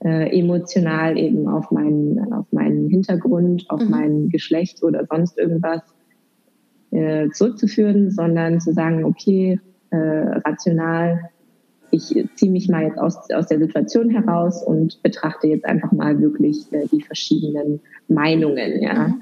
äh, 0.04 0.38
emotional 0.38 1.18
eben 1.18 1.48
auf 1.48 1.72
meinen, 1.72 2.34
auf 2.34 2.52
meinen 2.52 2.90
Hintergrund, 2.90 3.66
auf 3.70 3.82
mhm. 3.82 3.90
mein 3.90 4.30
Geschlecht 4.30 4.84
oder 4.84 5.06
sonst 5.06 5.38
irgendwas 5.38 5.82
äh, 6.92 7.30
zurückzuführen, 7.30 8.12
sondern 8.12 8.60
zu 8.60 8.74
sagen, 8.74 9.06
okay, 9.06 9.60
äh, 9.92 9.98
rational, 9.98 11.30
ich 11.94 12.28
ziehe 12.36 12.52
mich 12.52 12.70
mal 12.70 12.84
jetzt 12.84 12.98
aus, 12.98 13.30
aus 13.32 13.48
der 13.48 13.60
Situation 13.60 14.10
heraus 14.10 14.64
und 14.64 15.02
betrachte 15.04 15.48
jetzt 15.48 15.66
einfach 15.66 15.92
mal 15.92 16.20
wirklich 16.20 16.66
äh, 16.74 16.88
die 16.92 17.02
verschiedenen 17.02 17.82
Meinungen, 18.08 18.82
ja, 18.82 19.10
mhm. 19.10 19.22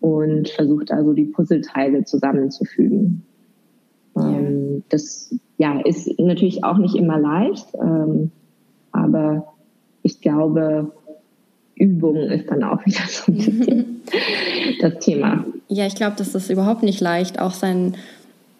und 0.00 0.48
versuche 0.48 0.86
da 0.86 1.04
so 1.04 1.12
die 1.12 1.26
Puzzleteile 1.26 2.04
zusammenzufügen. 2.04 3.22
Ähm, 4.16 4.82
das 4.88 5.34
ja, 5.58 5.78
ist 5.80 6.18
natürlich 6.18 6.64
auch 6.64 6.78
nicht 6.78 6.96
immer 6.96 7.18
leicht, 7.18 7.66
ähm, 7.74 8.30
aber 8.92 9.52
ich 10.02 10.22
glaube, 10.22 10.92
Übung 11.74 12.16
ist 12.16 12.50
dann 12.50 12.64
auch 12.64 12.80
wieder 12.86 13.06
so 13.06 13.30
ein 13.30 13.36
bisschen 13.36 14.00
das 14.80 14.98
Thema. 15.00 15.44
Ja, 15.68 15.86
ich 15.86 15.96
glaube, 15.96 16.14
das 16.16 16.34
ist 16.34 16.48
überhaupt 16.48 16.82
nicht 16.82 17.00
leicht, 17.00 17.38
auch 17.40 17.52
sein 17.52 17.94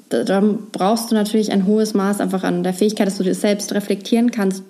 da 0.08 0.42
brauchst 0.72 1.10
du 1.10 1.14
natürlich 1.14 1.52
ein 1.52 1.66
hohes 1.66 1.94
Maß 1.94 2.20
einfach 2.20 2.44
an 2.44 2.62
der 2.62 2.72
Fähigkeit, 2.72 3.06
dass 3.06 3.18
du 3.18 3.24
dir 3.24 3.34
selbst 3.34 3.74
reflektieren 3.74 4.30
kannst, 4.30 4.62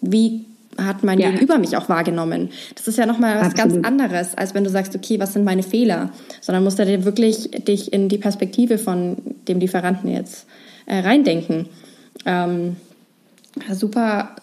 wie 0.00 0.46
hat 0.78 1.02
mein 1.02 1.18
ja. 1.18 1.30
Gegenüber 1.30 1.58
mich 1.58 1.76
auch 1.76 1.88
wahrgenommen. 1.88 2.50
Das 2.76 2.86
ist 2.86 2.98
ja 2.98 3.06
nochmal 3.06 3.40
was 3.40 3.52
Absolut. 3.52 3.82
ganz 3.82 3.86
anderes, 3.86 4.38
als 4.38 4.54
wenn 4.54 4.64
du 4.64 4.70
sagst, 4.70 4.94
okay, 4.94 5.18
was 5.18 5.32
sind 5.32 5.44
meine 5.44 5.64
Fehler? 5.64 6.10
Sondern 6.40 6.62
musst 6.62 6.78
du 6.78 6.86
dir 6.86 7.04
wirklich 7.04 7.50
dich 7.50 7.92
in 7.92 8.08
die 8.08 8.18
Perspektive 8.18 8.78
von 8.78 9.16
dem 9.48 9.58
Lieferanten 9.58 10.08
jetzt 10.08 10.46
äh, 10.86 11.00
reindenken. 11.00 11.66
Ähm, 12.24 12.76
super, 13.72 14.36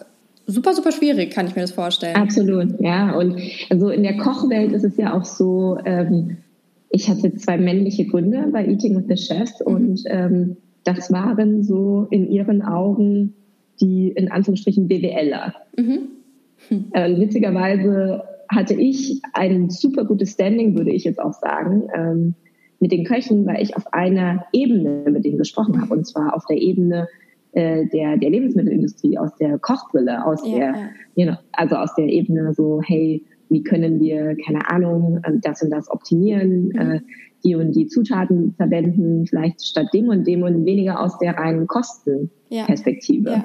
super, 0.46 0.74
super 0.74 0.92
schwierig, 0.92 1.32
kann 1.32 1.46
ich 1.46 1.56
mir 1.56 1.62
das 1.62 1.72
vorstellen. 1.72 2.16
Absolut, 2.16 2.80
ja. 2.80 3.12
Und 3.12 3.40
also 3.70 3.88
in 3.88 4.02
der 4.02 4.18
Kochwelt 4.18 4.72
ist 4.72 4.84
es 4.84 4.96
ja 4.98 5.14
auch 5.14 5.24
so, 5.24 5.78
ähm, 5.86 6.36
ich 6.90 7.08
hatte 7.08 7.34
zwei 7.34 7.58
männliche 7.58 8.06
Gründer 8.06 8.46
bei 8.52 8.66
Eating 8.66 8.96
with 8.96 9.04
the 9.08 9.16
Chefs 9.16 9.60
mhm. 9.60 9.74
und 9.74 10.02
ähm, 10.06 10.56
das 10.84 11.12
waren 11.12 11.62
so 11.62 12.06
in 12.10 12.30
ihren 12.30 12.62
Augen 12.62 13.34
die 13.80 14.08
in 14.08 14.30
Anführungsstrichen 14.30 14.88
BWLer. 14.88 15.54
Mhm. 15.76 16.08
Hm. 16.68 16.84
Äh, 16.92 17.18
witzigerweise 17.18 18.24
hatte 18.48 18.74
ich 18.74 19.20
ein 19.32 19.70
super 19.70 20.04
gutes 20.04 20.32
Standing, 20.32 20.76
würde 20.76 20.92
ich 20.92 21.04
jetzt 21.04 21.20
auch 21.20 21.34
sagen. 21.34 21.88
Ähm, 21.94 22.34
mit 22.78 22.92
den 22.92 23.04
Köchen, 23.04 23.46
weil 23.46 23.62
ich 23.62 23.76
auf 23.76 23.92
einer 23.92 24.44
Ebene 24.52 25.04
mit 25.10 25.24
denen 25.24 25.38
gesprochen 25.38 25.80
habe, 25.80 25.94
und 25.94 26.06
zwar 26.06 26.34
auf 26.36 26.44
der 26.46 26.58
Ebene 26.58 27.08
äh, 27.52 27.86
der, 27.86 28.18
der 28.18 28.30
Lebensmittelindustrie, 28.30 29.16
aus 29.16 29.34
der 29.36 29.58
Kochbrille, 29.58 30.24
aus 30.24 30.46
ja, 30.46 30.54
der, 30.54 30.66
ja. 30.66 30.88
You 31.14 31.26
know, 31.26 31.36
also 31.52 31.76
aus 31.76 31.94
der 31.94 32.06
Ebene 32.06 32.52
so, 32.52 32.82
hey, 32.84 33.24
wie 33.48 33.62
können 33.62 34.00
wir, 34.00 34.36
keine 34.44 34.68
Ahnung, 34.70 35.20
ähm, 35.26 35.40
das 35.42 35.62
und 35.62 35.70
das 35.70 35.90
optimieren, 35.90 36.68
mhm. 36.68 36.78
äh, 36.78 37.00
die 37.44 37.54
und 37.54 37.72
die 37.72 37.86
Zutaten 37.86 38.54
verwenden, 38.54 39.26
vielleicht 39.26 39.64
statt 39.64 39.88
dem 39.92 40.08
und 40.08 40.26
dem 40.26 40.42
und 40.42 40.64
weniger 40.64 41.00
aus 41.00 41.18
der 41.18 41.36
reinen 41.36 41.66
Kostenperspektive. 41.66 43.30
Ja. 43.30 43.44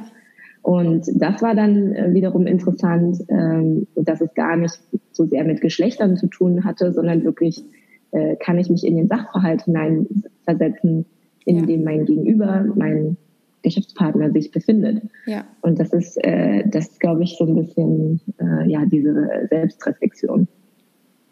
Und 0.63 1.05
das 1.15 1.41
war 1.41 1.55
dann 1.55 1.93
äh, 1.93 2.13
wiederum 2.13 2.45
interessant, 2.45 3.17
ähm, 3.29 3.87
dass 3.95 4.21
es 4.21 4.33
gar 4.35 4.55
nicht 4.57 4.79
so 5.11 5.25
sehr 5.25 5.43
mit 5.43 5.61
Geschlechtern 5.61 6.17
zu 6.17 6.27
tun 6.27 6.63
hatte, 6.63 6.93
sondern 6.93 7.23
wirklich 7.23 7.63
äh, 8.11 8.35
kann 8.35 8.59
ich 8.59 8.69
mich 8.69 8.85
in 8.85 8.95
den 8.95 9.07
Sachverhalt 9.07 9.63
hineinversetzen, 9.63 11.05
in 11.45 11.59
ja. 11.59 11.65
dem 11.65 11.83
mein 11.83 12.05
Gegenüber, 12.05 12.65
mein 12.75 13.17
Geschäftspartner 13.63 14.31
sich 14.31 14.51
befindet. 14.51 15.03
Ja. 15.25 15.45
Und 15.61 15.79
das 15.79 15.93
ist, 15.93 16.17
äh, 16.23 16.63
das 16.67 16.99
glaube 16.99 17.23
ich, 17.23 17.35
so 17.37 17.45
ein 17.45 17.55
bisschen 17.55 18.21
äh, 18.39 18.69
ja 18.69 18.85
diese 18.85 19.47
Selbstreflexion. 19.49 20.47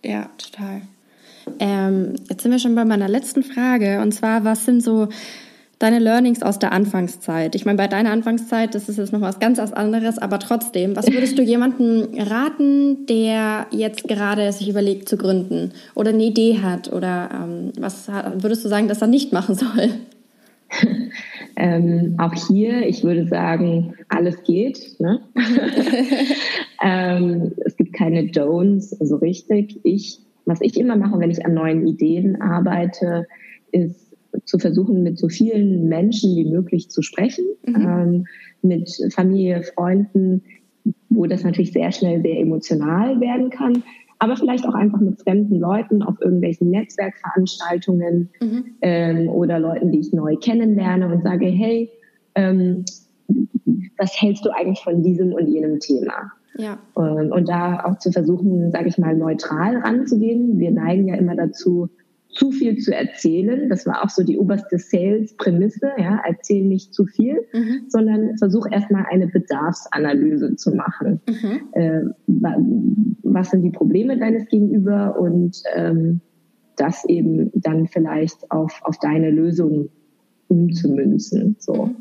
Ja, 0.03 0.29
total. 0.37 0.81
Ähm, 1.59 2.15
jetzt 2.29 2.43
sind 2.43 2.51
wir 2.51 2.59
schon 2.59 2.75
bei 2.75 2.85
meiner 2.85 3.07
letzten 3.07 3.43
Frage 3.43 4.01
und 4.01 4.13
zwar, 4.13 4.43
was 4.43 4.65
sind 4.65 4.83
so 4.83 5.07
deine 5.79 5.99
Learnings 5.99 6.43
aus 6.43 6.59
der 6.59 6.73
Anfangszeit? 6.73 7.55
Ich 7.55 7.65
meine, 7.65 7.77
bei 7.77 7.87
deiner 7.87 8.11
Anfangszeit, 8.11 8.75
das 8.75 8.89
ist 8.89 8.97
jetzt 8.97 9.13
noch 9.13 9.21
was 9.21 9.39
ganz 9.39 9.59
anderes, 9.59 10.17
aber 10.19 10.39
trotzdem, 10.39 10.95
was 10.95 11.07
würdest 11.07 11.37
du 11.37 11.41
jemandem 11.43 12.09
raten, 12.17 13.05
der 13.07 13.67
jetzt 13.71 14.07
gerade 14.07 14.51
sich 14.51 14.69
überlegt 14.69 15.09
zu 15.09 15.17
gründen 15.17 15.71
oder 15.95 16.09
eine 16.09 16.23
Idee 16.23 16.59
hat 16.61 16.91
oder 16.91 17.29
ähm, 17.33 17.71
was 17.79 18.09
würdest 18.35 18.63
du 18.63 18.69
sagen, 18.69 18.87
dass 18.87 19.01
er 19.01 19.07
nicht 19.07 19.33
machen 19.33 19.55
soll? 19.55 19.89
ähm, 21.59 22.15
auch 22.17 22.33
hier, 22.33 22.87
ich 22.87 23.03
würde 23.03 23.27
sagen, 23.27 23.93
alles 24.07 24.43
geht. 24.43 24.95
Ne? 24.99 25.19
ähm, 26.83 27.51
es 27.65 27.75
gibt 27.75 27.93
keine 27.93 28.23
Don'ts 28.23 28.95
so 29.05 29.17
richtig. 29.17 29.77
Ich, 29.83 30.19
was 30.45 30.61
ich 30.61 30.79
immer 30.79 30.95
mache, 30.95 31.19
wenn 31.19 31.31
ich 31.31 31.45
an 31.45 31.53
neuen 31.53 31.85
Ideen 31.85 32.41
arbeite, 32.41 33.27
ist 33.73 34.15
zu 34.45 34.57
versuchen, 34.57 35.03
mit 35.03 35.17
so 35.17 35.27
vielen 35.27 35.89
Menschen 35.89 36.35
wie 36.37 36.45
möglich 36.45 36.89
zu 36.89 37.01
sprechen, 37.01 37.45
mhm. 37.65 37.75
ähm, 37.75 38.27
mit 38.61 38.89
Familie, 39.13 39.63
Freunden, 39.63 40.43
wo 41.09 41.25
das 41.25 41.43
natürlich 41.43 41.73
sehr 41.73 41.91
schnell 41.91 42.21
sehr 42.21 42.39
emotional 42.39 43.19
werden 43.19 43.49
kann, 43.49 43.83
aber 44.19 44.35
vielleicht 44.35 44.67
auch 44.67 44.73
einfach 44.73 44.99
mit 44.99 45.21
fremden 45.21 45.59
Leuten 45.59 46.03
auf 46.03 46.21
irgendwelchen 46.21 46.69
Netzwerkveranstaltungen 46.69 48.29
mhm. 48.41 48.65
ähm, 48.81 49.29
oder 49.29 49.59
Leuten, 49.59 49.91
die 49.91 49.99
ich 49.99 50.11
neu 50.11 50.35
kennenlerne 50.35 51.07
und 51.11 51.23
sage, 51.23 51.45
hey, 51.45 51.89
ähm, 52.35 52.83
was 53.97 54.21
hältst 54.21 54.45
du 54.45 54.49
eigentlich 54.49 54.81
von 54.81 55.01
diesem 55.01 55.33
und 55.33 55.47
jenem 55.47 55.79
Thema? 55.79 56.31
Ja. 56.57 56.77
Und, 56.93 57.31
und 57.31 57.47
da 57.47 57.85
auch 57.85 57.99
zu 57.99 58.11
versuchen, 58.11 58.71
sage 58.71 58.89
ich 58.89 58.97
mal, 58.97 59.15
neutral 59.15 59.77
ranzugehen. 59.77 60.59
Wir 60.59 60.71
neigen 60.71 61.07
ja 61.07 61.15
immer 61.15 61.35
dazu, 61.35 61.89
zu 62.39 62.51
viel 62.51 62.77
zu 62.77 62.95
erzählen. 62.95 63.67
Das 63.67 63.85
war 63.85 64.01
auch 64.01 64.09
so 64.09 64.23
die 64.23 64.37
oberste 64.37 64.77
Sales-Prämisse. 64.77 65.91
Ja, 65.97 66.21
erzähl 66.25 66.63
nicht 66.63 66.93
zu 66.93 67.05
viel, 67.05 67.45
mhm. 67.51 67.83
sondern 67.89 68.37
versuch 68.37 68.65
erstmal 68.71 69.05
eine 69.09 69.27
Bedarfsanalyse 69.27 70.55
zu 70.55 70.73
machen. 70.73 71.19
Mhm. 71.27 71.59
Äh, 71.73 72.01
was 73.23 73.49
sind 73.49 73.63
die 73.63 73.71
Probleme 73.71 74.17
deines 74.17 74.47
Gegenüber 74.47 75.19
und 75.19 75.61
ähm, 75.75 76.21
das 76.77 77.03
eben 77.09 77.51
dann 77.55 77.87
vielleicht 77.87 78.49
auf, 78.51 78.79
auf 78.83 78.97
deine 78.99 79.31
Lösung 79.31 79.89
umzumünzen. 80.47 81.57
So. 81.59 81.87
Mhm. 81.87 81.95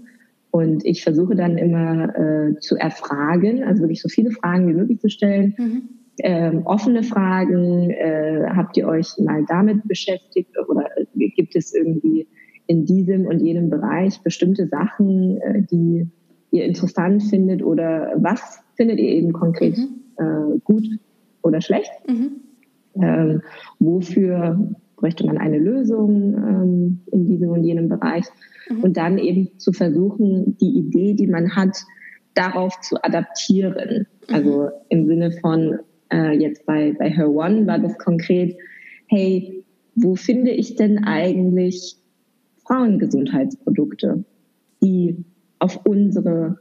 Und 0.52 0.84
ich 0.86 1.02
versuche 1.02 1.34
dann 1.34 1.58
immer 1.58 2.16
äh, 2.16 2.60
zu 2.60 2.76
erfragen, 2.76 3.64
also 3.64 3.82
wirklich 3.82 4.00
so 4.00 4.08
viele 4.08 4.30
Fragen 4.30 4.68
wie 4.68 4.74
möglich 4.74 5.00
zu 5.00 5.10
stellen. 5.10 5.54
Mhm 5.58 5.97
ähm, 6.22 6.62
offene 6.66 7.02
Fragen? 7.02 7.90
Äh, 7.90 8.46
habt 8.54 8.76
ihr 8.76 8.88
euch 8.88 9.18
mal 9.18 9.44
damit 9.48 9.86
beschäftigt 9.86 10.50
oder 10.68 10.88
gibt 11.14 11.56
es 11.56 11.74
irgendwie 11.74 12.28
in 12.66 12.84
diesem 12.84 13.26
und 13.26 13.40
jenem 13.40 13.70
Bereich 13.70 14.22
bestimmte 14.22 14.68
Sachen, 14.68 15.38
äh, 15.38 15.62
die 15.62 16.06
ihr 16.50 16.64
interessant 16.64 17.22
findet 17.24 17.62
oder 17.62 18.12
was 18.16 18.60
findet 18.74 18.98
ihr 18.98 19.10
eben 19.10 19.32
konkret 19.32 19.76
mhm. 19.76 20.00
äh, 20.16 20.58
gut 20.64 20.86
oder 21.42 21.60
schlecht? 21.60 21.90
Mhm. 22.06 22.30
Ähm, 23.00 23.42
wofür 23.78 24.58
bräuchte 24.96 25.26
man 25.26 25.38
eine 25.38 25.58
Lösung 25.58 26.34
ähm, 26.34 27.00
in 27.12 27.26
diesem 27.26 27.50
und 27.50 27.64
jenem 27.64 27.88
Bereich? 27.88 28.24
Mhm. 28.68 28.82
Und 28.82 28.96
dann 28.96 29.18
eben 29.18 29.58
zu 29.58 29.72
versuchen, 29.72 30.56
die 30.58 30.78
Idee, 30.78 31.14
die 31.14 31.26
man 31.26 31.54
hat, 31.54 31.84
darauf 32.34 32.80
zu 32.80 33.02
adaptieren. 33.02 34.06
Also 34.30 34.64
mhm. 34.64 34.70
im 34.88 35.06
Sinne 35.06 35.32
von, 35.32 35.78
äh, 36.12 36.32
jetzt 36.38 36.66
bei, 36.66 36.94
bei 36.98 37.10
Her 37.10 37.30
One 37.30 37.66
war 37.66 37.78
das 37.78 37.96
konkret, 37.98 38.56
hey, 39.06 39.64
wo 39.94 40.14
finde 40.14 40.50
ich 40.50 40.76
denn 40.76 41.04
eigentlich 41.04 41.96
Frauengesundheitsprodukte, 42.66 44.24
die 44.82 45.24
auf 45.58 45.80
unsere 45.84 46.58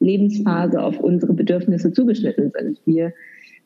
Lebensphase, 0.00 0.82
auf 0.82 1.00
unsere 1.00 1.34
Bedürfnisse 1.34 1.92
zugeschnitten 1.92 2.52
sind. 2.58 2.80
Wir, 2.86 3.12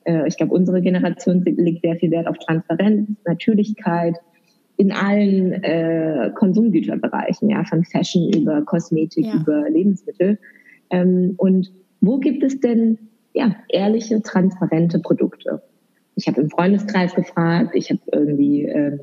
äh, 0.05 0.27
ich 0.27 0.37
glaube, 0.37 0.55
unsere 0.55 0.81
Generation 0.81 1.43
legt 1.45 1.83
sehr 1.83 1.97
viel 1.97 2.11
Wert 2.11 2.27
auf 2.27 2.39
Transparenz, 2.39 3.11
Natürlichkeit 3.27 4.17
in 4.77 4.93
allen 4.93 5.53
äh, 5.63 6.31
Konsumgüterbereichen, 6.35 7.51
ja, 7.51 7.65
von 7.65 7.85
Fashion 7.85 8.33
über 8.33 8.63
Kosmetik, 8.63 9.27
ja. 9.27 9.35
über 9.35 9.69
Lebensmittel. 9.69 10.39
Ähm, 10.89 11.35
und 11.37 11.71
wo 12.01 12.19
gibt 12.19 12.43
es 12.43 12.61
denn 12.61 12.99
ja, 13.33 13.57
ehrliche, 13.69 14.23
transparente 14.23 14.99
Produkte? 14.99 15.63
Ich 16.17 16.27
habe 16.27 16.41
im 16.41 16.51
Freundeskreis 16.51 17.15
gefragt, 17.15 17.71
ich 17.75 17.91
habe 17.91 18.01
irgendwie 18.13 18.65
äh, 18.65 18.99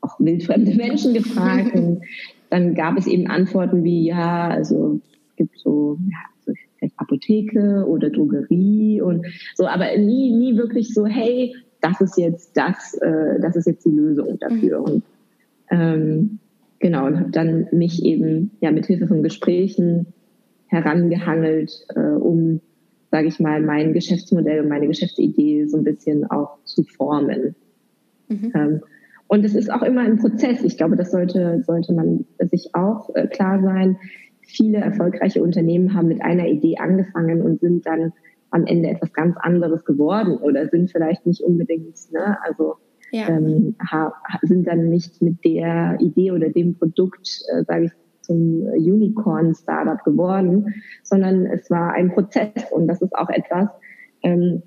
auch 0.00 0.18
wildfremde 0.18 0.74
Menschen 0.76 1.14
gefragt. 1.14 1.74
und 1.74 2.02
dann 2.50 2.74
gab 2.74 2.98
es 2.98 3.06
eben 3.06 3.28
Antworten 3.28 3.82
wie, 3.82 4.04
ja, 4.06 4.48
also 4.48 5.00
es 5.30 5.36
gibt 5.36 5.58
so, 5.58 5.98
ja, 6.10 6.18
so 6.44 6.52
vielleicht 6.78 6.98
Apotheke 6.98 7.86
oder 7.88 8.10
Drogerie 8.10 9.00
und 9.00 9.26
so, 9.54 9.66
aber 9.66 9.96
nie, 9.96 10.36
nie 10.36 10.56
wirklich 10.56 10.92
so, 10.92 11.06
hey, 11.06 11.54
das 11.80 12.00
ist 12.00 12.16
jetzt 12.16 12.56
das, 12.56 12.94
äh, 12.94 13.40
das 13.40 13.56
ist 13.56 13.66
jetzt 13.66 13.84
die 13.84 13.90
Lösung 13.90 14.38
dafür. 14.38 14.80
Mhm. 14.80 14.84
Und 14.84 15.02
ähm, 15.70 16.38
genau, 16.78 17.06
und 17.06 17.18
habe 17.18 17.30
dann 17.30 17.68
mich 17.72 18.04
eben 18.04 18.50
ja 18.60 18.70
mit 18.70 18.86
Hilfe 18.86 19.08
von 19.08 19.22
Gesprächen 19.22 20.06
herangehangelt, 20.66 21.86
äh, 21.94 22.00
um, 22.00 22.60
sage 23.12 23.28
ich 23.28 23.38
mal, 23.38 23.60
mein 23.60 23.92
Geschäftsmodell 23.92 24.62
und 24.62 24.70
meine 24.70 24.88
Geschäftsidee 24.88 25.66
so 25.66 25.76
ein 25.76 25.84
bisschen 25.84 26.28
auch 26.30 26.58
zu 26.64 26.82
formen. 26.82 27.54
Mhm. 28.28 28.52
Ähm, 28.54 28.80
und 29.28 29.44
es 29.44 29.54
ist 29.54 29.70
auch 29.70 29.82
immer 29.82 30.00
ein 30.00 30.18
Prozess. 30.18 30.64
Ich 30.64 30.78
glaube, 30.78 30.96
das 30.96 31.10
sollte, 31.10 31.62
sollte 31.66 31.92
man 31.92 32.24
sich 32.38 32.74
auch 32.74 33.14
äh, 33.14 33.26
klar 33.26 33.62
sein. 33.62 33.98
Viele 34.40 34.78
erfolgreiche 34.78 35.42
Unternehmen 35.42 35.94
haben 35.94 36.08
mit 36.08 36.22
einer 36.22 36.48
Idee 36.48 36.78
angefangen 36.78 37.42
und 37.42 37.60
sind 37.60 37.86
dann 37.86 38.12
am 38.50 38.66
Ende 38.66 38.88
etwas 38.88 39.12
ganz 39.12 39.36
anderes 39.38 39.84
geworden 39.84 40.38
oder 40.38 40.68
sind 40.68 40.90
vielleicht 40.90 41.26
nicht 41.26 41.42
unbedingt, 41.42 41.96
ne, 42.12 42.36
also 42.44 42.76
ja. 43.10 43.28
ähm, 43.28 43.76
sind 44.42 44.66
dann 44.66 44.88
nicht 44.88 45.22
mit 45.22 45.44
der 45.44 45.98
Idee 46.00 46.32
oder 46.32 46.48
dem 46.50 46.76
Produkt, 46.76 47.42
äh, 47.54 47.64
sage 47.64 47.86
ich, 47.86 47.92
zum 48.22 48.66
Unicorn-Startup 48.74 50.02
geworden, 50.04 50.74
sondern 51.02 51.46
es 51.46 51.70
war 51.70 51.92
ein 51.92 52.12
Prozess 52.12 52.70
und 52.70 52.86
das 52.86 53.02
ist 53.02 53.14
auch 53.14 53.28
etwas, 53.28 53.68
ähm, 54.22 54.62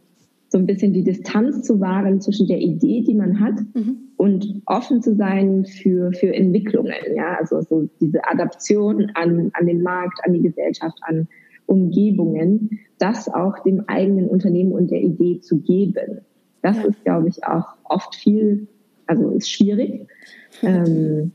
so 0.49 0.59
ein 0.59 0.65
bisschen 0.65 0.93
die 0.93 1.03
Distanz 1.03 1.63
zu 1.63 1.79
wahren 1.79 2.21
zwischen 2.21 2.47
der 2.47 2.59
Idee, 2.59 3.03
die 3.05 3.15
man 3.15 3.39
hat 3.39 3.55
mhm. 3.73 3.97
und 4.15 4.61
offen 4.65 5.01
zu 5.01 5.15
sein 5.15 5.65
für, 5.65 6.13
für 6.13 6.33
Entwicklungen. 6.33 6.93
Ja, 7.15 7.35
also 7.39 7.61
so 7.61 7.89
diese 7.99 8.23
Adaption 8.25 9.11
an, 9.15 9.51
an 9.53 9.65
den 9.65 9.81
Markt, 9.81 10.19
an 10.23 10.33
die 10.33 10.41
Gesellschaft, 10.41 10.97
an 11.01 11.27
Umgebungen, 11.65 12.79
das 12.99 13.27
auch 13.27 13.59
dem 13.63 13.83
eigenen 13.87 14.29
Unternehmen 14.29 14.71
und 14.71 14.91
der 14.91 15.01
Idee 15.01 15.41
zu 15.41 15.59
geben. 15.59 16.21
Das 16.61 16.77
ja. 16.77 16.83
ist, 16.85 17.03
glaube 17.03 17.27
ich, 17.27 17.43
auch 17.43 17.75
oft 17.83 18.15
viel, 18.15 18.67
also 19.07 19.31
ist 19.31 19.51
schwierig. 19.51 20.07
Ähm, 20.61 21.31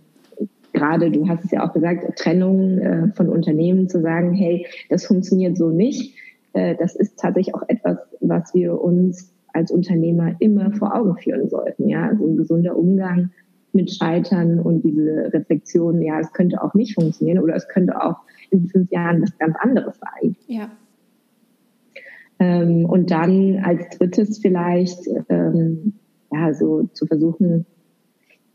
gerade, 0.73 1.11
du 1.11 1.29
hast 1.29 1.45
es 1.45 1.51
ja 1.51 1.67
auch 1.67 1.73
gesagt, 1.73 2.19
Trennung 2.19 2.79
äh, 2.79 3.09
von 3.15 3.29
Unternehmen 3.29 3.89
zu 3.89 4.01
sagen, 4.01 4.33
hey, 4.35 4.67
das 4.89 5.07
funktioniert 5.07 5.57
so 5.57 5.71
nicht 5.71 6.17
äh, 6.53 6.77
das 6.77 6.97
ist 6.97 7.19
tatsächlich 7.19 7.55
auch 7.55 7.63
etwas, 7.69 7.99
was 8.21 8.55
wir 8.55 8.81
uns 8.81 9.33
als 9.53 9.71
Unternehmer 9.71 10.35
immer 10.41 10.73
vor 10.73 10.95
Augen 10.95 11.17
führen 11.17 11.49
sollten. 11.49 11.89
Ja, 11.89 12.09
also 12.09 12.27
ein 12.27 12.37
gesunder 12.37 12.77
Umgang 12.77 13.31
mit 13.73 13.93
Scheitern 13.93 14.59
und 14.59 14.83
diese 14.83 15.33
Reflexion, 15.33 16.03
ja, 16.03 16.19
es 16.21 16.33
könnte 16.33 16.63
auch 16.63 16.75
nicht 16.75 16.95
funktionieren 16.95 17.39
oder 17.39 17.55
es 17.55 17.69
könnte 17.69 18.03
auch 18.03 18.17
in 18.51 18.69
fünf 18.69 18.91
Jahren 18.91 19.23
was 19.23 19.37
ganz 19.39 19.57
anderes 19.61 19.99
sein. 19.99 20.37
Ja. 20.49 20.71
Ähm, 22.41 22.85
und 22.85 23.11
dann 23.11 23.61
als 23.63 23.97
drittes 23.97 24.39
vielleicht, 24.39 25.09
ähm, 25.29 25.95
ja, 26.33 26.53
so 26.55 26.89
zu 26.93 27.07
versuchen, 27.07 27.67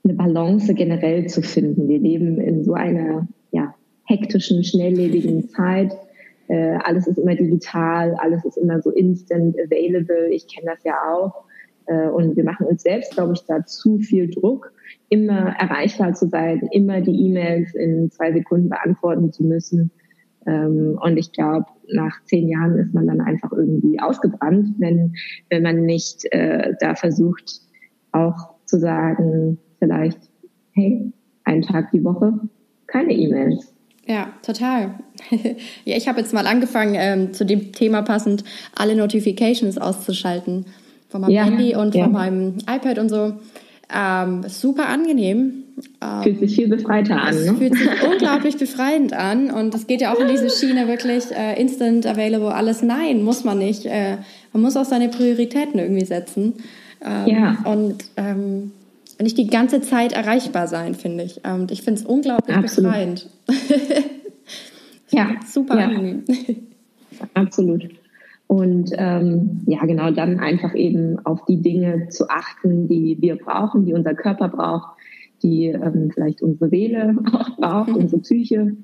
eine 0.06 0.14
Balance 0.14 0.74
generell 0.74 1.28
zu 1.28 1.42
finden. 1.42 1.90
Wir 1.90 2.00
leben 2.00 2.40
in 2.40 2.64
so 2.64 2.74
einer, 2.74 3.28
ja, 3.52 3.76
hektischen, 4.06 4.64
schnelllebigen 4.64 5.50
Zeit 5.50 5.98
äh, 6.48 6.78
alles 6.84 7.08
ist 7.08 7.18
immer 7.18 7.36
digital, 7.36 8.16
alles 8.16 8.46
ist 8.46 8.58
immer 8.58 8.82
so 8.82 8.92
instant 8.92 9.56
available. 9.60 10.30
Ich 10.32 10.48
kenne 10.48 10.72
das 10.74 10.84
ja 10.84 10.96
auch. 11.12 11.46
Äh, 11.88 12.10
und 12.10 12.36
wir 12.36 12.44
machen 12.44 12.68
uns 12.68 12.84
selbst, 12.84 13.14
glaube 13.14 13.34
ich, 13.34 13.46
da 13.46 13.66
zu 13.66 13.98
viel 13.98 14.30
Druck, 14.30 14.72
immer 15.10 15.56
erreichbar 15.58 16.14
zu 16.14 16.28
sein, 16.28 16.68
immer 16.72 17.02
die 17.02 17.28
E-Mails 17.28 17.74
in 17.74 18.12
zwei 18.12 18.32
Sekunden 18.32 18.70
beantworten 18.70 19.32
zu 19.32 19.44
müssen. 19.44 19.92
Ähm, 20.46 21.00
und 21.02 21.18
ich 21.18 21.32
glaube, 21.32 21.66
nach 21.92 22.24
zehn 22.26 22.48
Jahren 22.48 22.78
ist 22.78 22.94
man 22.94 23.08
dann 23.08 23.22
einfach 23.22 23.52
irgendwie 23.52 24.00
ausgebrannt, 24.00 24.76
wenn, 24.78 25.16
wenn 25.50 25.64
man 25.64 25.84
nicht 25.84 26.26
äh, 26.32 26.74
da 26.80 26.96
versucht, 26.96 27.62
auch 28.12 28.56
zu 28.66 28.80
sagen, 28.80 29.58
vielleicht, 29.86 30.18
hey, 30.74 31.12
einen 31.44 31.62
Tag 31.62 31.92
die 31.92 32.04
Woche, 32.04 32.34
keine 32.88 33.14
E-Mails. 33.14 33.74
Ja, 34.08 34.34
total. 34.44 34.96
ja, 35.86 35.96
ich 35.98 36.08
habe 36.08 36.20
jetzt 36.20 36.34
mal 36.34 36.46
angefangen, 36.48 36.96
ähm, 36.98 37.34
zu 37.34 37.46
dem 37.46 37.72
Thema 37.72 38.02
passend 38.02 38.44
alle 38.76 38.96
Notifications 38.96 39.78
auszuschalten. 39.78 40.66
Von 41.10 41.22
meinem 41.22 41.32
ja, 41.32 41.44
Handy 41.46 41.76
und 41.76 41.96
ja. 41.96 42.04
von 42.04 42.14
meinem 42.14 42.58
iPad 42.62 43.00
und 43.00 43.10
so. 43.10 43.34
Ähm, 43.94 44.44
super 44.48 44.90
angenehm. 44.90 45.64
Ähm, 46.02 46.24
fühlt 46.24 46.40
sich 46.40 46.56
viel 46.56 46.68
befreiter 46.68 47.22
an. 47.22 47.36
Es 47.36 47.46
ne? 47.46 47.58
fühlt 47.58 47.76
sich 47.76 47.90
unglaublich 48.12 48.58
befreiend 48.58 49.14
an. 49.14 49.52
Und 49.52 49.74
es 49.74 49.88
geht 49.88 50.02
ja 50.02 50.14
auch 50.14 50.20
in 50.20 50.28
diese 50.28 50.50
Schiene 50.50 50.88
wirklich 50.88 51.32
äh, 51.32 51.60
instant 51.60 52.06
available, 52.06 52.54
alles. 52.54 52.82
Nein, 52.82 53.24
muss 53.24 53.44
man 53.44 53.60
nicht. 53.60 53.86
Äh, 53.86 54.18
man 54.54 54.62
muss 54.62 54.78
auch 54.78 54.86
seine 54.86 55.10
Prioritäten 55.10 55.80
irgendwie 55.80 56.06
setzen. 56.06 56.54
Ähm, 57.04 57.28
ja. 57.28 57.58
Und 57.66 58.06
ähm, 58.18 58.72
nicht 59.22 59.38
die 59.38 59.48
ganze 59.48 59.82
Zeit 59.82 60.14
erreichbar 60.14 60.68
sein, 60.68 60.94
finde 60.96 61.24
ich. 61.24 61.42
Und 61.46 61.72
ich 61.72 61.82
finde 61.82 62.02
es 62.02 62.06
unglaublich 62.06 62.56
Absolut. 62.56 62.92
befreiend. 62.92 63.30
ja, 65.10 65.36
super 65.46 65.80
ja. 65.80 65.90
Absolut. 67.34 67.90
Und 68.48 68.92
ähm, 68.98 69.62
ja, 69.66 69.84
genau, 69.86 70.12
dann 70.12 70.40
einfach 70.40 70.76
eben 70.76 71.18
auf 71.26 71.46
die 71.46 71.62
Dinge 71.62 72.10
zu 72.10 72.30
achten, 72.30 72.88
die 72.88 73.18
wir 73.20 73.38
brauchen, 73.38 73.86
die 73.86 73.94
unser 73.94 74.14
Körper 74.14 74.50
braucht, 74.50 74.98
die 75.42 75.68
ähm, 75.68 76.12
vielleicht 76.14 76.42
unsere 76.42 76.70
Seele 76.70 77.16
auch 77.32 77.58
braucht, 77.58 77.90
mhm. 77.90 77.96
unsere 78.04 78.22
Psyche. 78.22 78.76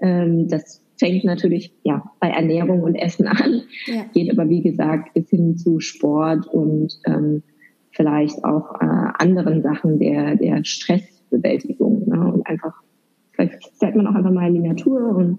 Ähm, 0.00 0.48
das 0.48 0.82
fängt 0.98 1.24
natürlich 1.24 1.72
ja 1.82 2.02
bei 2.18 2.28
Ernährung 2.28 2.82
und 2.82 2.94
Essen 2.94 3.26
an, 3.26 3.62
ja. 3.86 4.04
geht 4.12 4.30
aber 4.30 4.48
wie 4.48 4.62
gesagt 4.62 5.14
bis 5.14 5.28
hin 5.30 5.56
zu 5.56 5.80
Sport 5.80 6.46
und 6.46 6.98
ähm, 7.06 7.42
vielleicht 8.00 8.42
auch 8.44 8.80
äh, 8.80 8.86
anderen 9.18 9.60
Sachen 9.60 9.98
der, 9.98 10.34
der 10.34 10.64
Stressbewältigung. 10.64 12.08
Ne? 12.08 12.32
Und 12.32 12.46
einfach, 12.46 12.72
vielleicht 13.32 13.62
fährt 13.78 13.94
man 13.94 14.06
auch 14.06 14.14
einfach 14.14 14.30
mal 14.30 14.48
in 14.48 14.54
die 14.54 14.68
Natur 14.68 15.14
und 15.14 15.38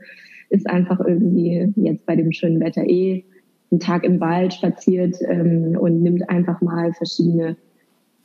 ist 0.52 0.70
einfach 0.70 1.00
irgendwie 1.00 1.74
jetzt 1.76 2.06
bei 2.06 2.16
dem 2.16 2.32
schönen 2.32 2.60
Wetter 2.60 2.84
eh 2.88 3.26
einen 3.72 3.80
Tag 3.80 4.04
im 4.04 4.20
Wald 4.20 4.54
spaziert 4.54 5.18
ähm, 5.28 5.76
und 5.80 6.04
nimmt 6.04 6.30
einfach 6.30 6.62
mal 6.62 6.94
verschiedene 6.94 7.58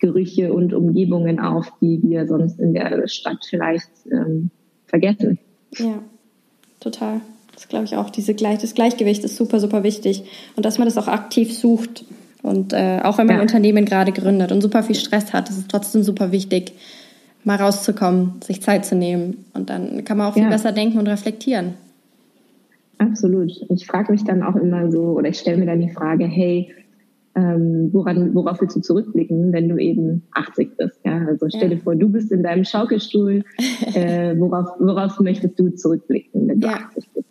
Gerüche 0.01 0.53
und 0.53 0.75
Umgebungen 0.75 1.41
auf, 1.41 1.73
die 1.81 2.03
wir 2.03 2.27
sonst 2.27 2.61
in 2.61 2.75
der 2.75 3.09
Stadt 3.09 3.39
vielleicht 3.49 3.89
ähm, 4.13 4.51
vergessen. 4.85 5.39
Ja, 5.79 6.03
total. 6.81 7.23
Das 7.55 7.69
glaube 7.69 7.87
ich 7.87 7.97
auch. 7.97 8.11
Diese 8.11 8.35
Gleich 8.35 8.59
das 8.59 8.75
Gleichgewicht 8.75 9.25
ist 9.25 9.37
super, 9.37 9.61
super 9.61 9.83
wichtig. 9.83 10.25
Und 10.57 10.67
dass 10.67 10.77
man 10.77 10.87
das 10.87 10.99
auch 10.99 11.09
aktiv 11.09 11.57
sucht. 11.57 12.05
Und 12.47 12.73
äh, 12.73 13.01
auch 13.03 13.19
wenn 13.19 13.27
man 13.27 13.37
ja. 13.37 13.41
ein 13.41 13.49
Unternehmen 13.49 13.85
gerade 13.85 14.13
gründet 14.13 14.53
und 14.53 14.61
super 14.61 14.85
viel 14.85 14.95
Stress 14.95 15.33
hat, 15.33 15.51
ist 15.51 15.59
es 15.59 15.67
trotzdem 15.67 16.05
super 16.05 16.31
wichtig, 16.31 16.75
mal 17.43 17.57
rauszukommen, 17.57 18.35
sich 18.45 18.63
Zeit 18.63 18.85
zu 18.85 18.95
nehmen. 18.95 19.45
Und 19.53 19.69
dann 19.69 20.05
kann 20.05 20.17
man 20.17 20.29
auch 20.29 20.35
viel 20.35 20.45
ja. 20.45 20.49
besser 20.49 20.71
denken 20.71 20.99
und 20.99 21.09
reflektieren. 21.09 21.75
Absolut. 22.99 23.51
Ich 23.69 23.87
frage 23.87 24.13
mich 24.13 24.23
dann 24.23 24.45
auch 24.45 24.55
immer 24.55 24.91
so, 24.93 25.03
oder 25.03 25.29
ich 25.29 25.39
stelle 25.39 25.59
mir 25.59 25.67
dann 25.67 25.81
die 25.81 25.91
Frage, 25.91 26.25
hey, 26.25 26.73
ähm, 27.35 27.91
woran, 27.93 28.33
worauf 28.35 28.61
willst 28.61 28.77
du 28.77 28.81
zurückblicken, 28.81 29.53
wenn 29.53 29.69
du 29.69 29.77
eben 29.77 30.23
80 30.33 30.77
bist? 30.77 31.01
Ja? 31.05 31.27
Also 31.27 31.49
stell 31.49 31.71
dir 31.71 31.79
vor, 31.79 31.97
du 31.97 32.09
bist 32.09 32.31
in 32.31 32.45
deinem 32.45 32.65
Schaukelstuhl. 32.65 33.43
äh, 33.95 34.39
worauf, 34.39 34.69
worauf 34.79 35.19
möchtest 35.19 35.59
du 35.59 35.69
zurückblicken, 35.71 36.47
wenn 36.47 36.61
du 36.61 36.69
ja. 36.69 36.75
80 36.75 37.11
bist? 37.13 37.27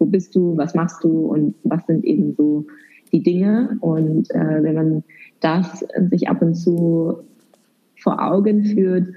Wo 0.00 0.06
bist 0.06 0.34
du? 0.34 0.56
Was 0.56 0.74
machst 0.74 1.04
du? 1.04 1.26
Und 1.26 1.54
was 1.62 1.86
sind 1.86 2.04
eben 2.04 2.34
so 2.34 2.66
die 3.12 3.22
Dinge. 3.22 3.76
Und 3.80 4.30
äh, 4.30 4.62
wenn 4.62 4.74
man 4.74 5.04
das 5.40 5.84
sich 6.10 6.28
ab 6.28 6.42
und 6.42 6.54
zu 6.54 7.24
vor 7.96 8.20
Augen 8.20 8.64
führt, 8.64 9.08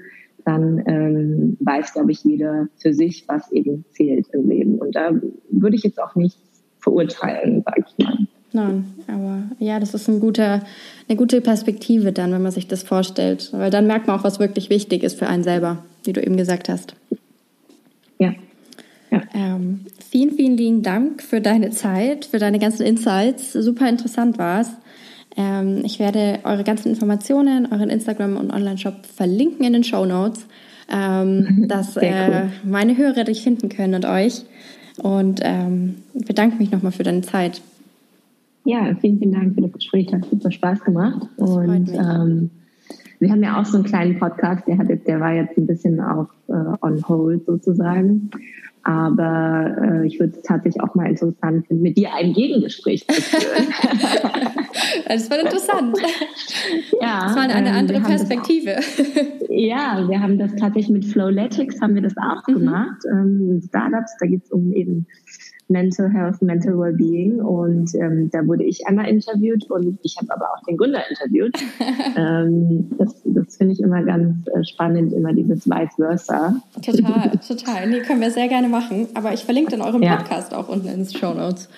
dann 0.44 0.82
ähm, 0.86 1.56
weiß, 1.60 1.94
glaube 1.94 2.12
ich, 2.12 2.22
jeder 2.22 2.68
für 2.76 2.94
sich, 2.94 3.24
was 3.26 3.50
eben 3.50 3.84
zählt 3.90 4.28
im 4.32 4.48
Leben. 4.48 4.78
Und 4.78 4.94
da 4.94 5.10
würde 5.50 5.76
ich 5.76 5.82
jetzt 5.82 6.00
auch 6.00 6.14
nicht 6.14 6.38
verurteilen, 6.78 7.64
sage 7.64 7.84
ich 7.86 8.04
mal. 8.04 8.16
Nein, 8.52 8.84
aber 9.08 9.42
ja, 9.58 9.80
das 9.80 9.92
ist 9.92 10.08
ein 10.08 10.20
guter, 10.20 10.62
eine 11.08 11.18
gute 11.18 11.40
Perspektive 11.40 12.12
dann, 12.12 12.32
wenn 12.32 12.42
man 12.42 12.52
sich 12.52 12.68
das 12.68 12.84
vorstellt. 12.84 13.50
Weil 13.52 13.70
dann 13.70 13.88
merkt 13.88 14.06
man 14.06 14.18
auch, 14.18 14.24
was 14.24 14.38
wirklich 14.38 14.70
wichtig 14.70 15.02
ist 15.02 15.18
für 15.18 15.26
einen 15.26 15.42
selber, 15.42 15.84
wie 16.04 16.12
du 16.12 16.22
eben 16.22 16.36
gesagt 16.36 16.68
hast. 16.68 16.94
Ja. 18.18 18.32
Ja. 19.10 19.22
Ähm, 19.34 19.80
vielen, 20.10 20.32
vielen 20.32 20.56
lieben 20.56 20.82
Dank 20.82 21.22
für 21.22 21.40
deine 21.40 21.70
Zeit, 21.70 22.24
für 22.24 22.38
deine 22.38 22.58
ganzen 22.58 22.84
Insights. 22.84 23.52
Super 23.52 23.88
interessant 23.88 24.38
war 24.38 24.60
es. 24.60 24.70
Ähm, 25.36 25.82
ich 25.84 25.98
werde 25.98 26.40
eure 26.44 26.64
ganzen 26.64 26.88
Informationen, 26.88 27.66
euren 27.70 27.90
Instagram- 27.90 28.36
und 28.36 28.50
Online-Shop 28.50 29.06
verlinken 29.06 29.64
in 29.64 29.74
den 29.74 29.84
Show 29.84 30.06
Notes, 30.06 30.46
ähm, 30.90 31.64
dass 31.68 31.96
äh, 31.96 32.12
cool. 32.28 32.50
meine 32.64 32.96
Hörer 32.96 33.24
dich 33.24 33.42
finden 33.42 33.68
können 33.68 33.94
und 33.94 34.06
euch. 34.06 34.44
Und 35.02 35.40
ähm, 35.42 35.96
bedanke 36.26 36.56
mich 36.56 36.72
nochmal 36.72 36.92
für 36.92 37.02
deine 37.02 37.20
Zeit. 37.20 37.60
Ja, 38.64 38.96
vielen, 39.00 39.18
vielen 39.18 39.32
Dank 39.32 39.54
für 39.54 39.60
das 39.60 39.72
Gespräch. 39.72 40.12
Hat 40.12 40.24
super 40.24 40.50
Spaß 40.50 40.82
gemacht. 40.84 41.28
Das 41.36 41.50
und 41.50 41.92
ähm, 41.92 42.50
wir 43.20 43.30
haben 43.30 43.42
ja 43.42 43.60
auch 43.60 43.64
so 43.64 43.76
einen 43.76 43.86
kleinen 43.86 44.18
Podcast, 44.18 44.66
der, 44.66 44.78
hat 44.78 44.88
der 44.88 45.20
war 45.20 45.32
jetzt 45.34 45.56
ein 45.56 45.66
bisschen 45.66 46.00
auf 46.00 46.28
äh, 46.48 46.52
on 46.80 47.06
hold 47.08 47.44
sozusagen. 47.46 48.30
Aber 48.88 49.76
äh, 49.82 50.06
ich 50.06 50.20
würde 50.20 50.34
es 50.36 50.42
tatsächlich 50.42 50.80
auch 50.80 50.94
mal 50.94 51.06
interessant 51.06 51.66
finden, 51.66 51.82
mit 51.82 51.98
dir 51.98 52.14
ein 52.14 52.32
Gegengespräch 52.32 53.04
zu 53.08 53.20
führen. 53.20 53.66
das 55.08 55.28
war 55.28 55.40
interessant. 55.40 55.98
Ja, 57.00 57.24
das 57.24 57.34
war 57.34 57.42
eine, 57.42 57.68
ähm, 57.68 57.74
andere 57.74 58.00
Perspektive. 58.00 58.76
Auch, 58.76 59.48
ja, 59.48 60.06
wir 60.08 60.22
haben 60.22 60.38
das 60.38 60.54
tatsächlich 60.54 60.90
mit 60.90 61.04
Flowletics 61.04 61.80
haben 61.80 61.96
wir 61.96 62.02
das 62.02 62.14
auch 62.16 62.46
mhm. 62.46 62.60
gemacht. 62.60 63.02
Ähm, 63.10 63.60
Startups, 63.66 64.16
da 64.20 64.26
geht 64.26 64.44
es 64.44 64.52
um 64.52 64.72
eben 64.72 65.08
Mental 65.68 66.08
Health, 66.12 66.42
Mental 66.42 66.78
Wellbeing 66.78 67.40
und 67.40 67.94
ähm, 67.96 68.30
da 68.30 68.46
wurde 68.46 68.64
ich 68.64 68.86
einmal 68.86 69.08
interviewt 69.08 69.68
und 69.70 69.98
ich 70.02 70.16
habe 70.16 70.32
aber 70.32 70.46
auch 70.52 70.62
den 70.62 70.76
Gründer 70.76 71.00
interviewt. 71.10 71.58
ähm, 72.16 72.90
das 72.98 73.22
das 73.24 73.56
finde 73.56 73.74
ich 73.74 73.80
immer 73.80 74.02
ganz 74.02 74.46
äh, 74.48 74.64
spannend, 74.64 75.12
immer 75.12 75.32
dieses 75.32 75.66
Vice 75.66 75.94
Versa. 75.96 76.56
Total, 76.74 77.30
total. 77.48 77.88
Nee, 77.88 78.00
können 78.00 78.20
wir 78.20 78.30
sehr 78.30 78.48
gerne 78.48 78.68
machen. 78.68 79.08
Aber 79.14 79.32
ich 79.32 79.44
verlinke 79.44 79.72
dann 79.72 79.82
euren 79.82 80.02
ja. 80.02 80.16
Podcast 80.16 80.54
auch 80.54 80.68
unten 80.68 80.88
in 80.88 81.04
den 81.04 81.06
Show 81.06 81.34
Notes. 81.34 81.68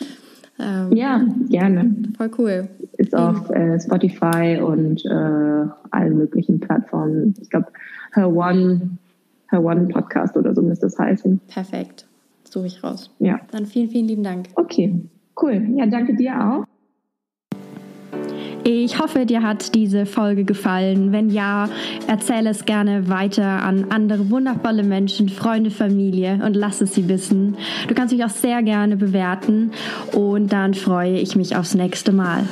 Ähm, 0.59 0.93
ja, 0.93 1.25
gerne. 1.49 1.95
Voll 2.17 2.31
cool. 2.39 2.69
Ist 2.97 3.15
auf 3.15 3.49
äh, 3.51 3.81
Spotify 3.81 4.61
und 4.61 5.05
äh, 5.05 5.69
allen 5.91 6.19
möglichen 6.19 6.59
Plattformen. 6.61 7.35
Ich 7.41 7.49
glaube, 7.49 7.69
Her 8.13 8.29
One, 8.35 8.99
Her 9.51 9.63
One 9.63 9.87
Podcast 9.89 10.37
oder 10.37 10.55
so 10.55 10.63
müsste 10.63 10.87
es 10.87 10.99
heißen. 10.99 11.41
Perfekt 11.49 12.08
suche 12.59 12.67
ich 12.67 12.85
raus. 12.85 13.11
Ja. 13.19 13.41
Dann 13.51 13.67
vielen, 13.67 13.89
vielen 13.89 14.09
lieben 14.09 14.23
Dank. 14.23 14.49
Okay, 14.57 15.01
cool. 15.41 15.67
Ja, 15.77 15.87
danke 15.87 16.15
dir 16.17 16.33
auch. 16.41 16.65
Ich 18.65 18.99
hoffe, 18.99 19.25
dir 19.25 19.43
hat 19.43 19.75
diese 19.75 20.05
Folge 20.05 20.45
gefallen. 20.45 21.11
Wenn 21.11 21.31
ja, 21.31 21.71
erzähle 22.07 22.51
es 22.51 22.67
gerne 22.67 23.09
weiter 23.09 23.63
an 23.63 23.87
andere 23.91 24.31
wundervolle 24.31 24.83
Menschen, 24.83 25.31
Freunde, 25.31 25.71
Familie 25.71 26.41
und 26.45 26.55
lass 26.55 26.83
es 26.83 26.95
sie 26.95 27.09
wissen. 27.09 27.57
Du 27.87 27.95
kannst 27.95 28.13
mich 28.13 28.25
auch 28.25 28.31
sehr 28.31 28.63
gerne 28.63 28.97
bewerten 28.97 29.71
und 30.13 30.53
dann 30.53 30.75
freue 30.75 31.19
ich 31.19 31.35
mich 31.35 31.57
aufs 31.57 31.75
nächste 31.75 32.13
Mal. 32.13 32.45